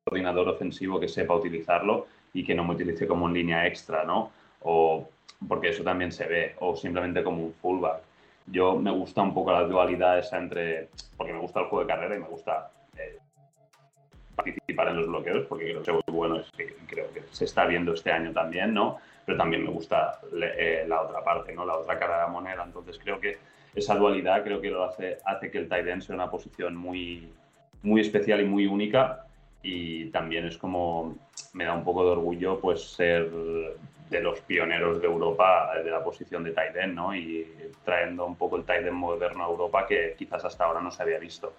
coordinador 0.09 0.49
ofensivo 0.49 0.99
que 0.99 1.09
sepa 1.09 1.35
utilizarlo 1.35 2.07
y 2.33 2.43
que 2.45 2.55
no 2.55 2.65
me 2.65 2.75
utilice 2.75 3.07
como 3.07 3.29
en 3.29 3.35
línea 3.35 3.67
extra, 3.67 4.05
¿no? 4.05 4.33
O 4.63 5.09
porque 5.47 5.69
eso 5.69 5.85
también 5.85 6.11
se 6.11 6.27
ve, 6.27 6.55
o 6.61 6.75
simplemente 6.75 7.23
como 7.23 7.45
un 7.45 7.53
fullback. 7.55 8.08
Yo 8.51 8.77
me 8.77 8.91
gusta 8.91 9.23
un 9.23 9.35
poco 9.35 9.53
la 9.53 9.63
dualidad 9.65 10.19
esa 10.19 10.39
entre, 10.39 10.89
porque 11.17 11.33
me 11.33 11.41
gusta 11.41 11.61
el 11.61 11.67
juego 11.67 11.85
de 11.85 11.93
carrera 11.93 12.17
y 12.17 12.21
me 12.21 12.29
gusta 12.29 12.71
eh, 12.97 13.19
participar 14.35 14.89
en 14.89 14.97
los 14.97 15.09
bloqueos, 15.09 15.47
porque 15.47 15.79
creo 15.83 15.83
que 15.83 15.91
es 16.07 16.15
bueno, 16.15 16.37
es 16.41 16.51
que 16.53 16.75
creo 16.87 17.13
que 17.13 17.23
se 17.31 17.45
está 17.45 17.67
viendo 17.67 17.93
este 17.93 18.13
año 18.13 18.33
también, 18.33 18.73
¿no? 18.73 18.99
Pero 19.25 19.37
también 19.37 19.65
me 19.65 19.71
gusta 19.71 20.21
eh, 20.33 20.85
la 20.89 21.03
otra 21.03 21.23
parte, 21.23 21.53
¿no? 21.53 21.67
La 21.67 21.77
otra 21.77 21.99
cara 21.99 22.15
de 22.15 22.23
la 22.23 22.29
moneda. 22.29 22.65
Entonces 22.65 22.99
creo 22.99 23.21
que 23.21 23.39
esa 23.75 23.95
dualidad 23.95 24.43
creo 24.43 24.61
que 24.61 24.71
lo 24.71 24.85
hace, 24.85 25.19
hace 25.25 25.51
que 25.51 25.59
el 25.59 25.69
tight 25.69 25.87
end 25.87 26.03
sea 26.03 26.15
una 26.15 26.31
posición 26.31 26.75
muy, 26.77 27.29
muy 27.83 28.01
especial 28.01 28.41
y 28.41 28.45
muy 28.45 28.67
única 28.67 29.25
y 29.63 30.07
también 30.11 30.47
es 30.47 30.57
como 30.57 31.17
me 31.53 31.65
da 31.65 31.75
un 31.75 31.85
poco 31.85 32.05
de 32.05 32.11
orgullo 32.11 32.61
pues 32.61 32.83
ser 32.83 33.29
de 34.11 34.21
los 34.21 34.41
pioneros 34.41 35.01
de 35.01 35.07
Europa 35.07 35.73
de 35.83 35.91
la 35.91 36.03
posición 36.03 36.45
de 36.45 36.53
tight 36.53 36.77
end, 36.77 36.95
¿no? 36.95 37.15
Y 37.15 37.47
trayendo 37.85 38.27
un 38.27 38.37
poco 38.37 38.57
el 38.57 38.65
end 38.69 38.93
moderno 38.93 39.45
a 39.45 39.49
Europa 39.49 39.87
que 39.87 40.15
quizás 40.17 40.45
hasta 40.45 40.65
ahora 40.65 40.81
no 40.81 40.91
se 40.91 41.03
había 41.03 41.19
visto. 41.19 41.53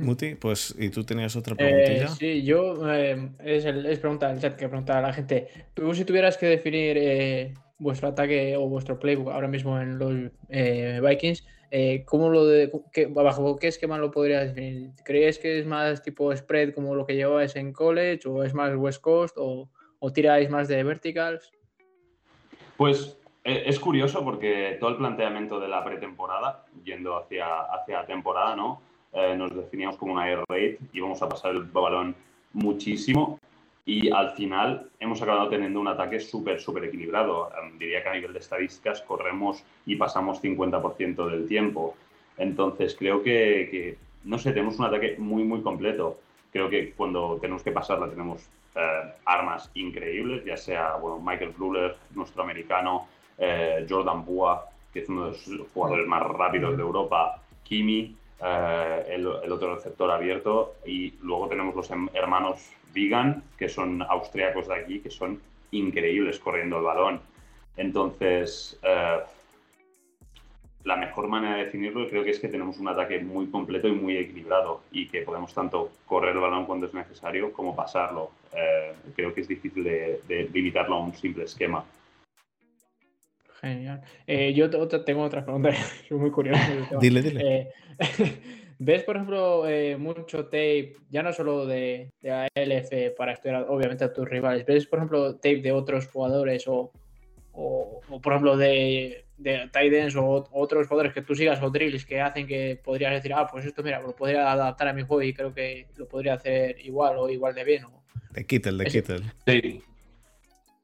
Muti, 0.00 0.34
pues, 0.34 0.74
¿y 0.78 0.88
tú 0.88 1.04
tenías 1.04 1.36
otra 1.36 1.54
preguntilla? 1.54 2.04
Eh, 2.04 2.08
sí, 2.08 2.42
yo, 2.42 2.90
eh, 2.90 3.28
es, 3.44 3.66
el, 3.66 3.84
es 3.84 3.98
pregunta 3.98 4.30
el 4.30 4.40
chat 4.40 4.56
que 4.56 4.66
pregunta 4.66 4.98
a 4.98 5.02
la 5.02 5.12
gente. 5.12 5.48
Tú, 5.74 5.94
si 5.94 6.06
tuvieras 6.06 6.38
que 6.38 6.46
definir 6.46 6.96
eh, 6.98 7.54
vuestro 7.78 8.08
ataque 8.08 8.56
o 8.56 8.66
vuestro 8.66 8.98
playbook 8.98 9.30
ahora 9.30 9.48
mismo 9.48 9.78
en 9.78 9.98
los 9.98 10.30
Vikings, 10.48 11.46
¿cómo 12.04 12.30
lo 12.30 12.46
de, 12.46 12.72
qué, 12.92 13.06
¿bajo 13.06 13.58
qué 13.58 13.68
esquema 13.68 13.98
lo 13.98 14.10
podrías 14.10 14.48
definir? 14.48 14.90
¿Crees 15.04 15.38
que 15.38 15.58
es 15.58 15.66
más 15.66 16.02
tipo 16.02 16.34
spread 16.34 16.74
como 16.74 16.94
lo 16.94 17.06
que 17.06 17.14
lleváis 17.14 17.54
en 17.56 17.72
college, 17.72 18.28
o 18.28 18.42
es 18.42 18.54
más 18.54 18.74
West 18.76 19.00
Coast, 19.00 19.36
o, 19.38 19.68
o 19.98 20.12
tiráis 20.12 20.50
más 20.50 20.68
de 20.68 20.82
verticals? 20.82 21.52
Pues 22.76 23.16
es 23.44 23.78
curioso 23.78 24.22
porque 24.24 24.76
todo 24.80 24.90
el 24.90 24.96
planteamiento 24.96 25.60
de 25.60 25.68
la 25.68 25.84
pretemporada, 25.84 26.64
yendo 26.84 27.16
hacia, 27.16 27.60
hacia 27.62 28.00
la 28.00 28.06
temporada, 28.06 28.56
¿no? 28.56 28.80
Eh, 29.12 29.34
nos 29.36 29.54
definíamos 29.54 29.96
como 29.96 30.12
una 30.12 30.28
air 30.28 30.40
raid, 30.48 30.76
íbamos 30.92 31.20
a 31.22 31.28
pasar 31.28 31.52
el 31.52 31.64
balón 31.64 32.14
muchísimo 32.52 33.38
y 33.84 34.10
al 34.10 34.30
final 34.32 34.90
hemos 35.00 35.20
acabado 35.22 35.48
teniendo 35.48 35.80
un 35.80 35.88
ataque 35.88 36.20
súper, 36.20 36.60
súper 36.60 36.84
equilibrado. 36.84 37.50
Em, 37.60 37.78
diría 37.78 38.02
que 38.02 38.08
a 38.08 38.14
nivel 38.14 38.32
de 38.32 38.38
estadísticas 38.38 39.00
corremos 39.02 39.62
y 39.86 39.96
pasamos 39.96 40.40
50% 40.40 41.28
del 41.28 41.46
tiempo. 41.48 41.96
Entonces 42.36 42.94
creo 42.98 43.22
que, 43.22 43.96
no 44.24 44.38
sé, 44.38 44.52
tenemos 44.52 44.78
un 44.78 44.86
ataque 44.86 45.16
muy, 45.18 45.44
muy 45.44 45.62
completo. 45.62 46.18
Creo 46.52 46.68
que 46.68 46.92
cuando 46.92 47.38
tenemos 47.40 47.62
que 47.62 47.72
pasarla 47.72 48.08
tenemos 48.08 48.48
eh, 48.74 49.12
armas 49.24 49.70
increíbles, 49.74 50.44
ya 50.44 50.56
sea 50.56 50.96
bueno, 50.96 51.18
Michael 51.20 51.52
Bluller, 51.56 51.96
nuestro 52.14 52.42
americano, 52.42 53.08
eh, 53.38 53.86
Jordan 53.88 54.24
Bua, 54.24 54.66
que 54.92 55.00
es 55.00 55.08
uno 55.08 55.30
de 55.30 55.56
los 55.56 55.68
jugadores 55.72 56.06
más 56.06 56.22
rápidos 56.22 56.76
de 56.76 56.82
Europa, 56.82 57.40
Kimi, 57.62 58.16
eh, 58.42 59.04
el, 59.10 59.26
otro 59.26 59.74
receptor 59.74 60.10
abierto 60.10 60.76
y 60.86 61.12
luego 61.22 61.46
tenemos 61.48 61.74
los 61.74 61.90
hermanos 62.14 62.70
Vigan, 62.92 63.42
que 63.58 63.68
son 63.68 64.02
austriacos 64.02 64.68
de 64.68 64.74
aquí, 64.74 65.00
que 65.00 65.10
son 65.10 65.40
increíbles 65.70 66.38
corriendo 66.38 66.78
el 66.78 66.84
balón. 66.84 67.20
Entonces, 67.76 68.78
eh, 68.82 69.18
la 70.84 70.96
mejor 70.96 71.28
manera 71.28 71.56
de 71.56 71.64
definirlo 71.64 72.08
creo 72.08 72.24
que 72.24 72.30
es 72.30 72.40
que 72.40 72.48
tenemos 72.48 72.78
un 72.78 72.88
ataque 72.88 73.20
muy 73.20 73.46
completo 73.46 73.86
y 73.88 73.92
muy 73.92 74.16
equilibrado 74.16 74.82
y 74.90 75.06
que 75.06 75.22
podemos 75.22 75.52
tanto 75.54 75.92
correr 76.06 76.34
el 76.34 76.40
balón 76.40 76.66
cuando 76.66 76.86
es 76.86 76.94
necesario 76.94 77.52
como 77.52 77.76
pasarlo. 77.76 78.30
Eh, 78.54 78.92
creo 79.14 79.32
que 79.32 79.42
es 79.42 79.48
difícil 79.48 79.84
de 79.84 80.48
limitarlo 80.52 80.96
a 80.96 81.00
un 81.00 81.14
simple 81.14 81.44
esquema. 81.44 81.84
Genial. 83.60 84.00
Eh, 84.26 84.54
yo 84.54 84.70
tengo 84.70 84.84
otra 84.84 85.44
pregunta, 85.44 85.74
soy 86.08 86.18
muy 86.18 86.30
curioso. 86.30 86.62
dile, 87.00 87.22
dile. 87.22 87.68
¿Ves, 88.82 89.02
por 89.02 89.16
ejemplo, 89.16 89.68
eh, 89.68 89.98
mucho 89.98 90.46
tape, 90.46 90.94
ya 91.10 91.22
no 91.22 91.34
solo 91.34 91.66
de, 91.66 92.12
de 92.22 92.30
ALF 92.30 93.14
para 93.14 93.34
estudiar, 93.34 93.66
obviamente, 93.68 94.04
a 94.04 94.12
tus 94.12 94.26
rivales? 94.26 94.64
¿Ves, 94.64 94.86
por 94.86 95.00
ejemplo, 95.00 95.34
tape 95.34 95.60
de 95.60 95.70
otros 95.70 96.06
jugadores 96.06 96.66
o, 96.66 96.90
o, 97.52 98.00
por 98.22 98.32
ejemplo, 98.32 98.56
de, 98.56 99.26
de 99.36 99.68
tight 99.70 100.16
o 100.16 100.48
otros 100.52 100.88
jugadores 100.88 101.12
que 101.12 101.20
tú 101.20 101.34
sigas 101.34 101.62
o 101.62 101.68
drills 101.68 102.06
que 102.06 102.22
hacen 102.22 102.46
que 102.46 102.80
podrías 102.82 103.12
decir, 103.12 103.34
ah, 103.34 103.46
pues 103.46 103.66
esto, 103.66 103.82
mira, 103.82 104.00
lo 104.00 104.16
podría 104.16 104.50
adaptar 104.50 104.88
a 104.88 104.94
mi 104.94 105.02
juego 105.02 105.24
y 105.24 105.34
creo 105.34 105.52
que 105.52 105.88
lo 105.98 106.08
podría 106.08 106.32
hacer 106.32 106.80
igual 106.80 107.18
o 107.18 107.28
igual 107.28 107.54
de 107.54 107.64
bien? 107.64 107.84
O... 107.84 108.02
De 108.30 108.46
Kittel, 108.46 108.78
de 108.78 108.86
Kittel. 108.86 109.22
Sí. 109.46 109.82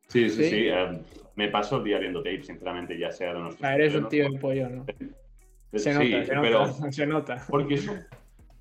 Sí, 0.09 0.29
sí, 0.29 0.45
sí. 0.51 0.69
Em, 0.69 1.01
me 1.35 1.49
paso 1.49 1.79
el 1.79 1.85
día 1.85 1.99
viendo 1.99 2.23
tape, 2.23 2.43
sinceramente, 2.43 2.99
ya 2.99 3.11
sea 3.11 3.33
de 3.33 3.41
nuestros. 3.41 3.65
Ah, 3.65 3.75
eres 3.75 3.95
un 3.95 4.07
tío 4.11 4.27
en 4.27 4.39
pollo, 4.39 4.69
¿no? 4.69 4.85
Se 5.75 5.93
nota, 5.93 6.25
se 6.25 6.35
nota, 6.35 6.93
se 6.93 7.07
nota. 7.07 7.47
Porque 7.49 7.75
eso, 7.75 7.93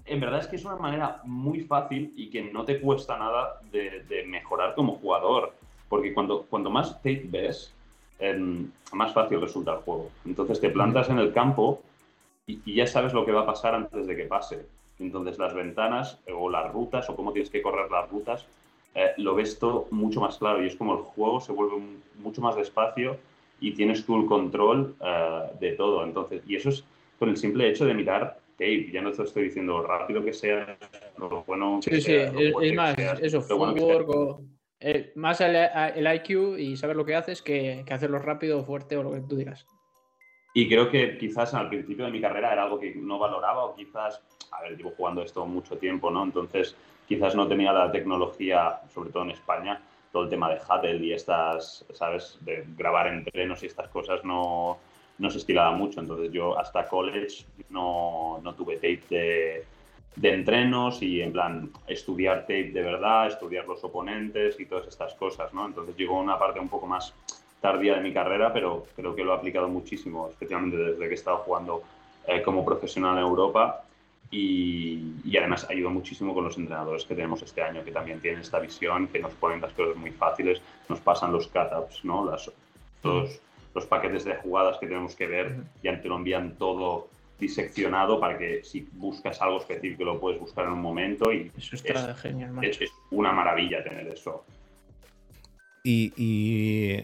en 0.06 0.20
verdad 0.20 0.40
es 0.40 0.48
que 0.48 0.56
es 0.56 0.66
una 0.66 0.76
manera 0.76 1.22
muy 1.24 1.62
fácil 1.62 2.12
y 2.16 2.30
que 2.30 2.44
no 2.44 2.66
te 2.66 2.80
cuesta 2.80 3.18
nada 3.18 3.60
de, 3.72 4.26
mejorar 4.28 4.76
como 4.76 4.96
jugador. 4.96 5.54
Porque 5.90 6.14
cuando, 6.14 6.44
cuando 6.50 6.70
más 6.70 6.96
tape 6.98 7.26
ves, 7.26 7.74
em, 8.20 8.70
más 8.94 9.14
fácil 9.14 9.40
resulta 9.40 9.74
el 9.74 9.78
juego. 9.80 10.10
Entonces 10.26 10.60
te 10.60 10.70
plantas 10.70 11.10
en 11.10 11.20
el 11.20 11.32
campo 11.32 11.82
y, 12.48 12.60
y, 12.66 12.76
ya 12.76 12.88
sabes 12.88 13.14
lo 13.14 13.26
que 13.26 13.32
va 13.32 13.42
a 13.42 13.46
pasar 13.46 13.76
antes 13.76 14.08
de 14.08 14.16
que 14.16 14.26
pase. 14.26 14.66
Entonces 15.00 15.38
las 15.38 15.54
ventanas 15.54 16.20
o 16.34 16.50
las 16.50 16.72
rutas 16.72 17.10
o 17.10 17.16
cómo 17.16 17.34
tienes 17.34 17.50
que 17.50 17.62
correr 17.62 17.92
las 17.92 18.10
rutas 18.10 18.48
eh, 18.96 19.12
lo 19.18 19.36
ves 19.36 19.60
todo 19.60 19.88
mucho 19.92 20.22
más 20.22 20.38
claro 20.38 20.64
y 20.64 20.68
es 20.68 20.76
como 20.78 20.94
el 20.94 21.04
juego 21.04 21.42
se 21.42 21.52
vuelve 21.52 21.86
mucho 22.18 22.42
más 22.42 22.56
despacio 22.56 23.18
y 23.60 23.74
tienes 23.74 24.06
tú 24.06 24.16
el 24.16 24.26
control 24.26 24.96
eh, 25.02 25.42
de 25.60 25.74
todo. 25.74 26.04
Entonces, 26.06 26.42
y 26.48 26.56
eso 26.56 26.70
es 26.70 26.86
con 27.26 27.32
el 27.32 27.38
simple 27.38 27.68
hecho 27.68 27.86
de 27.86 27.96
mirar 27.96 28.38
tape. 28.52 28.92
Ya 28.92 29.02
no 29.02 29.12
te 29.12 29.24
estoy 29.24 29.46
diciendo 29.46 29.82
rápido 29.82 30.24
que 30.24 30.32
sea, 30.32 30.78
lo 31.18 31.44
bueno 31.44 31.80
sí, 31.82 32.00
sí, 32.00 32.14
es, 32.14 32.74
más, 32.76 32.96
eso, 33.20 33.42
footwork 33.42 34.42
eh, 34.80 35.12
más 35.16 35.42
el, 35.42 36.08
IQ 36.16 36.60
y 36.60 36.78
saber 36.78 36.96
lo 36.96 37.04
que 37.04 37.16
haces 37.16 37.42
que, 37.42 37.84
que 37.86 37.94
hacerlo 37.94 38.20
rápido 38.20 38.60
o 38.60 38.64
fuerte 38.64 38.96
o 38.96 39.04
lo 39.04 39.12
que 39.12 39.22
tú 39.22 39.36
digas. 39.36 39.66
Y 40.54 40.70
creo 40.70 40.90
que 40.90 41.18
quizás 41.18 41.54
al 41.56 41.68
principio 41.68 42.06
de 42.06 42.12
mi 42.12 42.22
carrera 42.22 42.54
era 42.54 42.64
algo 42.64 42.80
que 42.80 42.94
no 42.96 43.18
valoraba 43.18 43.66
o 43.66 43.76
quizás, 43.76 44.22
a 44.52 44.62
ver, 44.62 44.78
llevo 44.78 44.92
jugando 44.92 45.24
esto 45.24 45.46
mucho 45.48 45.78
tiempo, 45.78 46.12
¿no? 46.12 46.24
Entonces 46.24 46.78
quizás 47.08 47.36
no 47.36 47.48
tenía 47.48 47.74
la 47.74 47.92
tecnología, 47.92 48.82
sobre 48.94 49.10
todo 49.10 49.24
en 49.24 49.32
España, 49.32 49.82
todo 50.12 50.24
el 50.24 50.30
tema 50.30 50.50
de 50.50 50.60
Hudl 50.60 51.04
y 51.04 51.14
estas, 51.14 51.86
¿sabes? 51.92 52.38
De 52.42 52.64
grabar 52.78 53.08
entrenos 53.08 53.64
y 53.64 53.66
estas 53.66 53.90
cosas 53.90 54.24
no, 54.24 54.78
no 55.18 55.30
se 55.30 55.38
estilaba 55.38 55.72
mucho. 55.72 56.00
Entonces 56.00 56.32
yo 56.32 56.58
hasta 56.58 56.88
college 56.88 57.46
no, 57.70 58.40
no 58.44 58.54
tuve 58.56 58.76
tape 58.76 59.04
de, 59.10 59.66
de, 60.16 60.34
entrenos 60.34 61.02
y 61.02 61.22
en 61.22 61.32
plan 61.32 61.70
estudiar 61.88 62.42
tape 62.42 62.72
de 62.72 62.82
verdad, 62.82 63.28
estudiar 63.28 63.68
los 63.68 63.84
oponentes 63.84 64.60
y 64.60 64.66
todas 64.66 64.88
estas 64.88 65.14
cosas, 65.16 65.54
¿no? 65.54 65.66
Entonces 65.66 65.96
llegó 65.96 66.20
una 66.20 66.38
parte 66.38 66.60
un 66.60 66.70
poco 66.70 66.88
más 66.88 67.14
tardía 67.62 67.96
de 67.96 68.02
mi 68.02 68.14
carrera, 68.14 68.54
pero 68.54 68.86
creo 68.96 69.16
que 69.16 69.24
lo 69.24 69.34
he 69.34 69.38
aplicado 69.38 69.68
muchísimo, 69.68 70.30
especialmente 70.30 70.78
desde 70.78 71.00
que 71.00 71.12
he 71.12 71.14
estado 71.14 71.38
jugando 71.38 71.82
eh, 72.28 72.42
como 72.42 72.64
profesional 72.64 73.18
en 73.18 73.24
Europa 73.24 73.84
y, 74.32 75.38
además 75.38 75.68
ayuda 75.70 75.90
muchísimo 75.90 76.34
con 76.34 76.44
los 76.44 76.58
entrenadores 76.58 77.06
que 77.06 77.16
tenemos 77.16 77.42
este 77.42 77.62
año, 77.62 77.84
que 77.84 77.92
también 77.92 78.20
tienen 78.20 78.42
esta 78.42 78.60
visión, 78.60 79.08
que 79.08 79.20
nos 79.20 79.34
ponen 79.34 79.62
las 79.62 79.74
cosas 79.74 79.96
muy 79.96 80.12
fáciles, 80.12 80.62
nos 80.90 81.00
pasan 81.00 81.32
los 81.32 81.48
cut-ups, 81.48 82.04
¿no? 82.04 82.26
Las, 82.26 82.52
todos 83.02 83.40
los 83.76 83.86
paquetes 83.86 84.24
de 84.24 84.36
jugadas 84.38 84.78
que 84.80 84.88
tenemos 84.88 85.16
que 85.16 85.28
ver, 85.28 85.58
ya 85.84 86.02
te 86.02 86.08
lo 86.08 86.16
envían 86.16 86.56
todo 86.58 87.10
diseccionado 87.38 88.20
para 88.20 88.38
que 88.38 88.64
si 88.64 88.88
buscas 88.94 89.42
algo 89.42 89.60
específico 89.60 90.06
lo 90.06 90.20
puedes 90.20 90.40
buscar 90.40 90.66
en 90.66 90.72
un 90.72 90.82
momento 90.82 91.34
y 91.34 91.52
eso 91.58 91.76
está 91.76 92.12
es, 92.12 92.18
genial, 92.22 92.64
es, 92.64 92.80
una 93.12 93.34
maravilla 93.34 93.84
tener 93.84 94.08
eso. 94.08 94.46
Y, 95.84 97.04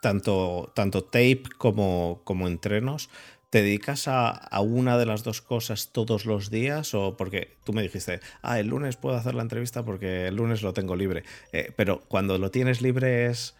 tanto, 0.00 0.72
tanto 0.74 1.04
tape 1.04 1.42
como, 1.58 2.22
como 2.24 2.46
entrenos 2.46 3.10
¿Te 3.50 3.62
dedicas 3.62 4.08
a, 4.08 4.60
una 4.60 4.98
de 4.98 5.06
las 5.06 5.24
dos 5.24 5.40
cosas 5.40 5.90
todos 5.90 6.26
los 6.26 6.50
días? 6.50 6.92
O 6.92 7.16
porque 7.16 7.56
tú 7.64 7.72
me 7.72 7.80
dijiste, 7.80 8.20
ah, 8.42 8.60
el 8.60 8.66
lunes 8.66 8.96
puedo 8.96 9.16
hacer 9.16 9.34
la 9.34 9.40
entrevista 9.40 9.84
porque 9.86 10.26
el 10.26 10.36
lunes 10.36 10.60
lo 10.60 10.74
tengo 10.74 10.96
libre. 10.96 11.22
Eh, 11.52 11.72
pero 11.74 12.02
cuando 12.08 12.36
lo 12.36 12.50
tienes 12.50 12.82
libre 12.82 13.26
es. 13.26 13.56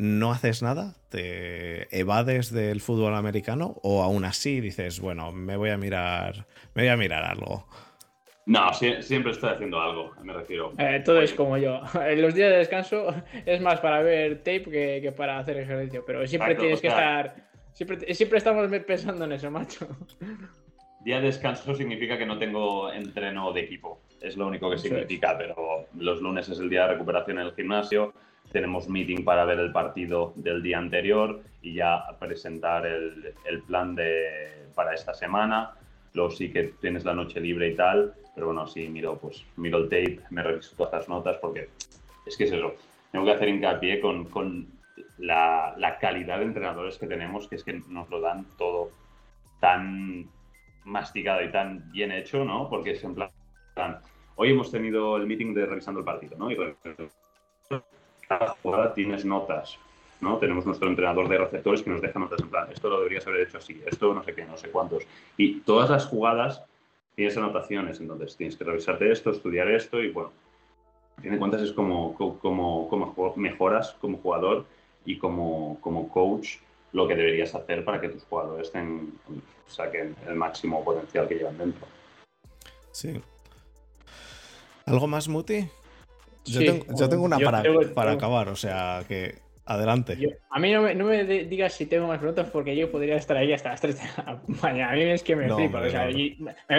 ¿No 0.00 0.32
haces 0.32 0.62
nada? 0.62 0.94
¿Te 1.10 1.94
evades 1.94 2.50
del 2.50 2.80
fútbol 2.80 3.14
americano? 3.14 3.76
¿O 3.82 4.02
aún 4.02 4.24
así 4.24 4.62
dices, 4.62 4.98
bueno, 4.98 5.30
me 5.30 5.58
voy 5.58 5.68
a 5.68 5.76
mirar. 5.76 6.46
Me 6.72 6.84
voy 6.84 6.88
a 6.88 6.96
mirar 6.96 7.22
algo? 7.22 7.66
No, 8.46 8.72
siempre 8.72 9.32
estoy 9.32 9.50
haciendo 9.50 9.78
algo, 9.78 10.14
me 10.24 10.32
refiero. 10.32 10.72
Eh, 10.78 11.02
todo 11.04 11.20
es 11.20 11.34
como 11.34 11.58
yo. 11.58 11.82
En 12.06 12.22
los 12.22 12.34
días 12.34 12.50
de 12.50 12.56
descanso 12.56 13.14
es 13.44 13.60
más 13.60 13.80
para 13.80 14.00
ver 14.00 14.38
tape 14.38 14.62
que, 15.02 15.12
para 15.14 15.38
hacer 15.38 15.58
ejercicio, 15.58 16.02
pero 16.06 16.26
siempre 16.26 16.54
tienes 16.54 16.80
que 16.80 16.88
estar 16.88 17.50
Siempre, 17.74 18.14
siempre 18.14 18.38
estamos 18.38 18.70
pensando 18.86 19.26
en 19.26 19.32
eso, 19.32 19.50
macho. 19.50 19.86
Día 21.04 21.20
de 21.20 21.26
descanso 21.26 21.74
significa 21.74 22.16
que 22.16 22.24
no 22.24 22.38
tengo 22.38 22.90
entreno 22.90 23.52
de 23.52 23.60
equipo. 23.60 24.00
es 24.22 24.34
lo 24.38 24.46
único 24.46 24.70
que 24.70 24.78
significa, 24.78 25.36
pero 25.36 25.88
los 25.94 26.22
lunes 26.22 26.48
es 26.48 26.58
el 26.58 26.70
día 26.70 26.86
de 26.86 26.94
recuperación 26.94 27.38
en 27.38 27.46
el 27.48 27.54
gimnasio, 27.54 28.14
tenemos 28.52 28.88
meeting 28.88 29.24
para 29.24 29.44
ver 29.44 29.60
el 29.60 29.72
partido 29.72 30.32
del 30.36 30.62
día 30.62 30.78
anterior 30.78 31.40
y 31.62 31.74
ya 31.74 32.04
presentar 32.18 32.86
el, 32.86 33.34
el 33.44 33.62
plan 33.62 33.94
de, 33.94 34.66
para 34.74 34.94
esta 34.94 35.14
semana. 35.14 35.72
Luego 36.14 36.30
sí 36.30 36.52
que 36.52 36.74
tienes 36.80 37.04
la 37.04 37.14
noche 37.14 37.40
libre 37.40 37.68
y 37.68 37.76
tal, 37.76 38.14
pero 38.34 38.46
bueno, 38.46 38.66
sí 38.66 38.88
miro, 38.88 39.16
pues, 39.18 39.44
miro 39.56 39.78
el 39.78 39.84
tape, 39.84 40.20
me 40.30 40.42
reviso 40.42 40.74
todas 40.76 40.92
las 40.92 41.08
notas 41.08 41.36
porque 41.38 41.68
es 42.26 42.36
que 42.36 42.44
es 42.44 42.52
eso. 42.52 42.74
Tengo 43.12 43.24
que 43.24 43.32
hacer 43.32 43.48
hincapié 43.48 44.00
con, 44.00 44.24
con 44.26 44.66
la, 45.18 45.74
la, 45.76 45.98
calidad 45.98 46.38
de 46.38 46.44
entrenadores 46.44 46.98
que 46.98 47.06
tenemos, 47.06 47.48
que 47.48 47.56
es 47.56 47.64
que 47.64 47.80
nos 47.88 48.08
lo 48.08 48.20
dan 48.20 48.46
todo 48.56 48.90
tan 49.60 50.28
masticado 50.84 51.42
y 51.44 51.50
tan 51.50 51.90
bien 51.92 52.12
hecho, 52.12 52.44
¿no? 52.44 52.68
Porque 52.68 52.92
es 52.92 53.04
en 53.04 53.14
plan, 53.14 53.30
hoy 54.36 54.50
hemos 54.50 54.70
tenido 54.70 55.16
el 55.16 55.26
meeting 55.26 55.54
de 55.54 55.66
revisando 55.66 56.00
el 56.00 56.06
partido, 56.06 56.36
¿no? 56.38 56.50
Y 56.50 56.56
cada 58.30 58.54
jugada 58.62 58.94
tienes 58.94 59.24
notas, 59.24 59.76
¿no? 60.20 60.38
Tenemos 60.38 60.64
nuestro 60.64 60.88
entrenador 60.88 61.28
de 61.28 61.36
receptores 61.36 61.82
que 61.82 61.90
nos 61.90 62.00
deja 62.00 62.20
notas 62.20 62.40
en 62.40 62.48
plan, 62.48 62.70
esto 62.70 62.88
lo 62.88 62.98
deberías 62.98 63.26
haber 63.26 63.40
hecho 63.40 63.58
así, 63.58 63.82
esto 63.84 64.14
no 64.14 64.22
sé 64.22 64.34
qué, 64.34 64.44
no 64.44 64.56
sé 64.56 64.70
cuántos. 64.70 65.02
Y 65.36 65.60
todas 65.62 65.90
las 65.90 66.06
jugadas 66.06 66.62
tienes 67.16 67.36
anotaciones, 67.36 67.98
entonces 67.98 68.36
tienes 68.36 68.56
que 68.56 68.62
revisarte 68.62 69.10
esto, 69.10 69.30
estudiar 69.30 69.68
esto 69.68 70.00
y 70.00 70.12
bueno, 70.12 70.30
a 71.18 71.22
fin 71.22 71.38
cuentas 71.38 71.62
es 71.62 71.72
como, 71.72 72.14
como, 72.14 72.88
como 72.88 73.34
mejoras 73.34 73.96
como 74.00 74.18
jugador 74.18 74.64
y 75.04 75.18
como, 75.18 75.78
como 75.80 76.08
coach 76.08 76.58
lo 76.92 77.08
que 77.08 77.16
deberías 77.16 77.52
hacer 77.56 77.84
para 77.84 78.00
que 78.00 78.10
tus 78.10 78.22
jugadores 78.22 78.70
saquen 79.66 80.14
el 80.28 80.34
máximo 80.36 80.84
potencial 80.84 81.26
que 81.26 81.34
llevan 81.34 81.58
dentro. 81.58 81.84
Sí. 82.92 83.20
¿Algo 84.86 85.08
más, 85.08 85.28
Muti? 85.28 85.68
Yo, 86.44 86.60
tengo, 86.60 86.86
yo 86.98 87.08
tengo, 87.08 87.24
una 87.24 87.38
para, 87.38 87.62
para 87.94 88.12
acabar, 88.12 88.48
o 88.48 88.56
sea 88.56 89.04
que 89.06 89.34
Adelante. 89.70 90.18
a 90.50 90.58
mí 90.58 90.72
no 90.72 90.82
me, 90.82 90.96
no 90.96 91.04
me, 91.04 91.22
digas 91.22 91.74
si 91.74 91.86
tengo 91.86 92.08
más 92.08 92.18
preguntas 92.18 92.50
porque 92.50 92.74
yo 92.74 92.90
podría 92.90 93.14
estar 93.14 93.36
ahí 93.36 93.52
hasta 93.52 93.70
las 93.70 93.80
3 93.80 94.00
de 94.00 94.08
la 94.16 94.42
mañana. 94.62 94.90
A 94.90 94.94
mí 94.96 95.02
es 95.02 95.22
que 95.22 95.36
me 95.36 95.48
flipa. 95.48 95.82
o 95.82 95.88
sea, 95.88 96.08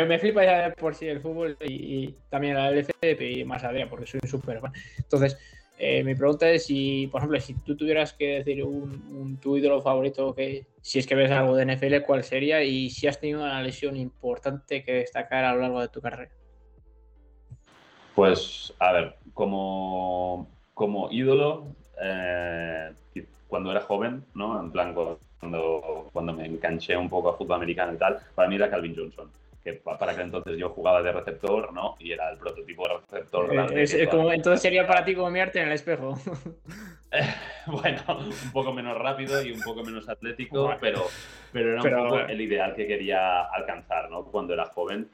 me, 0.06 0.20
flipa 0.20 0.44
ya 0.44 0.74
por 0.78 0.94
sí 0.94 1.08
el 1.08 1.22
fútbol 1.22 1.56
y, 1.62 2.14
también 2.30 2.56
la 2.56 2.70
LCP 2.70 3.22
y 3.22 3.46
más 3.46 3.64
Adrián 3.64 3.88
porque 3.88 4.08
soy 4.08 4.20
un 4.22 4.28
súper 4.28 4.60
fan. 4.60 4.74
Entonces, 4.98 5.38
eh, 5.78 6.04
mi 6.04 6.16
pregunta 6.16 6.50
es 6.50 6.66
si, 6.66 7.08
por 7.08 7.22
ejemplo, 7.22 7.40
si 7.40 7.54
tú 7.54 7.78
tuvieras 7.78 8.12
que 8.12 8.44
decir 8.44 8.62
un, 8.62 9.38
tu 9.42 9.56
ídolo 9.56 9.82
favorito, 9.82 10.36
que 10.36 10.66
si 10.82 11.00
es 11.00 11.08
que 11.08 11.16
ves 11.16 11.32
algo 11.32 11.56
de 11.56 11.74
NFL, 11.74 12.02
¿cuál 12.06 12.26
sería? 12.26 12.62
Y 12.62 12.90
si 12.90 13.08
has 13.08 13.22
tenido 13.22 13.40
una 13.40 13.64
lesión 13.64 13.96
importante 13.96 14.84
que 14.84 14.96
destacar 14.96 15.46
a 15.46 15.54
lo 15.54 15.62
largo 15.62 15.80
de 15.80 15.88
tu 15.88 16.02
carrera. 16.02 16.32
Pues, 18.16 18.74
a 18.80 18.92
ver, 18.92 19.16
como, 19.34 20.48
como 20.74 21.12
ídolo, 21.12 21.68
eh, 22.02 22.92
cuando 23.48 23.72
era 23.72 23.82
joven, 23.82 24.24
¿no? 24.34 24.60
En 24.60 24.72
plan, 24.72 24.94
cuando, 24.94 26.10
cuando 26.14 26.34
me 26.34 26.46
enganché 26.46 26.96
un 26.96 27.10
poco 27.10 27.30
a 27.30 27.38
fútbol 27.38 27.58
americano 27.58 27.94
y 27.94 27.98
tal, 27.98 28.20
para 28.34 28.48
mí 28.48 28.56
era 28.56 28.70
Calvin 28.70 28.96
Johnson. 28.96 29.30
Que 29.62 29.74
para 29.74 30.16
que 30.16 30.22
entonces 30.22 30.58
yo 30.58 30.70
jugaba 30.70 31.04
de 31.04 31.12
receptor, 31.12 31.72
¿no? 31.72 31.96
Y 32.00 32.14
era 32.14 32.32
el 32.32 32.38
prototipo 32.40 32.84
de 32.88 32.98
receptor. 32.98 33.72
Eh, 33.78 34.08
como, 34.10 34.32
entonces 34.32 34.60
sería 34.60 34.88
para 34.88 35.06
ti 35.06 35.14
como 35.14 35.30
mirarte 35.30 35.60
en 35.60 35.68
el 35.68 35.74
espejo. 35.74 36.18
bueno, 37.68 38.02
un 38.18 38.52
poco 38.52 38.74
menos 38.74 38.98
rápido 38.98 39.44
y 39.44 39.52
un 39.52 39.62
poco 39.62 39.84
menos 39.84 40.10
atlético, 40.10 40.74
pero, 40.82 41.06
pero 41.52 41.74
era 41.74 41.84
un 41.84 42.08
poco 42.08 42.20
el 42.22 42.42
ideal 42.42 42.74
que 42.74 42.88
quería 42.88 43.42
alcanzar, 43.42 44.10
¿no? 44.10 44.24
Cuando 44.24 44.54
era 44.54 44.66
joven. 44.66 45.08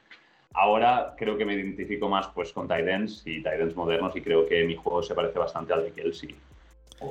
Ahora 0.59 1.13
creo 1.17 1.37
que 1.37 1.45
me 1.45 1.53
identifico 1.53 2.09
más 2.09 2.27
pues 2.29 2.51
con 2.51 2.67
Titans 2.67 3.21
y 3.25 3.37
Titans 3.37 3.75
modernos 3.75 4.15
y 4.15 4.21
creo 4.21 4.47
que 4.47 4.65
mi 4.65 4.75
juego 4.75 5.03
se 5.03 5.13
parece 5.13 5.37
bastante 5.37 5.73
al 5.73 5.83
de 5.83 5.91
Kelsey 5.91 6.35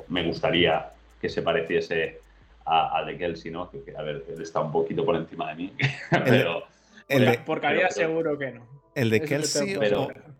me 0.07 0.23
gustaría 0.23 0.91
que 1.19 1.29
se 1.29 1.41
pareciese 1.41 2.19
a, 2.65 3.01
de 3.05 3.17
Kelsey, 3.17 3.49
¿no? 3.49 3.71
Que, 3.71 3.95
a 3.97 4.01
ver, 4.01 4.25
él 4.27 4.41
está 4.41 4.59
un 4.59 4.71
poquito 4.71 5.05
por 5.05 5.15
encima 5.15 5.49
de 5.49 5.55
mí, 5.55 5.73
pero... 6.25 6.63
por 7.45 7.61
calidad 7.61 7.89
seguro 7.89 8.37
que 8.37 8.51
no. 8.51 8.76
El 8.97 9.11
de 9.11 9.21
Kelsey 9.21 9.77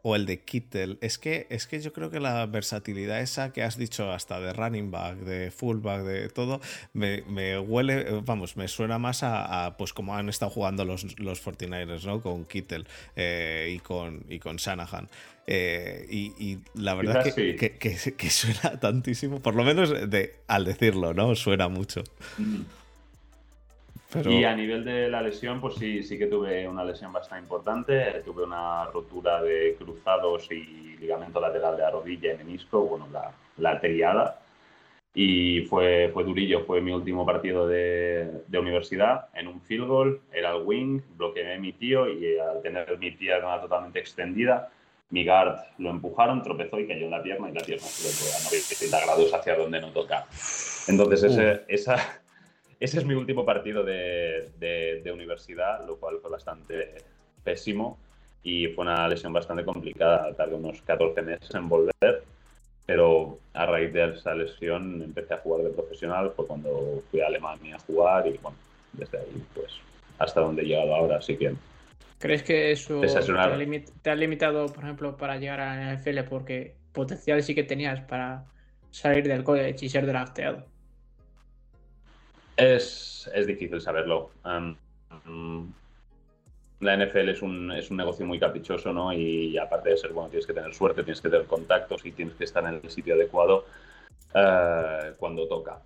o, 0.01 0.15
el 0.15 0.25
de 0.25 0.41
Kittel. 0.41 0.97
Es 1.01 1.19
que, 1.19 1.45
es 1.51 1.67
que 1.67 1.79
yo 1.79 1.93
creo 1.93 2.09
que 2.09 2.19
la 2.19 2.43
versatilidad 2.47 3.21
esa 3.21 3.53
que 3.53 3.61
has 3.61 3.77
dicho 3.77 4.11
hasta 4.11 4.39
de 4.39 4.51
running 4.51 4.89
back, 4.89 5.17
de 5.17 5.51
fullback, 5.51 6.01
de 6.01 6.29
todo, 6.29 6.59
me, 6.93 7.59
huele, 7.59 8.21
vamos, 8.25 8.57
me 8.57 8.67
suena 8.67 8.97
más 8.97 9.21
a, 9.21 9.75
pues 9.77 9.93
como 9.93 10.15
han 10.15 10.27
estado 10.27 10.49
jugando 10.49 10.85
los, 10.85 11.19
los 11.19 11.45
49ers, 11.45 12.05
¿no? 12.05 12.19
Con 12.21 12.45
Kittel 12.45 12.87
eh, 13.15 13.73
y, 13.75 13.79
con, 13.79 14.25
y 14.27 14.39
con 14.39 14.55
Shanahan. 14.55 15.07
Eh, 15.45 16.07
y, 16.09 16.57
la 16.73 16.95
verdad 16.95 17.23
que, 17.23 17.55
que, 17.55 18.29
suena 18.31 18.79
tantísimo, 18.79 19.39
por 19.39 19.53
lo 19.53 19.63
menos 19.63 19.91
de, 20.09 20.39
al 20.47 20.65
decirlo, 20.65 21.13
¿no? 21.13 21.35
Suena 21.35 21.67
mucho. 21.67 22.03
Mm. 22.39 22.61
Y 24.25 24.45
a 24.45 24.55
nivel 24.55 24.85
de 24.85 25.09
la 25.09 25.21
lesión, 25.21 25.59
pues 25.59 25.75
sí, 25.75 26.01
sí 26.01 26.17
que 26.17 26.27
tuve 26.27 26.65
una 26.67 26.83
lesión 26.83 27.11
bastante 27.11 27.43
importante. 27.43 28.21
Tuve 28.23 28.43
una 28.43 28.85
rotura 28.85 29.41
de 29.41 29.75
cruzados 29.77 30.49
y 30.51 30.95
ligamento 30.97 31.41
lateral 31.41 31.75
de 31.75 31.83
la 31.83 31.91
rodilla 31.91 32.33
y 32.33 32.37
menisco, 32.37 32.81
bueno, 32.83 33.07
la, 33.11 33.31
la 33.57 33.79
triada. 33.79 34.39
Y 35.13 35.61
fue, 35.61 36.09
fue 36.13 36.23
durillo, 36.23 36.63
fue 36.65 36.79
mi 36.79 36.91
último 36.91 37.25
partido 37.25 37.67
de, 37.67 38.43
de, 38.47 38.59
universidad 38.59 39.29
en 39.33 39.47
un 39.47 39.59
field 39.61 39.87
goal, 39.87 40.21
era 40.31 40.51
el 40.51 40.61
wing, 40.63 41.01
bloqueé 41.17 41.55
a 41.55 41.59
mi 41.59 41.73
tío 41.73 42.07
y 42.07 42.37
al 42.37 42.61
tener 42.61 42.97
mi 42.99 43.09
pierna 43.11 43.59
totalmente 43.59 43.97
extendida, 43.97 44.69
mi 45.09 45.25
guard 45.25 45.57
lo 45.79 45.89
empujaron, 45.89 46.43
tropezó 46.43 46.79
y 46.79 46.87
cayó 46.87 47.05
en 47.05 47.11
la 47.11 47.23
pierna 47.23 47.49
y 47.49 47.53
la 47.53 47.61
pierna 47.61 47.87
se 47.87 48.35
a 48.35 48.91
90 48.91 49.05
grados 49.05 49.33
hacia 49.33 49.55
donde 49.55 49.81
no 49.81 49.91
toca. 49.91 50.27
Entonces 50.87 51.23
ese, 51.23 51.63
esa, 51.67 52.21
ese 52.79 52.99
es 52.99 53.05
mi 53.05 53.15
último 53.15 53.45
partido 53.45 53.83
de, 53.83 54.49
de, 54.59 55.11
universidad, 55.11 55.85
lo 55.85 55.97
cual 55.97 56.19
fue 56.21 56.29
bastante 56.29 56.95
pésimo 57.43 57.97
y 58.43 58.67
fue 58.67 58.83
una 58.83 59.07
lesión 59.07 59.33
bastante 59.33 59.65
complicada. 59.65 60.33
Tardé 60.33 60.55
unos 60.55 60.81
14 60.83 61.21
meses 61.21 61.53
en 61.55 61.67
volver, 61.67 62.23
pero 62.85 63.39
a 63.53 63.65
raíz 63.65 63.91
de 63.93 64.13
esa 64.13 64.35
lesión 64.35 65.01
empecé 65.01 65.33
a 65.33 65.37
jugar 65.37 65.63
de 65.63 65.71
profesional. 65.71 66.31
Fue 66.35 66.45
cuando 66.45 67.01
fui 67.09 67.21
a 67.21 67.27
Alemania 67.27 67.77
a 67.77 67.79
jugar 67.79 68.27
y 68.27 68.37
bueno, 68.37 68.57
desde 68.93 69.19
ahí 69.19 69.43
pues 69.53 69.79
hasta 70.19 70.41
donde 70.41 70.61
he 70.61 70.65
llegado 70.65 70.95
ahora. 70.95 71.17
Así 71.17 71.35
que. 71.35 71.53
¿Crees 72.19 72.43
que 72.43 72.71
eso 72.71 73.01
te 73.01 74.09
ha, 74.09 74.15
limitado, 74.15 74.67
por 74.67 74.83
ejemplo, 74.83 75.17
para 75.17 75.37
llegar 75.37 75.59
a 75.59 75.75
la 75.75 75.93
NFL? 75.93 76.23
Porque 76.29 76.75
potencial 76.91 77.43
sí 77.43 77.53
que 77.53 77.63
tenías 77.63 78.01
para 78.01 78.45
salir 78.89 79.27
del 79.27 79.43
college 79.43 79.85
y 79.85 79.89
ser 79.89 80.07
drafteado. 80.07 80.65
Es, 82.57 83.29
difícil 83.45 83.79
saberlo. 83.79 84.31
la 86.79 86.97
NFL 86.97 87.29
es 87.29 87.41
un, 87.43 87.71
es 87.71 87.91
un 87.91 87.97
negocio 87.97 88.25
muy 88.25 88.39
caprichoso, 88.39 88.91
¿no? 88.91 89.13
Y, 89.13 89.57
aparte 89.57 89.91
de 89.91 89.97
ser 89.97 90.11
bueno, 90.11 90.29
tienes 90.29 90.47
que 90.47 90.53
tener 90.53 90.73
suerte, 90.73 91.03
tienes 91.03 91.21
que 91.21 91.29
tener 91.29 91.45
contactos 91.45 92.03
y 92.05 92.11
tienes 92.11 92.33
que 92.35 92.45
estar 92.45 92.65
en 92.65 92.81
el 92.83 92.89
sitio 92.89 93.13
adecuado 93.13 93.65
eh, 94.33 95.13
cuando 95.17 95.47
toca. 95.47 95.79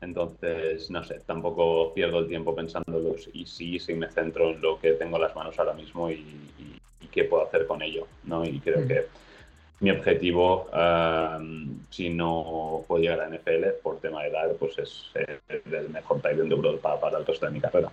Entonces, 0.00 0.90
no 0.90 1.02
sé, 1.04 1.20
tampoco 1.26 1.92
pierdo 1.94 2.20
el 2.20 2.28
tiempo 2.28 2.54
pensándolo 2.54 3.14
y 3.32 3.46
sí, 3.46 3.78
sí 3.78 3.94
me 3.94 4.10
centro 4.10 4.50
en 4.50 4.60
lo 4.60 4.80
que 4.80 4.92
tengo 4.92 5.16
en 5.16 5.22
las 5.22 5.34
manos 5.36 5.58
ahora 5.58 5.74
mismo 5.74 6.10
y, 6.10 6.24
qué 7.10 7.24
puedo 7.24 7.46
hacer 7.46 7.66
con 7.66 7.82
ello, 7.82 8.06
¿no? 8.24 8.42
Y 8.42 8.58
creo 8.60 8.80
mm. 8.80 8.88
que 8.88 9.06
mi 9.82 9.90
objetivo, 9.90 10.68
si 11.90 12.08
no 12.08 12.84
puedo 12.86 13.02
llegar 13.02 13.20
a 13.20 13.28
NFL 13.28 13.82
por 13.82 13.98
tema 13.98 14.22
de 14.22 14.28
edad, 14.28 14.52
pues 14.58 14.78
es 14.78 15.10
el 15.70 15.90
mejor 15.90 16.22
tight 16.22 16.36
de 16.36 16.48
Europa 16.48 16.98
para 17.00 17.18
el 17.18 17.26
resto 17.26 17.46
de 17.46 17.52
mi 17.52 17.60
carrera. 17.60 17.90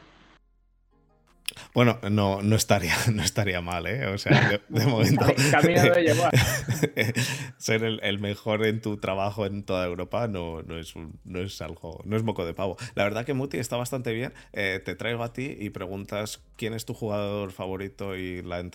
Bueno, 1.74 2.00
no, 2.10 2.42
no, 2.42 2.56
estaría, 2.56 2.96
no 3.14 3.22
estaría 3.22 3.62
mal, 3.62 3.86
¿eh? 3.86 4.08
O 4.08 4.18
sea, 4.18 4.60
de, 4.70 4.86
momento. 4.86 5.26
ser 7.58 7.84
el, 7.84 8.20
mejor 8.20 8.66
en 8.66 8.82
tu 8.82 8.98
trabajo 8.98 9.46
en 9.46 9.64
toda 9.64 9.86
Europa 9.86 10.28
no, 10.28 10.64
no, 10.64 10.80
es 10.80 10.94
no 11.26 11.40
es 11.40 11.62
algo. 11.62 12.02
No 12.06 12.18
es 12.18 12.24
moco 12.24 12.46
de 12.46 12.54
pavo. 12.54 12.78
La 12.96 13.04
verdad 13.04 13.26
que 13.26 13.34
Muti 13.34 13.58
está 13.58 13.78
bastante 13.78 14.14
bien. 14.14 14.34
Eh, 14.54 14.82
te 14.84 14.96
traigo 14.96 15.24
a 15.24 15.34
ti 15.34 15.58
y 15.60 15.70
preguntas 15.70 16.42
quién 16.58 16.74
es 16.74 16.86
tu 16.86 16.94
jugador 16.94 17.52
favorito 17.52 18.16
y 18.16 18.42
la, 18.42 18.66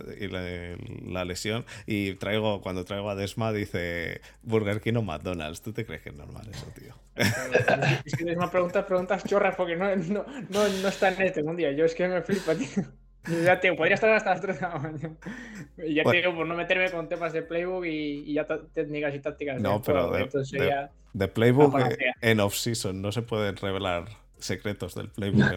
la, 1.07 1.25
lesión. 1.25 1.65
Y 1.87 2.15
traigo, 2.15 2.61
cuando 2.61 2.85
traigo 2.85 3.11
a 3.11 3.15
Desma, 3.15 3.53
dice 3.53 4.21
Burger 4.43 4.81
King 4.81 4.95
o 4.97 5.03
McDonald's. 5.03 5.63
¿Tú 5.63 5.73
te 5.73 5.85
crees 5.85 6.03
que 6.03 6.11
es 6.11 6.15
normal 6.15 6.49
eso, 6.53 6.67
tío? 6.79 6.95
Es 7.17 8.17
que 8.17 8.25
Desma 8.25 8.51
pregunta 8.51 8.87
preguntas 8.87 9.25
chorras 9.25 9.55
porque 9.57 9.77
no, 9.77 9.95
no, 9.97 10.25
no, 10.49 10.69
no 10.69 10.89
está 10.89 11.09
en 11.13 11.23
este 11.23 11.43
día 11.43 11.73
Yo 11.73 11.85
es 11.85 11.95
que 11.95 12.09
me 12.09 12.23
flipa, 12.23 12.55
tío. 12.55 12.85
Ya 13.45 13.59
te 13.59 13.73
podría 13.73 13.95
estar 13.95 14.11
hasta 14.11 14.31
las 14.31 14.41
3 14.43 14.61
de 14.61 14.67
la 14.67 14.79
mañana. 14.79 15.17
Y 15.79 15.95
ya 15.95 16.05
te 16.05 16.17
digo, 16.19 16.35
por 16.35 16.47
no 16.47 16.55
meterme 16.55 16.91
con 16.91 17.09
temas 17.09 17.33
de 17.33 17.43
playbook 17.43 17.87
y, 17.87 18.35
ya 18.35 18.47
técnicas 18.47 19.15
y 19.15 19.21
tácticas. 19.21 19.63
No, 19.63 19.81
pero 19.81 20.11
de, 20.11 20.89
de, 21.15 21.29
playbook 21.29 21.75
en 22.21 22.41
off-season 22.41 23.01
no 23.01 23.13
se 23.13 23.23
pueden 23.23 23.57
revelar 23.57 24.24
secretos 24.45 24.95
del 24.95 25.09
playbook 25.09 25.53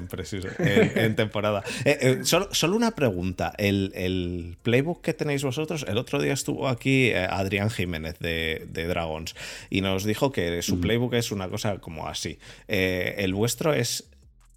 en, 0.59 1.15
temporada. 1.15 1.63
Eh, 1.85 1.97
eh, 2.01 2.19
solo, 2.23 2.75
una 2.75 2.91
pregunta. 2.91 3.53
El, 3.57 4.57
playbook 4.63 5.01
que 5.01 5.13
tenéis 5.13 5.43
vosotros, 5.43 5.85
el 5.87 5.97
otro 5.97 6.21
día 6.21 6.33
estuvo 6.33 6.67
aquí 6.67 7.07
eh, 7.07 7.27
Adrián 7.29 7.69
Jiménez 7.69 8.19
de, 8.19 8.67
Dragons 8.87 9.35
y 9.69 9.81
nos 9.81 10.03
dijo 10.03 10.31
que 10.31 10.61
su 10.61 10.79
playbook 10.79 11.13
es 11.15 11.31
una 11.31 11.49
cosa 11.49 11.79
como 11.79 12.07
así. 12.07 12.39
¿El 12.67 13.33
vuestro 13.33 13.73
es 13.73 14.09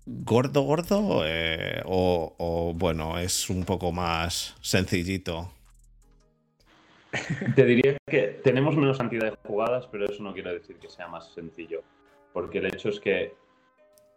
gordo, 0.06 0.62
gordo 0.62 1.24
o, 1.84 2.34
o 2.38 2.74
bueno, 2.74 3.18
es 3.18 3.50
un 3.50 3.64
poco 3.64 3.92
más 3.92 4.54
sencillito? 4.60 5.52
Te 7.56 7.64
diría 7.64 7.96
que 8.06 8.40
tenemos 8.44 8.76
menos 8.76 8.98
cantidad 8.98 9.30
de 9.30 9.36
jugadas, 9.48 9.88
pero 9.90 10.06
eso 10.06 10.22
no 10.22 10.32
quiere 10.32 10.54
decir 10.54 10.76
que 10.76 10.88
sea 10.88 11.08
más 11.08 11.32
sencillo. 11.32 11.82
Porque 12.32 12.58
el 12.58 12.66
hecho 12.66 12.90
es 12.90 13.00
que 13.00 13.34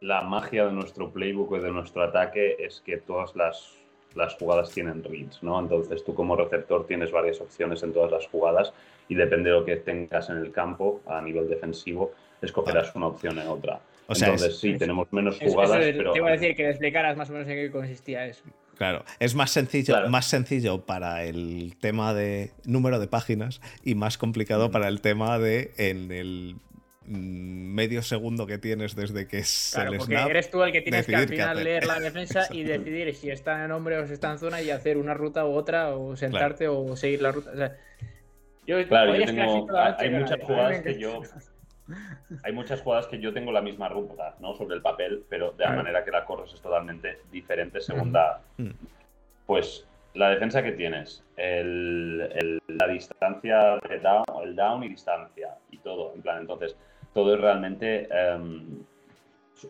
la 0.03 0.21
magia 0.21 0.65
de 0.65 0.73
nuestro 0.73 1.11
playbook 1.11 1.55
y 1.57 1.61
de 1.61 1.71
nuestro 1.71 2.03
ataque 2.03 2.57
es 2.59 2.81
que 2.85 2.97
todas 2.97 3.33
las, 3.37 3.71
las 4.15 4.35
jugadas 4.35 4.69
tienen 4.69 5.01
reads, 5.01 5.41
¿no? 5.41 5.57
Entonces 5.57 6.03
tú 6.03 6.13
como 6.13 6.35
receptor 6.35 6.85
tienes 6.85 7.09
varias 7.09 7.39
opciones 7.39 7.81
en 7.83 7.93
todas 7.93 8.11
las 8.11 8.27
jugadas 8.27 8.73
y 9.07 9.15
depende 9.15 9.49
de 9.49 9.55
lo 9.55 9.65
que 9.65 9.77
tengas 9.77 10.29
en 10.29 10.37
el 10.37 10.51
campo 10.51 11.01
a 11.07 11.21
nivel 11.21 11.47
defensivo, 11.47 12.11
escogerás 12.41 12.93
una 12.95 13.07
opción 13.07 13.39
en 13.39 13.47
otra. 13.47 13.79
Entonces 14.09 14.59
sí, 14.59 14.77
tenemos 14.77 15.07
menos 15.13 15.39
jugadas, 15.39 15.77
pero... 15.79 16.11
Te 16.11 16.17
iba 16.17 16.27
a 16.27 16.33
decir 16.33 16.53
que 16.53 16.67
explicaras 16.69 17.15
más 17.15 17.29
o 17.29 17.33
menos 17.33 17.47
en 17.47 17.55
qué 17.55 17.71
consistía 17.71 18.25
eso. 18.25 18.43
Claro, 18.75 19.05
es 19.19 19.35
más 19.35 19.51
sencillo, 19.51 20.09
más 20.09 20.25
sencillo 20.25 20.81
para 20.81 21.23
el 21.23 21.77
tema 21.79 22.13
de 22.13 22.51
número 22.65 22.99
de 22.99 23.07
páginas 23.07 23.61
y 23.85 23.95
más 23.95 24.17
complicado 24.17 24.69
para 24.69 24.89
el 24.89 24.99
tema 24.99 25.39
de 25.39 25.71
en 25.77 26.11
el 26.11 26.57
medio 27.05 28.01
segundo 28.01 28.47
que 28.47 28.57
tienes 28.57 28.95
desde 28.95 29.27
que 29.27 29.39
es 29.39 29.71
claro, 29.73 29.93
porque 29.97 30.15
eres 30.15 30.49
tú 30.49 30.63
el 30.63 30.71
que 30.71 30.81
tienes 30.81 31.05
que 31.05 31.15
al 31.15 31.27
final 31.27 31.63
leer 31.63 31.85
la 31.85 31.99
defensa 31.99 32.47
y 32.51 32.63
decidir 32.63 33.13
si 33.15 33.29
está 33.29 33.65
en 33.65 33.71
hombre 33.71 33.97
o 33.97 34.07
si 34.07 34.13
está 34.13 34.31
en 34.31 34.39
zona 34.39 34.61
y 34.61 34.69
hacer 34.69 34.97
una 34.97 35.13
ruta 35.13 35.45
u 35.45 35.51
otra 35.53 35.95
o 35.95 36.15
sentarte 36.15 36.67
o 36.67 36.95
seguir 36.95 37.21
la 37.21 37.31
ruta. 37.31 37.77
yo, 38.65 38.87
claro, 38.87 39.15
yo 39.15 39.25
tengo, 39.25 39.67
hay 39.97 40.09
muchas 40.09 40.39
jugadas 40.41 40.81
que 40.81 40.99
yo 40.99 41.21
hay 42.43 42.53
muchas 42.53 42.81
jugadas 42.81 43.07
que 43.07 43.19
yo 43.19 43.33
tengo 43.33 43.51
la 43.51 43.61
misma 43.61 43.89
ruta, 43.89 44.35
¿no? 44.39 44.53
Sobre 44.55 44.75
el 44.75 44.81
papel, 44.81 45.23
pero 45.29 45.51
de 45.51 45.65
la 45.65 45.73
manera 45.73 46.03
que 46.03 46.11
la 46.11 46.25
corres 46.25 46.53
es 46.53 46.61
totalmente 46.61 47.19
diferente 47.31 47.81
según 47.81 48.13
la... 48.13 48.39
Mm. 48.57 48.69
Pues 49.45 49.85
la 50.13 50.29
defensa 50.29 50.63
que 50.63 50.73
tienes, 50.73 51.23
la 51.37 52.87
distancia 52.87 53.79
de 53.89 53.99
down, 53.99 54.23
el 54.43 54.55
down 54.55 54.83
y 54.83 54.89
distancia 54.89 55.55
y 55.71 55.77
todo, 55.79 56.13
en 56.13 56.21
plan, 56.21 56.41
entonces, 56.41 56.77
todo 57.13 57.35
es 57.35 57.41
realmente 57.41 58.07
em, 58.11 58.83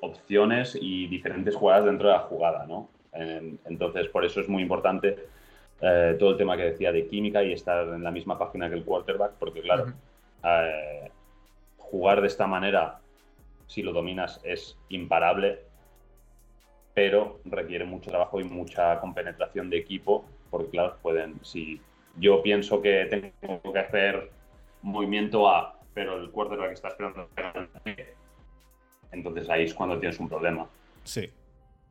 opciones 0.01 0.77
y 0.79 1.07
diferentes 1.07 1.55
jugadas 1.55 1.85
dentro 1.85 2.07
de 2.07 2.13
la 2.13 2.19
jugada, 2.21 2.65
¿no? 2.65 2.89
entonces, 3.15 4.07
por 4.07 4.25
eso 4.25 4.41
es 4.41 4.49
muy 4.49 4.63
importante 4.63 5.27
eh, 5.79 6.15
todo 6.17 6.31
el 6.31 6.37
tema 6.37 6.57
que 6.57 6.63
decía 6.63 6.91
de 6.91 7.05
química 7.05 7.43
y 7.43 7.53
estar 7.53 7.87
en 7.89 8.03
la 8.03 8.09
misma 8.09 8.39
página 8.39 8.67
que 8.69 8.75
el 8.75 8.83
quarterback, 8.83 9.33
porque 9.33 9.61
claro, 9.61 9.93
jugar 11.77 12.21
de 12.21 12.27
esta 12.27 12.47
manera, 12.47 12.99
si 13.67 13.83
lo 13.83 13.93
dominas, 13.93 14.41
es 14.43 14.75
imparable, 14.89 15.59
pero 16.95 17.39
requiere 17.45 17.85
mucho 17.85 18.09
trabajo 18.09 18.39
y 18.39 18.45
mucha 18.45 18.99
compenetración 18.99 19.69
de 19.69 19.77
equipo, 19.77 20.25
porque 20.49 20.69
claro, 20.69 20.97
pueden, 21.03 21.35
si 21.43 21.79
yo 22.17 22.41
pienso 22.41 22.81
que 22.81 23.05
tengo 23.39 23.73
que 23.73 23.79
hacer 23.79 24.31
movimiento 24.81 25.49
A, 25.49 25.75
pero 25.93 26.17
el 26.17 26.31
quarterback 26.31 26.71
está 26.71 26.89
esperando 26.89 27.29
entonces 29.11 29.47
ahí 29.49 29.65
es 29.65 29.73
cuando 29.73 29.99
tienes 29.99 30.19
un 30.19 30.27
problema. 30.27 30.67
Sí. 31.03 31.29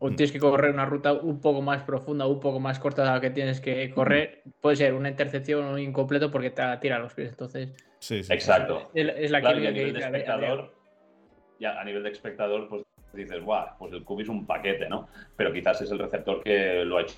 O 0.01 0.09
tienes 0.09 0.33
que 0.33 0.41
correr 0.41 0.73
una 0.73 0.85
ruta 0.85 1.13
un 1.13 1.41
poco 1.41 1.63
más 1.63 1.85
profunda, 1.85 2.27
un 2.27 2.41
poco 2.41 2.59
más 2.59 2.81
corta 2.81 3.05
de 3.05 3.11
la 3.11 3.21
que 3.21 3.31
tienes 3.31 3.61
que 3.61 3.93
correr. 3.93 4.43
Puede 4.61 4.75
ser 4.75 4.95
una 4.95 5.09
intercepción 5.09 5.65
o 5.65 5.73
un 5.75 5.79
incompleto 5.79 6.33
porque 6.33 6.51
te 6.51 6.63
tira 6.79 6.99
los 6.99 7.15
pies. 7.15 7.31
Entonces, 7.31 7.69
Sí, 8.03 8.21
sí. 8.25 8.33
Exacto. 8.33 8.91
Es, 8.95 9.31
la 9.31 9.41
claro, 9.41 9.61
que 9.61 9.71
de 9.71 9.97
espectador, 9.97 10.75
ya 11.61 11.81
a 11.81 11.85
nivel 11.85 12.03
de 12.03 12.11
espectador, 12.11 12.69
pues 12.69 12.83
dices, 13.13 13.41
guau, 13.45 13.79
pues 13.79 13.93
el 13.93 14.03
cubi 14.03 14.25
es 14.25 14.29
un 14.29 14.45
paquete, 14.45 14.89
¿no? 14.89 15.07
Pero 15.37 15.53
quizás 15.53 15.81
es 15.83 15.91
el 15.93 16.01
receptor 16.01 16.43
que 16.43 16.85
lo 16.85 16.99
ha 16.99 17.03
hecho 17.03 17.15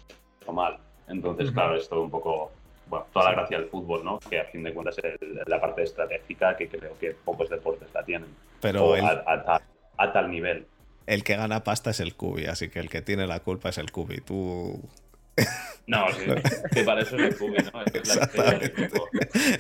mal. 0.53 0.76
Entonces, 1.09 1.51
claro, 1.53 1.76
es 1.76 1.89
todo 1.89 2.03
un 2.03 2.11
poco, 2.11 2.53
bueno, 2.87 3.07
toda 3.12 3.30
la 3.30 3.37
gracia 3.37 3.59
del 3.59 3.68
fútbol, 3.68 4.05
¿no? 4.05 4.18
Que 4.18 4.41
a 4.41 4.45
fin 4.45 4.62
de 4.62 4.72
cuentas 4.72 4.99
es 4.99 5.18
la 5.47 5.61
parte 5.61 5.82
estratégica 5.82 6.57
que 6.57 6.68
creo 6.68 6.99
que 6.99 7.12
pocos 7.12 7.49
deportes 7.49 7.89
la 7.95 8.05
tienen. 8.05 8.28
Pero 8.61 8.95
a, 8.95 10.12
tal 10.12 10.30
nivel. 10.30 10.66
El 11.07 11.22
que 11.22 11.37
gana 11.37 11.64
pasta 11.64 11.91
es 11.91 12.01
el 12.01 12.14
cubi, 12.14 12.47
así 12.47 12.68
que 12.68 12.80
el 12.80 12.89
que 12.89 13.03
tiene 13.03 13.26
la 13.26 13.41
culpa 13.41 13.68
es 13.68 13.78
el 13.78 13.93
cubi. 13.93 14.20
Tú 14.20 14.80
no, 15.87 16.07
que 16.72 16.82
para 16.82 17.03
eso 17.03 17.16
es 17.16 17.22
el 17.22 17.37
cubi, 17.37 17.59
¿no? 17.72 17.82
Exactamente. 17.93 18.89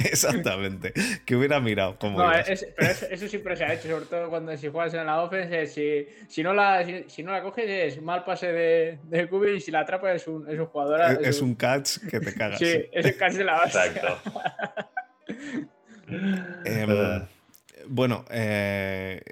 Exactamente. 0.00 0.92
Que 1.26 1.36
hubiera 1.36 1.60
mirado 1.60 1.98
cómo. 1.98 2.18
No, 2.18 2.32
pero 2.32 2.92
eso, 3.10 3.28
siempre 3.28 3.56
se 3.56 3.64
ha 3.64 3.74
hecho, 3.74 3.88
sobre 3.88 4.06
todo 4.06 4.30
cuando 4.30 4.56
si 4.56 4.68
juegas 4.68 4.94
en 4.94 5.06
la 5.06 5.22
offense, 5.22 5.66
si, 5.66 6.06
si, 6.28 6.42
no, 6.42 6.54
la, 6.54 6.84
si, 7.08 7.22
no 7.22 7.32
la 7.32 7.42
coges 7.42 7.68
es 7.68 8.02
mal 8.02 8.24
pase 8.24 8.52
de, 8.52 8.98
de 9.02 9.28
cubi 9.28 9.52
y 9.52 9.60
si 9.60 9.70
la 9.70 9.80
atrapas 9.80 10.16
es 10.16 10.26
un, 10.26 10.48
es 10.50 10.58
un 10.58 10.66
jugador. 10.66 11.00
Es, 11.22 11.42
un 11.42 11.54
catch 11.54 11.98
que 12.08 12.20
te 12.20 12.32
cagas. 12.34 12.58
Sí, 12.58 12.86
es 12.90 13.04
el 13.04 13.16
catch 13.16 13.34
de 13.34 13.44
la 13.44 13.54
base. 13.54 13.78
Exacto. 13.86 14.18
Em, 16.06 17.26
bueno, 17.88 18.24
eh, 18.30 19.22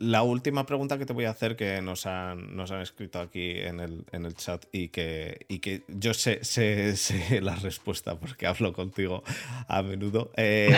la 0.00 0.22
última 0.22 0.66
pregunta 0.66 0.98
que 0.98 1.06
te 1.06 1.12
voy 1.12 1.24
a 1.24 1.30
hacer 1.30 1.56
que 1.56 1.80
nos 1.82 2.06
han, 2.06 2.56
nos 2.56 2.70
han 2.70 2.80
escrito 2.80 3.20
aquí 3.20 3.58
en 3.58 3.80
el, 3.80 4.04
en 4.12 4.26
el 4.26 4.34
chat 4.34 4.64
y 4.72 4.88
que, 4.88 5.46
y 5.48 5.58
que 5.58 5.82
yo 5.88 6.14
sé, 6.14 6.44
sé, 6.44 6.96
sé, 6.96 7.40
la 7.40 7.56
respuesta 7.56 8.18
porque 8.18 8.46
hablo 8.46 8.72
contigo 8.72 9.22
a 9.68 9.82
menudo. 9.82 10.32
Eh, 10.36 10.74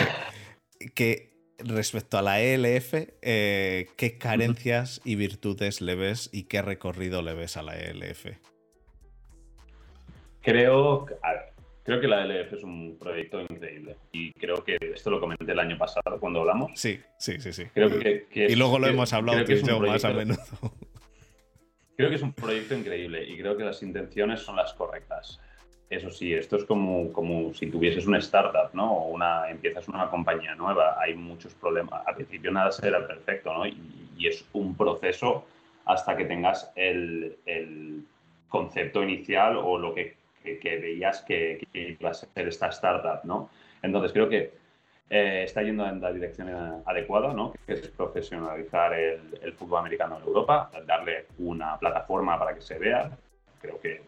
que 0.93 1.29
respecto 1.59 2.17
a 2.17 2.21
la 2.21 2.41
ELF, 2.41 2.93
eh, 3.21 3.87
¿qué 3.97 4.17
carencias 4.17 5.01
y 5.03 5.15
virtudes 5.15 5.81
le 5.81 5.95
ves 5.95 6.29
y 6.31 6.43
qué 6.43 6.61
recorrido 6.61 7.21
le 7.21 7.33
ves 7.33 7.57
a 7.57 7.63
la 7.63 7.77
ELF? 7.77 8.27
Creo, 10.41 11.05
a 11.21 11.33
ver, 11.33 11.48
Creo 11.89 12.01
que 12.01 12.07
la 12.07 12.23
LF 12.23 12.53
es 12.53 12.63
un 12.63 12.99
proyecto 12.99 13.41
increíble 13.41 13.95
y 14.11 14.31
creo 14.33 14.63
que 14.63 14.77
esto 14.93 15.09
lo 15.09 15.19
comenté 15.19 15.51
el 15.51 15.57
año 15.57 15.75
pasado 15.75 16.19
cuando 16.19 16.41
hablamos. 16.41 16.73
Sí, 16.75 16.99
sí, 17.17 17.39
sí, 17.39 17.51
sí. 17.51 17.65
Creo 17.73 17.89
que, 17.97 18.27
y 18.31 18.55
luego 18.55 18.77
lo 18.77 18.85
hemos 18.85 19.11
hablado 19.11 19.43
que 19.43 19.59
yo 19.59 19.79
más 19.79 20.05
a 20.05 20.13
menudo. 20.13 20.39
Creo 21.97 22.09
que 22.09 22.17
es 22.17 22.21
un 22.21 22.33
proyecto 22.33 22.75
increíble 22.75 23.27
y 23.27 23.39
creo 23.39 23.57
que 23.57 23.63
las 23.63 23.81
intenciones 23.81 24.41
son 24.41 24.57
las 24.57 24.71
correctas. 24.73 25.41
Eso 25.89 26.11
sí, 26.11 26.31
esto 26.31 26.57
es 26.57 26.65
como, 26.65 27.11
como 27.11 27.55
si 27.55 27.65
tuvieses 27.71 28.05
una 28.05 28.19
startup, 28.19 28.69
¿no? 28.73 28.93
O 28.93 29.07
una, 29.07 29.49
empiezas 29.49 29.87
una 29.87 30.11
compañía 30.11 30.53
nueva, 30.53 30.95
hay 31.01 31.15
muchos 31.15 31.55
problemas. 31.55 32.05
Al 32.05 32.13
principio 32.13 32.51
nada 32.51 32.71
será 32.71 33.07
perfecto, 33.07 33.51
¿no? 33.51 33.65
Y, 33.65 33.75
y 34.15 34.27
es 34.27 34.45
un 34.53 34.77
proceso 34.77 35.43
hasta 35.85 36.15
que 36.15 36.25
tengas 36.25 36.71
el, 36.75 37.35
el 37.47 38.03
concepto 38.47 39.01
inicial 39.01 39.57
o 39.57 39.79
lo 39.79 39.95
que 39.95 40.18
que, 40.43 40.77
veías 40.77 41.21
que, 41.21 41.67
iba 41.73 42.09
a 42.09 42.13
ser 42.13 42.47
esta 42.47 42.67
startup, 42.69 43.23
¿no? 43.23 43.49
Entonces 43.81 44.11
creo 44.11 44.29
que 44.29 44.53
eh, 45.09 45.43
está 45.43 45.63
yendo 45.63 45.85
en 45.87 46.01
la 46.01 46.11
dirección 46.11 46.49
adecuada, 46.85 47.33
¿no? 47.33 47.53
Que 47.65 47.73
es 47.73 47.87
profesionalizar 47.89 48.93
el, 48.93 49.53
fútbol 49.53 49.79
americano 49.79 50.17
en 50.17 50.23
Europa, 50.23 50.69
darle 50.85 51.25
una 51.39 51.77
plataforma 51.77 52.37
para 52.37 52.53
que 52.53 52.61
se 52.61 52.77
vea. 52.77 53.09
Creo 53.61 53.79
que, 53.79 54.01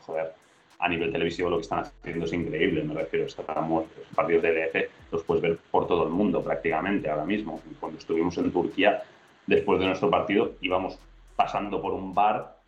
joder, 0.00 0.32
a 0.80 0.88
nivel 0.88 1.12
televisivo 1.12 1.50
lo 1.50 1.56
que 1.56 1.62
están 1.62 1.80
haciendo 1.80 2.24
es 2.24 2.32
increíble, 2.32 2.82
me 2.82 2.94
refiero, 2.94 3.26
estamos, 3.26 3.86
los 3.96 4.06
partidos 4.14 4.42
de 4.42 4.50
LF 4.50 5.12
los 5.12 5.22
puedes 5.24 5.42
ver 5.42 5.58
por 5.70 5.86
todo 5.86 6.04
el 6.04 6.10
mundo 6.10 6.42
prácticamente 6.42 7.08
ahora 7.08 7.24
mismo. 7.24 7.60
Cuando 7.78 7.98
estuvimos 7.98 8.36
en 8.38 8.50
Turquía, 8.50 9.02
después 9.46 9.78
de 9.78 9.86
nuestro 9.86 10.10
partido, 10.10 10.52
íbamos 10.60 10.98
pasando 11.36 11.80
por 11.80 11.92
un 11.92 12.14
bar 12.14 12.59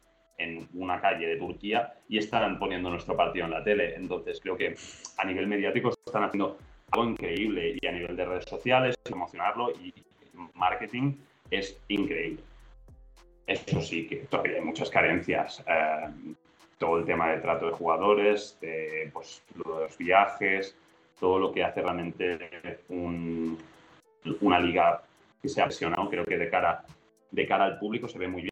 en 0.42 0.68
una 0.74 1.00
calle 1.00 1.26
de 1.26 1.36
Turquía 1.36 1.94
y 2.08 2.18
están 2.18 2.58
poniendo 2.58 2.90
nuestro 2.90 3.16
partido 3.16 3.46
en 3.46 3.52
la 3.52 3.64
tele. 3.64 3.94
Entonces 3.94 4.40
creo 4.40 4.56
que 4.56 4.74
a 5.16 5.24
nivel 5.24 5.46
mediático 5.46 5.90
están 5.90 6.24
haciendo 6.24 6.58
algo 6.90 7.10
increíble 7.10 7.76
y 7.80 7.86
a 7.86 7.92
nivel 7.92 8.16
de 8.16 8.24
redes 8.24 8.44
sociales, 8.44 8.96
emocionarlo 9.10 9.70
y 9.70 9.92
marketing 10.54 11.14
es 11.50 11.78
increíble. 11.88 12.42
Eso 13.46 13.80
sí, 13.80 14.06
que 14.06 14.16
todavía 14.16 14.56
hay 14.56 14.62
muchas 14.62 14.90
carencias. 14.90 15.64
Eh, 15.66 16.34
todo 16.78 16.98
el 16.98 17.04
tema 17.04 17.30
de 17.30 17.38
trato 17.38 17.66
de 17.66 17.72
jugadores, 17.72 18.58
de, 18.60 19.10
pues, 19.12 19.42
los 19.64 19.96
viajes, 19.98 20.76
todo 21.20 21.38
lo 21.38 21.52
que 21.52 21.62
hace 21.62 21.80
realmente 21.80 22.80
una 22.88 24.58
liga 24.58 25.02
que 25.40 25.48
sea 25.48 25.66
presionado, 25.66 26.08
creo 26.08 26.24
que 26.24 26.36
de 26.36 26.50
cara, 26.50 26.84
de 27.30 27.46
cara 27.46 27.64
al 27.64 27.78
público 27.78 28.08
se 28.08 28.18
ve 28.18 28.26
muy 28.26 28.42
bien 28.42 28.51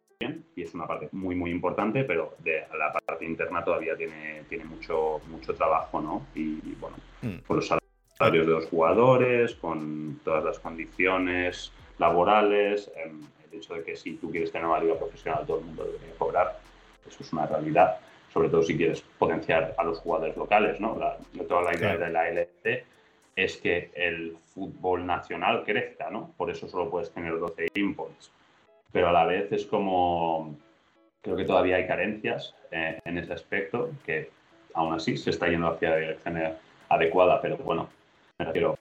y 0.61 0.64
es 0.64 0.74
una 0.74 0.86
parte 0.86 1.08
muy, 1.12 1.34
muy 1.34 1.50
importante, 1.50 2.04
pero 2.04 2.34
de 2.40 2.64
la 2.78 2.92
parte 2.92 3.24
interna 3.24 3.64
todavía 3.64 3.96
tiene, 3.96 4.42
tiene 4.48 4.64
mucho, 4.64 5.20
mucho 5.28 5.54
trabajo, 5.54 6.00
¿no? 6.02 6.26
Y 6.34 6.61
bueno, 6.78 6.96
mm. 7.22 7.38
con 7.46 7.56
los 7.56 7.66
salarios 7.66 8.46
de 8.46 8.52
los 8.52 8.66
jugadores, 8.66 9.54
con 9.54 10.20
todas 10.22 10.44
las 10.44 10.58
condiciones 10.58 11.72
laborales, 11.98 12.90
em, 12.94 13.22
el 13.50 13.58
hecho 13.58 13.74
de 13.74 13.82
que 13.82 13.96
si 13.96 14.16
tú 14.16 14.30
quieres 14.30 14.52
tener 14.52 14.66
una 14.66 14.80
liga 14.80 14.98
profesional, 14.98 15.46
todo 15.46 15.61
el 15.61 15.64
mundo 15.64 15.84
debería 15.84 16.14
cobrar. 16.18 16.61
Eso 17.08 17.22
es 17.22 17.32
una 17.32 17.46
realidad, 17.46 17.96
sobre 18.30 18.50
todo 18.50 18.62
si 18.62 18.76
quieres 18.76 19.00
potenciar 19.18 19.74
a 19.78 19.84
los 19.84 19.98
jugadores 20.00 20.36
locales. 20.36 20.78
¿no? 20.78 20.98
La, 20.98 21.16
toda 21.46 21.62
la 21.62 21.74
idea 21.74 21.96
de 21.96 22.11
la 22.11 22.30
LFC 22.30 22.84
es 23.34 23.56
que 23.56 23.90
el 23.94 24.36
fútbol 24.54 25.06
nacional 25.06 25.64
crezca, 25.64 26.11
¿no? 26.11 26.34
Por 26.36 26.50
eso 26.50 26.68
solo 26.68 26.90
puedes 26.90 27.11
tener 27.11 27.38
12 27.38 27.68
imports. 27.74 28.30
Pero 28.93 29.09
a 29.09 29.12
la 29.12 29.24
vez 29.24 29.53
es 29.53 29.66
como, 29.66 30.57
creo 31.22 31.36
que 31.36 31.45
todavía 31.45 31.76
hay 31.76 31.86
carencias 31.86 32.55
eh, 32.70 32.99
en 33.05 33.18
ese 33.18 33.32
aspecto, 33.32 33.91
que 34.05 34.30
aún 34.74 34.95
así 34.95 35.16
se 35.16 35.30
está 35.30 35.49
yendo 35.49 35.68
hacia 35.68 35.91
la 35.91 35.97
dirección 35.97 36.38
adecuada, 36.88 37.41
pero 37.41 37.57
bueno, 37.59 37.88
me 38.38 38.47
refiero, 38.47 38.78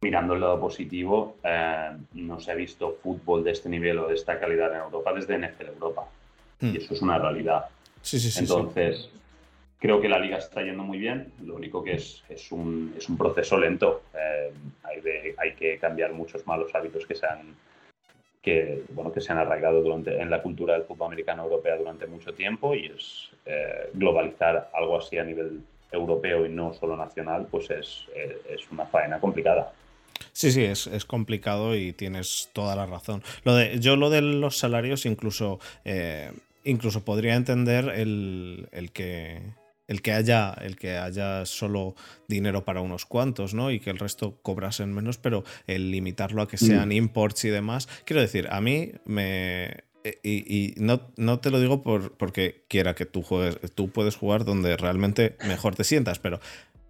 mirando 0.00 0.34
el 0.34 0.40
lado 0.40 0.60
positivo, 0.60 1.36
eh, 1.42 1.90
no 2.14 2.40
se 2.40 2.52
ha 2.52 2.54
visto 2.54 2.98
fútbol 3.02 3.44
de 3.44 3.52
este 3.52 3.68
nivel 3.68 3.98
o 3.98 4.08
de 4.08 4.14
esta 4.14 4.38
calidad 4.38 4.72
en 4.74 4.80
Europa 4.80 5.12
desde 5.12 5.38
NFL 5.38 5.68
Europa. 5.68 6.06
Y 6.60 6.66
hmm. 6.66 6.76
eso 6.76 6.94
es 6.94 7.02
una 7.02 7.18
realidad. 7.18 7.66
Sí, 8.00 8.18
sí, 8.18 8.30
sí. 8.30 8.40
Entonces, 8.40 9.10
creo 9.78 10.00
que 10.00 10.08
la 10.08 10.18
liga 10.18 10.38
está 10.38 10.62
yendo 10.62 10.84
muy 10.84 10.98
bien. 10.98 11.32
Lo 11.44 11.56
único 11.56 11.82
que 11.82 11.94
es, 11.94 12.22
es, 12.28 12.52
un, 12.52 12.94
es 12.96 13.08
un 13.08 13.18
proceso 13.18 13.58
lento. 13.58 14.02
Eh, 14.14 14.52
hay, 14.84 15.34
hay, 15.36 15.54
que 15.54 15.78
cambiar 15.78 16.12
muchos 16.12 16.46
malos 16.46 16.74
hábitos 16.74 17.04
que 17.06 17.14
se 17.14 17.26
han, 17.26 17.54
que, 18.42 18.82
bueno, 18.90 19.12
que 19.12 19.20
se 19.20 19.32
han 19.32 19.38
arraigado 19.38 19.82
durante, 19.82 20.20
en 20.20 20.28
la 20.28 20.42
cultura 20.42 20.74
del 20.74 20.82
fútbol 20.82 21.06
americano 21.06 21.44
europea 21.44 21.76
durante 21.76 22.06
mucho 22.06 22.34
tiempo 22.34 22.74
y 22.74 22.86
es 22.86 23.30
eh, 23.46 23.88
globalizar 23.94 24.70
algo 24.74 24.98
así 24.98 25.16
a 25.18 25.24
nivel 25.24 25.60
europeo 25.92 26.44
y 26.44 26.48
no 26.48 26.74
solo 26.74 26.96
nacional, 26.96 27.46
pues 27.50 27.70
es, 27.70 28.06
es 28.48 28.70
una 28.70 28.86
faena 28.86 29.20
complicada. 29.20 29.72
Sí, 30.32 30.52
sí, 30.52 30.64
es, 30.64 31.04
complicado 31.04 31.74
y 31.74 31.92
tienes 31.92 32.50
toda 32.52 32.76
la 32.76 32.86
razón. 32.86 33.22
Lo 33.44 33.54
de, 33.54 33.78
yo 33.80 33.96
lo 33.96 34.10
de 34.10 34.22
los 34.22 34.56
salarios 34.56 35.04
incluso, 35.04 35.58
eh, 35.84 36.30
incluso 36.64 37.04
podría 37.04 37.34
entender 37.34 37.88
el, 37.88 38.68
el 38.72 38.92
que 38.92 39.42
el 39.92 40.00
que 40.00 40.12
haya 40.12 40.52
el 40.54 40.76
que 40.76 40.96
haya 40.96 41.44
solo 41.44 41.94
dinero 42.28 42.64
para 42.64 42.80
unos 42.80 43.04
cuantos, 43.04 43.52
¿no? 43.52 43.70
Y 43.70 43.78
que 43.78 43.90
el 43.90 43.98
resto 43.98 44.38
cobrasen 44.42 44.92
menos, 44.92 45.18
pero 45.18 45.44
el 45.66 45.90
limitarlo 45.90 46.40
a 46.40 46.48
que 46.48 46.56
sean 46.56 46.88
mm. 46.88 46.92
imports 46.92 47.44
y 47.44 47.50
demás, 47.50 47.88
quiero 48.06 48.22
decir, 48.22 48.48
a 48.50 48.60
mí 48.60 48.92
me 49.04 49.84
eh, 50.04 50.18
y, 50.24 50.74
no, 50.78 51.12
no, 51.16 51.38
te 51.40 51.50
lo 51.50 51.60
digo 51.60 51.82
por, 51.82 52.16
porque 52.16 52.64
quiera 52.68 52.94
que 52.94 53.06
tú 53.06 53.22
juegues, 53.22 53.58
tú 53.74 53.90
puedes 53.90 54.16
jugar 54.16 54.44
donde 54.44 54.76
realmente 54.76 55.36
mejor 55.46 55.74
te 55.76 55.84
sientas, 55.84 56.18
pero 56.18 56.40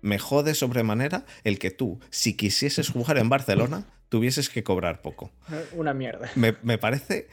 me 0.00 0.18
jode 0.18 0.54
sobremanera 0.54 1.26
el 1.44 1.58
que 1.58 1.70
tú, 1.70 2.00
si 2.10 2.34
quisieses 2.34 2.88
jugar 2.88 3.18
en 3.18 3.28
Barcelona, 3.28 3.84
tuvieses 4.12 4.50
que 4.50 4.62
cobrar 4.62 5.00
poco. 5.00 5.32
Una 5.72 5.94
mierda. 5.94 6.30
Me, 6.34 6.52
parece 6.76 7.28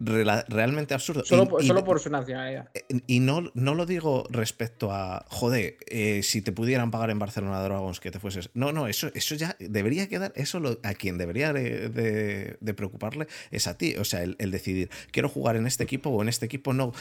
realmente 0.00 0.94
absurdo. 0.94 1.26
Solo, 1.26 1.46
por 1.84 2.00
su 2.00 2.08
nacionalidad. 2.08 2.70
Y 3.06 3.20
no, 3.20 3.50
no 3.52 3.74
lo 3.74 3.84
digo 3.84 4.24
respecto 4.30 4.92
a, 4.92 5.26
joder, 5.28 5.76
eh, 5.88 6.22
si 6.22 6.40
te 6.40 6.50
pudieran 6.50 6.90
pagar 6.90 7.10
en 7.10 7.18
Barcelona 7.18 7.62
Dragons 7.62 8.00
que 8.00 8.10
te 8.10 8.18
fueses. 8.18 8.48
No, 8.54 8.72
no, 8.72 8.88
eso, 8.88 9.10
eso 9.14 9.34
ya 9.34 9.56
debería 9.60 10.08
quedar, 10.08 10.32
eso 10.34 10.58
a 10.82 10.94
quien 10.94 11.18
debería 11.18 11.52
de, 11.52 12.74
preocuparle 12.74 13.26
es 13.50 13.66
a 13.66 13.76
ti. 13.76 13.96
O 13.96 14.04
sea, 14.04 14.22
el, 14.22 14.36
el 14.38 14.50
decidir, 14.50 14.88
quiero 15.10 15.28
jugar 15.28 15.56
en 15.56 15.66
este 15.66 15.84
equipo 15.84 16.08
o 16.08 16.22
en 16.22 16.30
este 16.30 16.46
equipo 16.46 16.72
no 16.72 16.94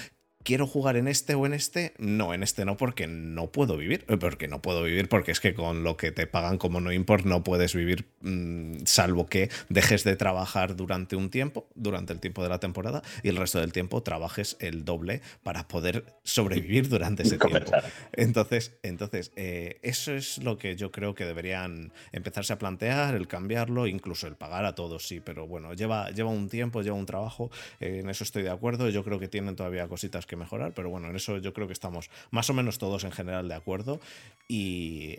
quiero 0.43 0.67
jugar 0.67 0.95
en 0.97 1.07
este 1.07 1.35
o 1.35 1.45
en 1.45 1.53
este, 1.53 1.93
no, 1.97 2.33
en 2.33 2.43
este 2.43 2.65
no, 2.65 2.77
porque 2.77 3.07
no 3.07 3.51
puedo 3.51 3.77
vivir. 3.77 4.05
Eh, 4.07 4.17
porque 4.17 4.47
no 4.47 4.61
puedo 4.61 4.83
vivir, 4.83 5.09
porque 5.09 5.31
es 5.31 5.39
que 5.39 5.53
con 5.53 5.83
lo 5.83 5.97
que 5.97 6.11
te 6.11 6.27
pagan 6.27 6.57
como 6.57 6.81
no 6.81 6.91
import 6.91 7.25
no 7.25 7.43
puedes 7.43 7.75
vivir, 7.75 8.05
mm, 8.21 8.85
salvo 8.85 9.27
que 9.27 9.49
dejes 9.69 10.03
de 10.03 10.15
trabajar 10.15 10.75
durante 10.75 11.15
un 11.15 11.29
tiempo, 11.29 11.67
durante 11.75 12.13
el 12.13 12.19
tiempo 12.19 12.43
de 12.43 12.49
la 12.49 12.59
temporada, 12.59 13.01
y 13.23 13.29
el 13.29 13.37
resto 13.37 13.59
del 13.59 13.71
tiempo 13.71 14.03
trabajes 14.03 14.57
el 14.59 14.85
doble 14.85 15.21
para 15.43 15.67
poder 15.67 16.05
sobrevivir 16.23 16.89
durante 16.89 17.23
ese 17.23 17.37
tiempo. 17.37 17.71
Entonces, 18.13 18.77
entonces 18.83 19.31
eh, 19.35 19.79
eso 19.81 20.13
es 20.13 20.37
lo 20.39 20.57
que 20.57 20.75
yo 20.75 20.91
creo 20.91 21.15
que 21.15 21.25
deberían 21.25 21.91
empezarse 22.11 22.53
a 22.53 22.59
plantear, 22.59 23.15
el 23.15 23.27
cambiarlo, 23.27 23.87
incluso 23.87 24.27
el 24.27 24.35
pagar 24.35 24.65
a 24.65 24.75
todos, 24.75 25.07
sí, 25.07 25.19
pero 25.19 25.47
bueno, 25.47 25.73
lleva, 25.73 26.11
lleva 26.11 26.29
un 26.29 26.49
tiempo, 26.49 26.81
lleva 26.81 26.95
un 26.95 27.05
trabajo, 27.05 27.51
eh, 27.79 27.99
en 27.99 28.09
eso 28.09 28.23
estoy 28.23 28.43
de 28.43 28.49
acuerdo, 28.49 28.89
yo 28.89 29.03
creo 29.03 29.19
que 29.19 29.27
tienen 29.27 29.55
todavía 29.55 29.87
cositas 29.87 30.25
que 30.25 30.30
mejorar, 30.35 30.73
pero 30.73 30.89
bueno, 30.89 31.09
en 31.09 31.15
eso 31.15 31.37
yo 31.37 31.53
creo 31.53 31.67
que 31.67 31.73
estamos 31.73 32.09
más 32.31 32.49
o 32.49 32.53
menos 32.53 32.77
todos 32.77 33.03
en 33.03 33.11
general 33.11 33.47
de 33.47 33.55
acuerdo 33.55 33.99
y 34.47 35.17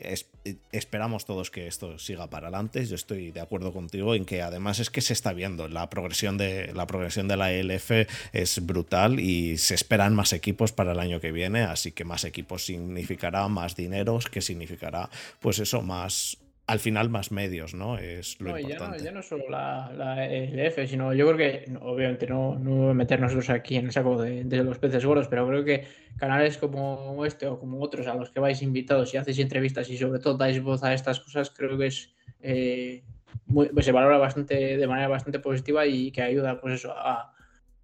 esperamos 0.73 1.25
todos 1.25 1.51
que 1.51 1.67
esto 1.67 1.99
siga 1.99 2.29
para 2.29 2.49
adelante. 2.49 2.85
Yo 2.85 2.95
estoy 2.95 3.31
de 3.31 3.41
acuerdo 3.41 3.73
contigo 3.73 4.15
en 4.15 4.25
que 4.25 4.43
además 4.43 4.79
es 4.79 4.91
que 4.91 5.01
se 5.01 5.13
está 5.13 5.33
viendo, 5.33 5.69
la 5.69 5.89
progresión 5.89 6.37
de 6.39 6.73
la 6.75 6.87
progresión 6.87 7.29
de 7.29 7.37
la 7.37 7.53
ELF 7.53 7.91
es 8.33 8.67
brutal 8.67 9.21
y 9.21 9.59
se 9.59 9.75
esperan 9.75 10.15
más 10.15 10.33
equipos 10.33 10.73
para 10.73 10.93
el 10.93 11.01
año 11.01 11.21
que 11.21 11.33
viene, 11.33 11.63
así 11.63 11.93
que 11.93 12.05
más 12.05 12.25
equipos 12.25 12.65
significará 12.65 13.49
más 13.49 13.77
dineros, 13.77 14.27
que 14.29 14.41
significará 14.41 15.09
pues 15.41 15.59
eso, 15.59 15.83
más 15.83 16.39
al 16.73 16.81
final 16.81 17.11
más 17.11 17.31
medios, 17.33 17.75
¿no? 17.75 17.99
Es 17.99 18.41
lo 18.41 18.59
importante. 18.59 18.97
Ya 18.97 19.05
no, 19.05 19.05
ya 19.05 19.13
no 19.13 19.23
solo 19.23 19.45
la, 19.51 19.93
la, 19.95 20.25
LF, 20.27 20.89
sino 20.89 21.13
yo 21.13 21.27
creo 21.27 21.37
que, 21.37 21.71
obviamente, 21.83 22.27
no, 22.27 22.59
no 22.59 22.95
meter 22.95 23.21
nosotros 23.21 23.51
aquí 23.51 23.77
en 23.77 23.85
el 23.85 23.93
saco 23.93 24.23
de, 24.23 24.45
los 24.65 24.79
peces 24.79 25.05
gordos, 25.05 25.29
pero 25.29 25.47
creo 25.47 25.67
que 25.67 25.87
canales 26.17 26.57
como 26.57 27.27
este 27.27 27.47
o 27.47 27.61
como 27.61 27.79
otros 27.83 28.07
a 28.07 28.15
los 28.15 28.31
que 28.31 28.41
vais 28.41 28.63
invitados 28.63 29.13
y 29.13 29.19
hacéis 29.19 29.41
entrevistas 29.41 29.91
y 29.91 29.99
sobre 29.99 30.19
todo 30.19 30.39
dais 30.39 30.63
voz 30.63 30.83
a 30.83 30.95
estas 30.95 31.21
cosas, 31.21 31.51
creo 31.51 31.77
que 31.77 31.89
es 31.89 32.15
eh, 32.41 33.03
pues 33.53 33.85
se 33.85 33.93
valora 33.93 34.17
bastante 34.17 34.79
de 34.79 34.87
manera 34.87 35.09
bastante 35.09 35.41
positiva 35.41 35.85
y 35.85 36.11
que 36.11 36.23
ayuda, 36.23 36.59
pues 36.59 36.77
eso, 36.77 36.95
a, 36.97 37.35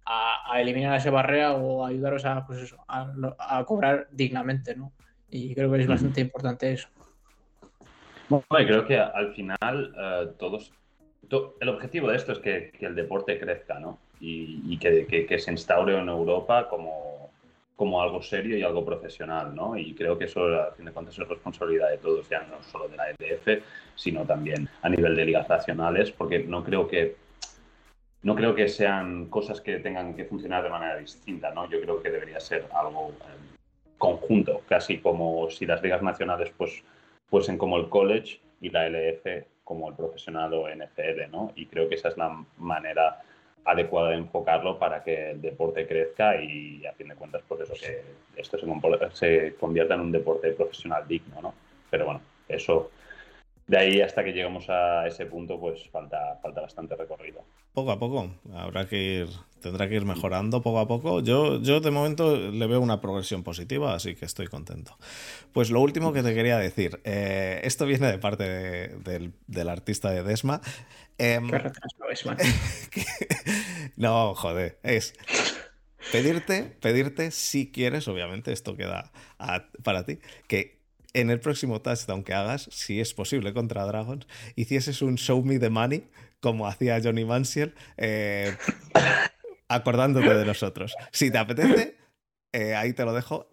a, 0.03 0.59
eliminar 0.59 0.97
esa 0.97 1.11
barrera 1.11 1.53
o 1.53 1.85
ayudaros 1.85 2.25
a, 2.25 2.43
pues 2.43 2.63
eso, 2.63 2.83
a, 2.87 3.13
a 3.37 3.63
cobrar 3.65 4.07
dignamente, 4.11 4.75
¿no? 4.75 4.93
Y 5.29 5.53
creo 5.53 5.71
que 5.71 5.81
es 5.81 5.87
bastante 5.87 6.21
importante 6.21 6.71
eso. 6.73 6.89
Bueno, 8.29 8.45
creo 8.49 8.85
que 8.85 8.97
al 8.97 9.33
final 9.33 9.93
eh, 9.97 10.27
todos. 10.37 10.71
el 11.59 11.69
objetivo 11.69 12.09
de 12.09 12.17
esto 12.17 12.33
es 12.33 12.39
que, 12.39 12.71
el 12.79 12.95
deporte 12.95 13.39
crezca, 13.39 13.79
¿no? 13.79 13.97
Y, 14.21 14.77
que, 14.77 15.39
se 15.39 15.51
instaure 15.51 15.97
en 15.97 16.09
Europa 16.09 16.67
como, 16.69 17.31
como 17.75 18.01
algo 18.01 18.21
serio 18.21 18.57
y 18.57 18.63
algo 18.63 18.85
profesional, 18.85 19.55
¿no? 19.55 19.77
Y 19.77 19.95
creo 19.95 20.17
que 20.17 20.25
eso, 20.25 20.45
a 20.45 20.71
fin 20.73 20.85
de 20.85 20.91
cuentas, 20.91 21.17
es 21.17 21.27
responsabilidad 21.27 21.89
de 21.89 21.97
todos, 21.97 22.29
ya 22.29 22.41
no 22.41 22.61
solo 22.63 22.87
de 22.87 22.97
la 22.97 23.09
EDF, 23.09 23.63
sino 23.95 24.25
también 24.25 24.69
a 24.81 24.89
nivel 24.89 25.15
de 25.15 25.25
ligas 25.25 25.49
nacionales, 25.49 26.11
porque 26.11 26.39
no 26.39 26.63
creo 26.63 26.87
que 26.87 27.15
no 28.21 28.35
creo 28.35 28.53
que 28.53 28.67
sean 28.67 29.27
cosas 29.27 29.61
que 29.61 29.79
tengan 29.79 30.13
que 30.13 30.25
funcionar 30.25 30.61
de 30.61 30.69
manera 30.69 30.97
distinta, 30.97 31.51
¿no? 31.51 31.69
Yo 31.69 31.79
creo 31.81 32.03
que 32.03 32.09
debería 32.11 32.39
ser 32.41 32.67
algo 32.73 33.11
eh, 33.11 33.57
conjunto, 33.97 34.61
casi 34.67 34.97
como 34.99 35.49
si 35.49 35.65
las 35.65 35.81
ligas 35.81 36.01
nacionales, 36.01 36.51
pues 36.57 36.83
en 37.31 37.57
como 37.57 37.77
el 37.77 37.89
college 37.89 38.39
y 38.61 38.69
la 38.69 38.87
LF 38.87 39.45
como 39.63 39.89
el 39.89 39.95
profesional 39.95 40.53
o 40.53 40.67
NFL, 40.67 41.31
¿no? 41.31 41.51
Y 41.55 41.67
creo 41.67 41.87
que 41.87 41.95
esa 41.95 42.09
es 42.09 42.17
la 42.17 42.43
manera 42.57 43.21
adecuada 43.65 44.09
de 44.09 44.17
enfocarlo 44.17 44.79
para 44.79 45.03
que 45.03 45.31
el 45.31 45.41
deporte 45.41 45.87
crezca 45.87 46.41
y 46.41 46.85
a 46.85 46.93
fin 46.93 47.09
de 47.09 47.15
cuentas, 47.15 47.43
pues 47.47 47.61
eso, 47.61 47.73
que 47.73 48.01
esto 48.35 48.57
se, 48.57 48.65
se 49.13 49.55
convierta 49.55 49.93
en 49.93 50.01
un 50.01 50.11
deporte 50.11 50.51
profesional 50.53 51.07
digno, 51.07 51.41
¿no? 51.41 51.53
Pero 51.89 52.05
bueno, 52.05 52.21
eso 52.47 52.89
de 53.69 53.77
ahí 53.77 54.01
hasta 54.01 54.23
que 54.23 54.31
lleguemos 54.31 54.67
a 54.67 55.05
ese 55.05 55.27
punto, 55.27 55.59
pues 55.59 55.87
falta, 55.91 56.39
falta 56.41 56.61
bastante 56.61 56.95
recorrido. 56.95 57.45
Poco 57.71 57.91
a 57.91 57.99
poco, 57.99 58.33
habrá 58.55 58.87
que 58.87 58.97
ir, 58.97 59.27
tendrá 59.61 59.87
que 59.87 59.93
ir 59.93 60.05
mejorando 60.05 60.63
poco 60.63 60.79
a 60.79 60.87
poco. 60.87 61.19
Yo, 61.19 61.61
yo 61.61 61.79
de 61.79 61.91
momento 61.91 62.35
le 62.35 62.65
veo 62.65 62.81
una 62.81 62.99
progresión 62.99 63.43
positiva, 63.43 63.93
así 63.93 64.15
que 64.15 64.25
estoy 64.25 64.47
contento. 64.47 64.97
Pues 65.53 65.69
lo 65.69 65.81
último 65.81 66.13
que 66.13 66.23
te 66.23 66.33
quería 66.33 66.57
decir, 66.57 66.99
eh, 67.03 67.61
esto 67.63 67.85
viene 67.85 68.07
de 68.07 68.17
parte 68.17 68.97
del, 68.97 69.69
artista 69.69 70.09
de 70.09 70.23
Desma. 70.23 70.61
Eh, 71.19 71.39
no, 73.97 74.33
joder, 74.33 74.79
es 74.81 75.13
pedirte, 76.11 76.75
pedirte 76.81 77.29
si 77.29 77.71
quieres, 77.71 78.07
obviamente 78.07 78.51
esto 78.51 78.75
queda 78.75 79.11
para 79.83 80.05
ti, 80.05 80.17
que 80.47 80.78
en 81.13 81.29
el 81.29 81.39
próximo 81.39 81.81
touchdown 81.81 82.23
que 82.23 82.33
hagas, 82.33 82.69
si 82.71 82.99
es 82.99 83.13
posible 83.13 83.53
contra 83.53 83.85
Dragons, 83.85 84.27
hicieses 84.55 85.01
un 85.01 85.15
show 85.15 85.43
me 85.43 85.59
the 85.59 85.69
money, 85.69 86.07
como 86.39 86.67
hacía 86.67 86.99
Johnny 87.03 87.25
Manziel, 87.25 87.73
eh, 87.97 88.55
acordándote 89.67 90.33
de 90.33 90.45
nosotros. 90.45 90.95
Si 91.11 91.31
te 91.31 91.37
apetece, 91.37 91.97
eh, 92.53 92.75
ahí 92.75 92.93
te 92.93 93.05
lo 93.05 93.13
dejo. 93.13 93.47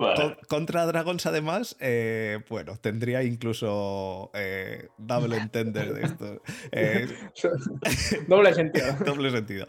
contra 0.49 0.87
Dragons, 0.87 1.27
además, 1.27 1.77
eh, 1.81 2.41
bueno, 2.49 2.77
tendría 2.79 3.23
incluso 3.23 4.31
doble 4.99 5.37
entender 5.37 5.95
de 5.95 6.03
esto. 6.03 6.43
doble 8.29 8.55
sentido. 8.55 8.87
doble 9.05 9.31
sentido. 9.31 9.67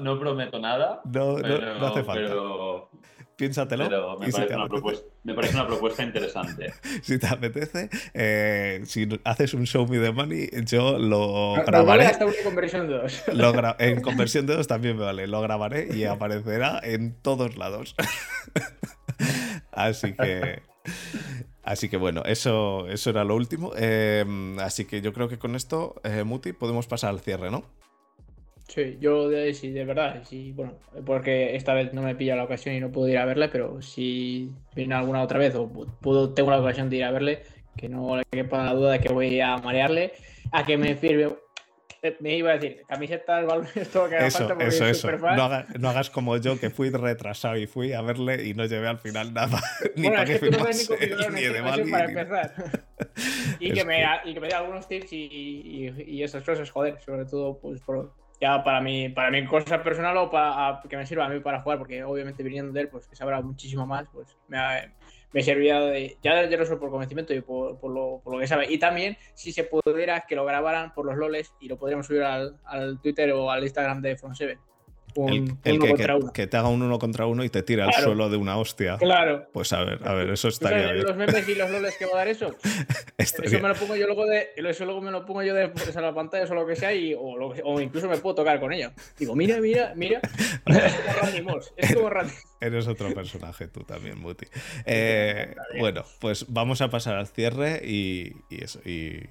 no, 0.00 0.18
prometo 0.18 0.58
nada. 0.58 1.00
No, 1.04 1.38
no, 1.38 1.86
hace 1.86 2.04
falta. 2.04 2.22
Pero 2.22 2.90
piénsatelo. 3.38 4.18
me, 4.18 4.30
parece 4.32 5.54
una 5.54 5.66
propuesta, 5.66 6.02
interesante. 6.02 6.74
si 7.02 7.18
te 7.18 7.26
apetece, 7.28 7.88
eh, 8.12 8.82
si 8.84 9.08
haces 9.24 9.54
un 9.54 9.64
Show 9.64 9.86
Me 9.86 9.98
the 10.00 10.10
Money, 10.10 10.50
yo 10.64 10.98
lo 10.98 11.54
grabaré. 11.64 12.06
hasta 12.06 12.26
una 12.26 12.34
conversión 12.42 12.88
2. 12.88 13.22
en 13.78 14.02
conversión 14.02 14.46
de 14.46 14.56
2 14.56 14.66
también 14.66 14.98
me 14.98 15.04
vale. 15.04 15.28
Lo 15.28 15.40
grabaré 15.40 15.88
y 15.94 16.04
aparecerá 16.04 16.80
en 16.82 17.14
todos 17.14 17.56
lados. 17.56 17.94
Así 19.72 20.14
que. 20.14 20.62
Así 21.62 21.88
que 21.88 21.96
bueno, 21.96 22.22
eso, 22.24 22.88
eso 22.88 23.10
era 23.10 23.24
lo 23.24 23.36
último. 23.36 23.72
Em, 23.76 24.58
así 24.58 24.86
que 24.86 25.02
yo 25.02 25.12
creo 25.12 25.28
que 25.28 25.38
con 25.38 25.54
esto, 25.54 26.00
eh, 26.02 26.24
Muti, 26.24 26.54
podemos 26.54 26.86
pasar 26.86 27.10
al 27.10 27.20
cierre, 27.20 27.50
¿no? 27.50 27.62
Sí, 28.68 28.98
yo 29.00 29.30
de, 29.30 29.54
sí, 29.54 29.70
de 29.70 29.86
verdad, 29.86 30.22
sí, 30.24 30.52
bueno, 30.52 30.74
porque 31.06 31.56
esta 31.56 31.72
vez 31.72 31.94
no 31.94 32.02
me 32.02 32.14
pilla 32.14 32.36
la 32.36 32.44
ocasión 32.44 32.74
y 32.74 32.80
no 32.80 32.92
puedo 32.92 33.08
ir 33.08 33.16
a 33.16 33.24
verle, 33.24 33.48
pero 33.48 33.80
si 33.80 34.52
viene 34.76 34.94
alguna 34.94 35.22
otra 35.22 35.38
vez 35.38 35.54
o 35.54 35.68
puedo, 35.68 36.34
tengo 36.34 36.50
la 36.50 36.60
ocasión 36.60 36.90
de 36.90 36.96
ir 36.96 37.04
a 37.04 37.10
verle, 37.10 37.42
que 37.78 37.88
no 37.88 38.16
le 38.16 38.24
quepa 38.30 38.64
la 38.64 38.74
duda 38.74 38.92
de 38.92 39.00
que 39.00 39.12
voy 39.12 39.40
a 39.40 39.56
marearle, 39.56 40.12
a 40.52 40.66
que 40.66 40.76
me 40.76 40.96
firme 40.96 41.28
eh, 42.00 42.16
me 42.20 42.36
iba 42.36 42.52
a 42.52 42.58
decir, 42.58 42.82
camisetas, 42.86 43.44
balones, 43.44 43.72
todo 43.92 44.08
que 44.08 44.24
eso, 44.24 44.46
falta 44.46 44.64
eso, 44.64 44.86
eso. 44.86 45.10
No, 45.10 45.64
no, 45.78 45.88
hagas 45.88 46.10
como 46.10 46.36
yo, 46.36 46.60
que 46.60 46.70
fui 46.70 46.90
retrasado 46.90 47.56
y 47.56 47.66
fui 47.66 47.92
a 47.92 48.02
verle 48.02 48.46
y 48.46 48.54
no 48.54 48.66
llevé 48.66 48.86
al 48.86 48.98
final 48.98 49.34
nada. 49.34 49.60
ni 49.96 50.02
bueno, 50.02 50.18
para 50.18 50.32
es 50.32 50.40
que, 50.40 50.50
tú 50.50 50.58
no 50.58 50.64
ves 50.64 50.90
ni, 50.90 51.34
ni 51.34 51.42
de 51.42 51.62
mal, 51.62 51.90
para 51.90 52.04
empezar. 52.04 52.54
y, 53.60 53.72
que 53.72 53.84
me, 53.84 54.04
y 54.24 54.34
que 54.34 54.40
me 54.40 54.46
dé 54.46 54.54
algunos 54.54 54.86
tips 54.86 55.12
y, 55.12 55.16
y, 55.16 56.04
y, 56.06 56.22
esas 56.22 56.44
cosas, 56.44 56.70
joder, 56.70 57.00
sobre 57.00 57.24
todo 57.24 57.58
pues 57.58 57.80
por, 57.80 58.14
ya 58.40 58.62
para 58.62 58.80
mí, 58.80 59.08
para 59.08 59.30
mí 59.30 59.44
cosa 59.46 59.82
personal 59.82 60.16
o 60.16 60.30
para 60.30 60.80
que 60.88 60.96
me 60.96 61.06
sirva 61.06 61.26
a 61.26 61.28
mí 61.28 61.40
para 61.40 61.60
jugar, 61.60 61.78
porque 61.78 62.04
obviamente 62.04 62.42
viniendo 62.42 62.72
de 62.72 62.82
él, 62.82 62.88
pues 62.88 63.08
que 63.08 63.16
sabrá 63.16 63.40
muchísimo 63.40 63.86
más, 63.86 64.06
pues 64.12 64.36
me, 64.46 64.58
ha, 64.58 64.92
me 65.32 65.42
servía 65.42 65.80
de, 65.80 66.16
ya, 66.22 66.48
ya 66.48 66.56
no 66.56 66.64
solo 66.64 66.80
por 66.80 66.90
conocimiento 66.90 67.34
y 67.34 67.40
por, 67.40 67.78
por, 67.78 67.92
lo, 67.92 68.20
por, 68.22 68.34
lo, 68.34 68.40
que 68.40 68.46
sabe. 68.46 68.66
Y 68.70 68.78
también 68.78 69.16
si 69.34 69.52
se 69.52 69.64
pudiera 69.64 70.20
que 70.20 70.36
lo 70.36 70.44
grabaran 70.44 70.94
por 70.94 71.04
los 71.04 71.16
loles 71.16 71.52
y 71.60 71.68
lo 71.68 71.78
podríamos 71.78 72.06
subir 72.06 72.22
al, 72.22 72.58
al 72.64 73.00
Twitter 73.00 73.32
o 73.32 73.50
al 73.50 73.64
Instagram 73.64 74.00
de 74.00 74.16
Front7. 74.16 74.58
El, 75.16 75.58
que, 75.62 76.30
que, 76.32 76.46
te 76.46 76.56
haga 76.56 76.68
un 76.68 76.82
uno 76.82 76.98
contra 76.98 77.26
uno 77.26 77.44
y 77.44 77.48
te 77.48 77.62
tira 77.62 77.86
al 77.86 77.94
suelo 77.94 78.28
de 78.28 78.36
una 78.36 78.56
hostia. 78.56 78.96
Claro. 78.98 79.48
Pues 79.52 79.72
a 79.72 79.84
ver, 79.84 80.06
a 80.06 80.14
ver, 80.14 80.30
eso 80.30 80.48
estaría 80.48 80.92
bien. 80.92 81.06
Los 81.06 81.16
memes 81.16 81.48
y 81.48 81.54
los 81.54 81.70
loles 81.70 81.96
que 81.96 82.06
va 82.06 82.12
a 82.12 82.16
dar 82.18 82.28
eso. 82.28 82.54
eso 83.18 83.60
me 83.60 83.68
lo 83.68 83.74
pongo 83.74 83.96
yo 83.96 84.06
luego 84.06 84.26
de. 84.26 84.50
Eso 84.56 84.84
luego 84.84 85.00
me 85.00 85.10
lo 85.10 85.24
pongo 85.24 85.42
yo 85.42 85.54
de 85.54 85.68
pues, 85.68 85.96
a 85.96 86.00
la 86.00 86.14
pantalla 86.14 86.44
o 86.50 86.54
lo 86.54 86.66
que 86.66 86.76
sea, 86.76 86.94
y, 86.94 87.14
o, 87.14 87.36
lo, 87.36 87.80
incluso 87.80 88.08
me 88.08 88.18
puedo 88.18 88.36
tocar 88.36 88.60
con 88.60 88.72
ella. 88.72 88.92
Digo, 89.18 89.34
mira, 89.34 89.60
mira, 89.60 89.92
mira. 89.96 90.20
es 90.66 90.94
como 90.94 91.20
Randy 91.20 91.72
Es 91.76 91.94
como 91.94 92.10
Eres 92.60 92.86
otro 92.88 93.14
personaje 93.14 93.68
tú 93.68 93.80
también, 93.84 94.18
Muti. 94.18 94.46
Eh, 94.84 95.54
bueno, 95.78 96.04
pues 96.20 96.46
vamos 96.48 96.80
a 96.80 96.90
pasar 96.90 97.16
al 97.16 97.26
cierre 97.26 97.80
y, 97.84 98.34
y. 98.50 98.58
Y, 98.84 99.22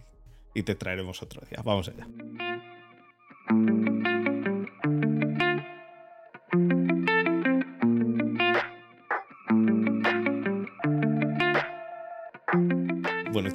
y 0.53 0.63
te 0.63 0.75
traeremos 0.75 1.21
otro 1.21 1.41
día. 1.49 1.61
Vamos 1.63 1.89
allá. 1.89 2.07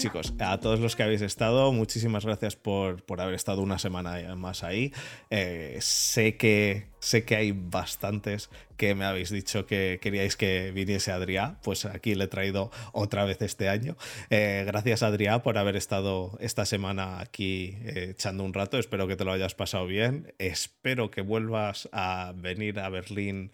Chicos, 0.02 0.34
a 0.40 0.58
todos 0.58 0.80
los 0.80 0.96
que 0.96 1.04
habéis 1.04 1.22
estado, 1.22 1.72
muchísimas 1.72 2.26
gracias 2.26 2.56
por, 2.56 3.04
haber 3.20 3.34
estado 3.34 3.62
una 3.62 3.78
semana 3.78 4.34
más 4.34 4.64
ahí. 4.64 4.92
Eh, 5.30 5.78
sé, 5.80 6.36
que, 6.36 6.88
sé 6.98 7.24
que 7.24 7.36
hay 7.36 7.52
bastantes 7.52 8.50
que 8.76 8.96
me 8.96 9.04
habéis 9.04 9.30
dicho 9.30 9.64
que 9.64 10.00
queríais 10.02 10.34
que 10.36 10.72
viniese 10.72 11.12
Adrián, 11.12 11.60
pues 11.62 11.84
aquí 11.84 12.16
le 12.16 12.24
he 12.24 12.26
traído 12.26 12.72
otra 12.90 13.24
vez 13.24 13.40
este 13.42 13.68
año. 13.68 13.96
Eh, 14.28 14.64
gracias 14.66 15.04
Adrián 15.04 15.40
por 15.40 15.56
haber 15.56 15.76
estado 15.76 16.36
esta 16.40 16.64
semana 16.64 17.20
aquí 17.20 17.76
eh, 17.84 18.08
echando 18.10 18.42
un 18.42 18.52
rato, 18.52 18.78
espero 18.78 19.06
que 19.06 19.14
te 19.14 19.24
lo 19.24 19.30
hayas 19.30 19.54
pasado 19.54 19.86
bien, 19.86 20.34
espero 20.38 21.12
que 21.12 21.20
vuelvas 21.20 21.88
a 21.92 22.32
venir 22.34 22.80
a 22.80 22.88
Berlín 22.88 23.52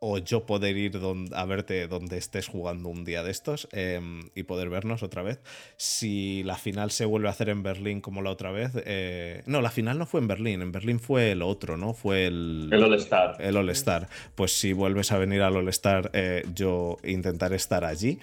o 0.00 0.18
yo 0.18 0.46
poder 0.46 0.76
ir 0.76 1.00
a 1.32 1.44
verte 1.44 1.88
donde 1.88 2.18
estés 2.18 2.46
jugando 2.46 2.88
un 2.88 3.04
día 3.04 3.22
de 3.22 3.30
estos 3.30 3.68
em, 3.72 4.30
y 4.34 4.44
poder 4.44 4.70
vernos 4.70 5.02
otra 5.02 5.22
vez. 5.22 5.40
Si 5.76 6.42
la 6.44 6.56
final 6.56 6.90
se 6.90 7.04
vuelve 7.04 7.28
a 7.28 7.32
hacer 7.32 7.48
en 7.48 7.62
Berlín 7.62 8.00
como 8.00 8.22
la 8.22 8.30
otra 8.30 8.52
vez. 8.52 8.72
Eh, 8.84 9.42
no, 9.46 9.60
la 9.60 9.70
final 9.70 9.98
no 9.98 10.06
fue 10.06 10.20
en 10.20 10.28
Berlín, 10.28 10.62
en 10.62 10.72
Berlín 10.72 11.00
fue 11.00 11.32
el 11.32 11.42
otro, 11.42 11.76
¿no? 11.76 11.94
Fue 11.94 12.26
el. 12.26 12.68
El 12.72 12.82
All-Star. 12.82 13.36
El 13.40 13.56
All-Star. 13.56 14.08
Pues 14.34 14.52
si 14.52 14.72
vuelves 14.72 15.10
a 15.12 15.18
venir 15.18 15.42
al 15.42 15.56
All-Star, 15.56 16.10
eh, 16.12 16.44
yo 16.54 16.96
intentaré 17.02 17.56
estar 17.56 17.84
allí 17.84 18.18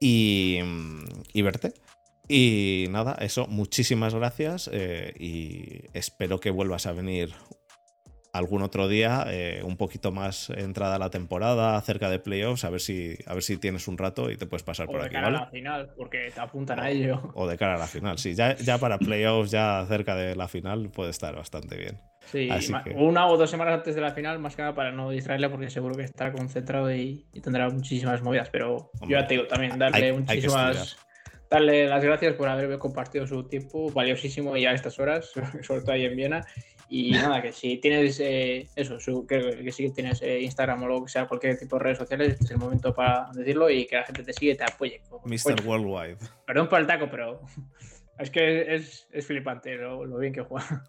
y, 0.00 0.58
y 1.32 1.42
verte. 1.42 1.72
Y 2.28 2.86
nada, 2.90 3.16
eso, 3.20 3.46
muchísimas 3.46 4.14
gracias 4.14 4.68
eh, 4.72 5.14
y 5.18 5.84
espero 5.96 6.40
que 6.40 6.50
vuelvas 6.50 6.86
a 6.86 6.92
venir 6.92 7.32
algún 8.36 8.62
otro 8.62 8.88
día, 8.88 9.26
eh, 9.28 9.62
un 9.64 9.76
poquito 9.76 10.12
más 10.12 10.50
entrada 10.50 10.98
la 10.98 11.10
temporada, 11.10 11.80
cerca 11.82 12.10
de 12.10 12.18
playoffs, 12.18 12.64
a 12.64 12.70
ver 12.70 12.80
si, 12.80 13.16
a 13.26 13.34
ver 13.34 13.42
si 13.42 13.56
tienes 13.56 13.88
un 13.88 13.98
rato 13.98 14.30
y 14.30 14.36
te 14.36 14.46
puedes 14.46 14.62
pasar 14.62 14.86
por 14.86 14.96
aquí. 14.96 15.06
O 15.06 15.08
de 15.08 15.10
cara 15.10 15.28
a 15.28 15.30
la 15.30 15.46
final, 15.46 15.90
porque 15.96 16.30
te 16.34 16.40
apuntan 16.40 16.80
a 16.80 16.90
ello. 16.90 17.30
O 17.34 17.46
de 17.46 17.56
cara 17.56 17.74
a 17.74 17.78
la 17.78 17.86
final, 17.86 18.18
sí. 18.18 18.34
Ya, 18.34 18.56
ya 18.56 18.78
para 18.78 18.98
playoffs, 18.98 19.50
ya 19.50 19.84
cerca 19.88 20.14
de 20.14 20.36
la 20.36 20.48
final, 20.48 20.90
puede 20.90 21.10
estar 21.10 21.34
bastante 21.34 21.76
bien. 21.76 22.00
Sí, 22.26 22.48
una 22.96 23.28
o 23.28 23.36
dos 23.36 23.48
semanas 23.48 23.74
antes 23.74 23.94
de 23.94 24.00
la 24.00 24.10
final, 24.10 24.40
más 24.40 24.56
que 24.56 24.62
nada 24.62 24.74
para 24.74 24.90
no 24.90 25.10
distraerle, 25.10 25.48
porque 25.48 25.70
seguro 25.70 25.94
que 25.94 26.02
estará 26.02 26.32
concentrado 26.32 26.92
y, 26.92 27.26
tendrá 27.42 27.68
muchísimas 27.68 28.20
movidas. 28.22 28.50
Pero 28.50 28.90
yo 29.02 29.10
ya 29.10 29.26
te 29.26 29.34
digo, 29.34 29.46
también 29.46 29.78
darle 29.78 30.12
muchísimas 30.12 30.96
darle 31.50 31.86
las 31.86 32.02
gracias 32.02 32.34
por 32.34 32.48
haberme 32.48 32.78
compartido 32.78 33.26
su 33.26 33.44
tiempo 33.44 33.90
valiosísimo 33.90 34.56
ya 34.56 34.70
a 34.70 34.74
estas 34.74 34.98
horas, 34.98 35.30
sobre 35.62 35.80
todo 35.80 35.92
ahí 35.92 36.04
en 36.04 36.16
Viena. 36.16 36.46
Y 36.88 37.10
nada, 37.12 37.42
que 37.42 37.52
si 37.52 37.78
tienes 37.78 38.20
eh, 38.20 38.68
eso, 38.76 38.98
que, 39.26 39.62
que 39.64 39.72
si 39.72 39.92
tienes 39.92 40.22
eh, 40.22 40.40
Instagram 40.40 40.82
o 40.84 40.86
lo 40.86 41.04
que 41.04 41.10
sea, 41.10 41.26
cualquier 41.26 41.58
tipo 41.58 41.76
de 41.76 41.84
redes 41.84 41.98
sociales, 41.98 42.32
este 42.32 42.44
es 42.44 42.50
el 42.52 42.58
momento 42.58 42.94
para 42.94 43.28
decirlo 43.32 43.70
y 43.70 43.86
que 43.86 43.96
la 43.96 44.04
gente 44.04 44.22
te 44.22 44.32
sigue 44.32 44.52
y 44.52 44.56
te 44.56 44.64
apoye. 44.64 45.00
Mr. 45.24 45.66
Worldwide. 45.66 46.18
Perdón 46.46 46.68
por 46.68 46.80
el 46.80 46.86
taco, 46.86 47.08
pero 47.10 47.40
es 48.18 48.30
que 48.30 48.74
es, 48.74 49.08
es 49.10 49.26
flipante 49.26 49.74
lo, 49.76 50.04
lo, 50.04 50.18
bien 50.18 50.32
que 50.32 50.42
juega. 50.42 50.84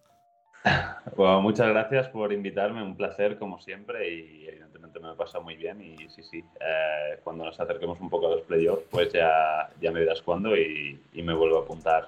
Bueno, 1.16 1.42
muchas 1.42 1.70
gracias 1.70 2.10
por 2.10 2.34
invitarme, 2.34 2.84
un 2.84 2.98
placer 2.98 3.38
como 3.38 3.62
siempre 3.62 4.14
y 4.14 4.48
evidentemente 4.50 5.00
me 5.00 5.10
ha 5.10 5.16
pasado 5.16 5.42
muy 5.42 5.56
bien 5.56 5.82
y 5.82 5.96
sí, 6.10 6.22
sí, 6.22 6.44
eh, 6.60 7.20
cuando 7.24 7.46
nos 7.46 7.58
acerquemos 7.58 8.02
un 8.02 8.10
poco 8.10 8.28
a 8.28 8.32
los 8.32 8.42
playoffs, 8.42 8.84
pues 8.90 9.14
ya, 9.14 9.70
ya 9.80 9.92
me 9.92 10.02
dirás 10.02 10.22
cuándo 10.22 10.58
y, 10.58 11.00
y 11.14 11.24
me 11.24 11.34
vuelvo 11.34 11.60
a 11.60 11.62
apuntar. 11.62 12.08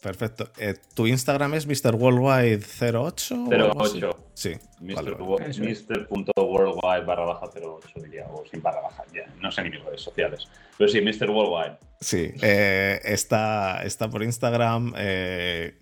Perfecto. 0.00 0.48
Eh, 0.58 0.76
¿Tu 0.94 1.08
Instagram 1.08 1.54
es 1.54 1.66
Mr. 1.66 1.96
Worldwide 1.96 2.64
08? 2.80 3.48
08. 3.50 4.30
Sí. 4.32 4.52
Mr.worldwide 4.80 7.04
barra 7.04 7.24
baja 7.24 7.46
08, 7.46 7.88
diría, 8.04 8.28
o 8.28 8.44
sin 8.48 8.62
barra 8.62 8.80
baja, 8.80 9.02
ya. 9.12 9.26
No 9.40 9.50
sé 9.50 9.62
ni 9.62 9.70
mis 9.70 9.84
redes 9.84 10.02
sociales. 10.02 10.46
Pero 10.76 10.88
sí, 10.88 11.00
Mr. 11.00 11.30
Worldwide. 11.30 11.78
Sí, 12.00 12.30
eh, 12.42 13.00
está, 13.02 13.82
está 13.82 14.08
por 14.08 14.22
Instagram. 14.22 14.94
Eh, 14.96 15.76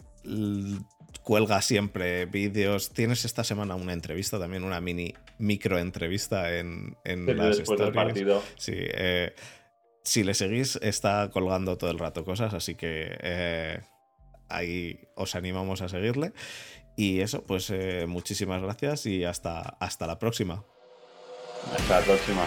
cuelga 1.22 1.60
siempre 1.60 2.24
vídeos. 2.24 2.88
Tienes 2.90 3.26
esta 3.26 3.44
semana 3.44 3.74
una 3.74 3.92
entrevista 3.92 4.38
también, 4.38 4.64
una 4.64 4.80
mini 4.80 5.14
micro 5.36 5.78
entrevista 5.78 6.56
en, 6.56 6.96
en 7.04 7.36
las 7.36 7.58
después 7.58 7.78
Del 7.78 7.92
partido. 7.92 8.42
Sí. 8.56 8.78
si 10.02 10.24
le 10.24 10.32
seguís, 10.32 10.78
está 10.80 11.28
colgando 11.30 11.76
todo 11.76 11.90
el 11.90 11.98
rato 11.98 12.24
cosas, 12.24 12.54
así 12.54 12.76
que 12.76 13.84
ahí 14.48 15.08
os 15.14 15.34
animamos 15.34 15.82
a 15.82 15.88
seguirle. 15.88 16.32
Y 16.96 17.20
eso, 17.20 17.44
pues 17.44 17.70
eh, 17.70 18.06
muchísimas 18.06 18.62
gracias 18.62 19.06
y 19.06 19.24
hasta, 19.24 19.60
hasta 19.60 20.06
la 20.06 20.18
próxima. 20.18 20.64
Hasta 21.76 22.00
la 22.00 22.06
próxima. 22.06 22.46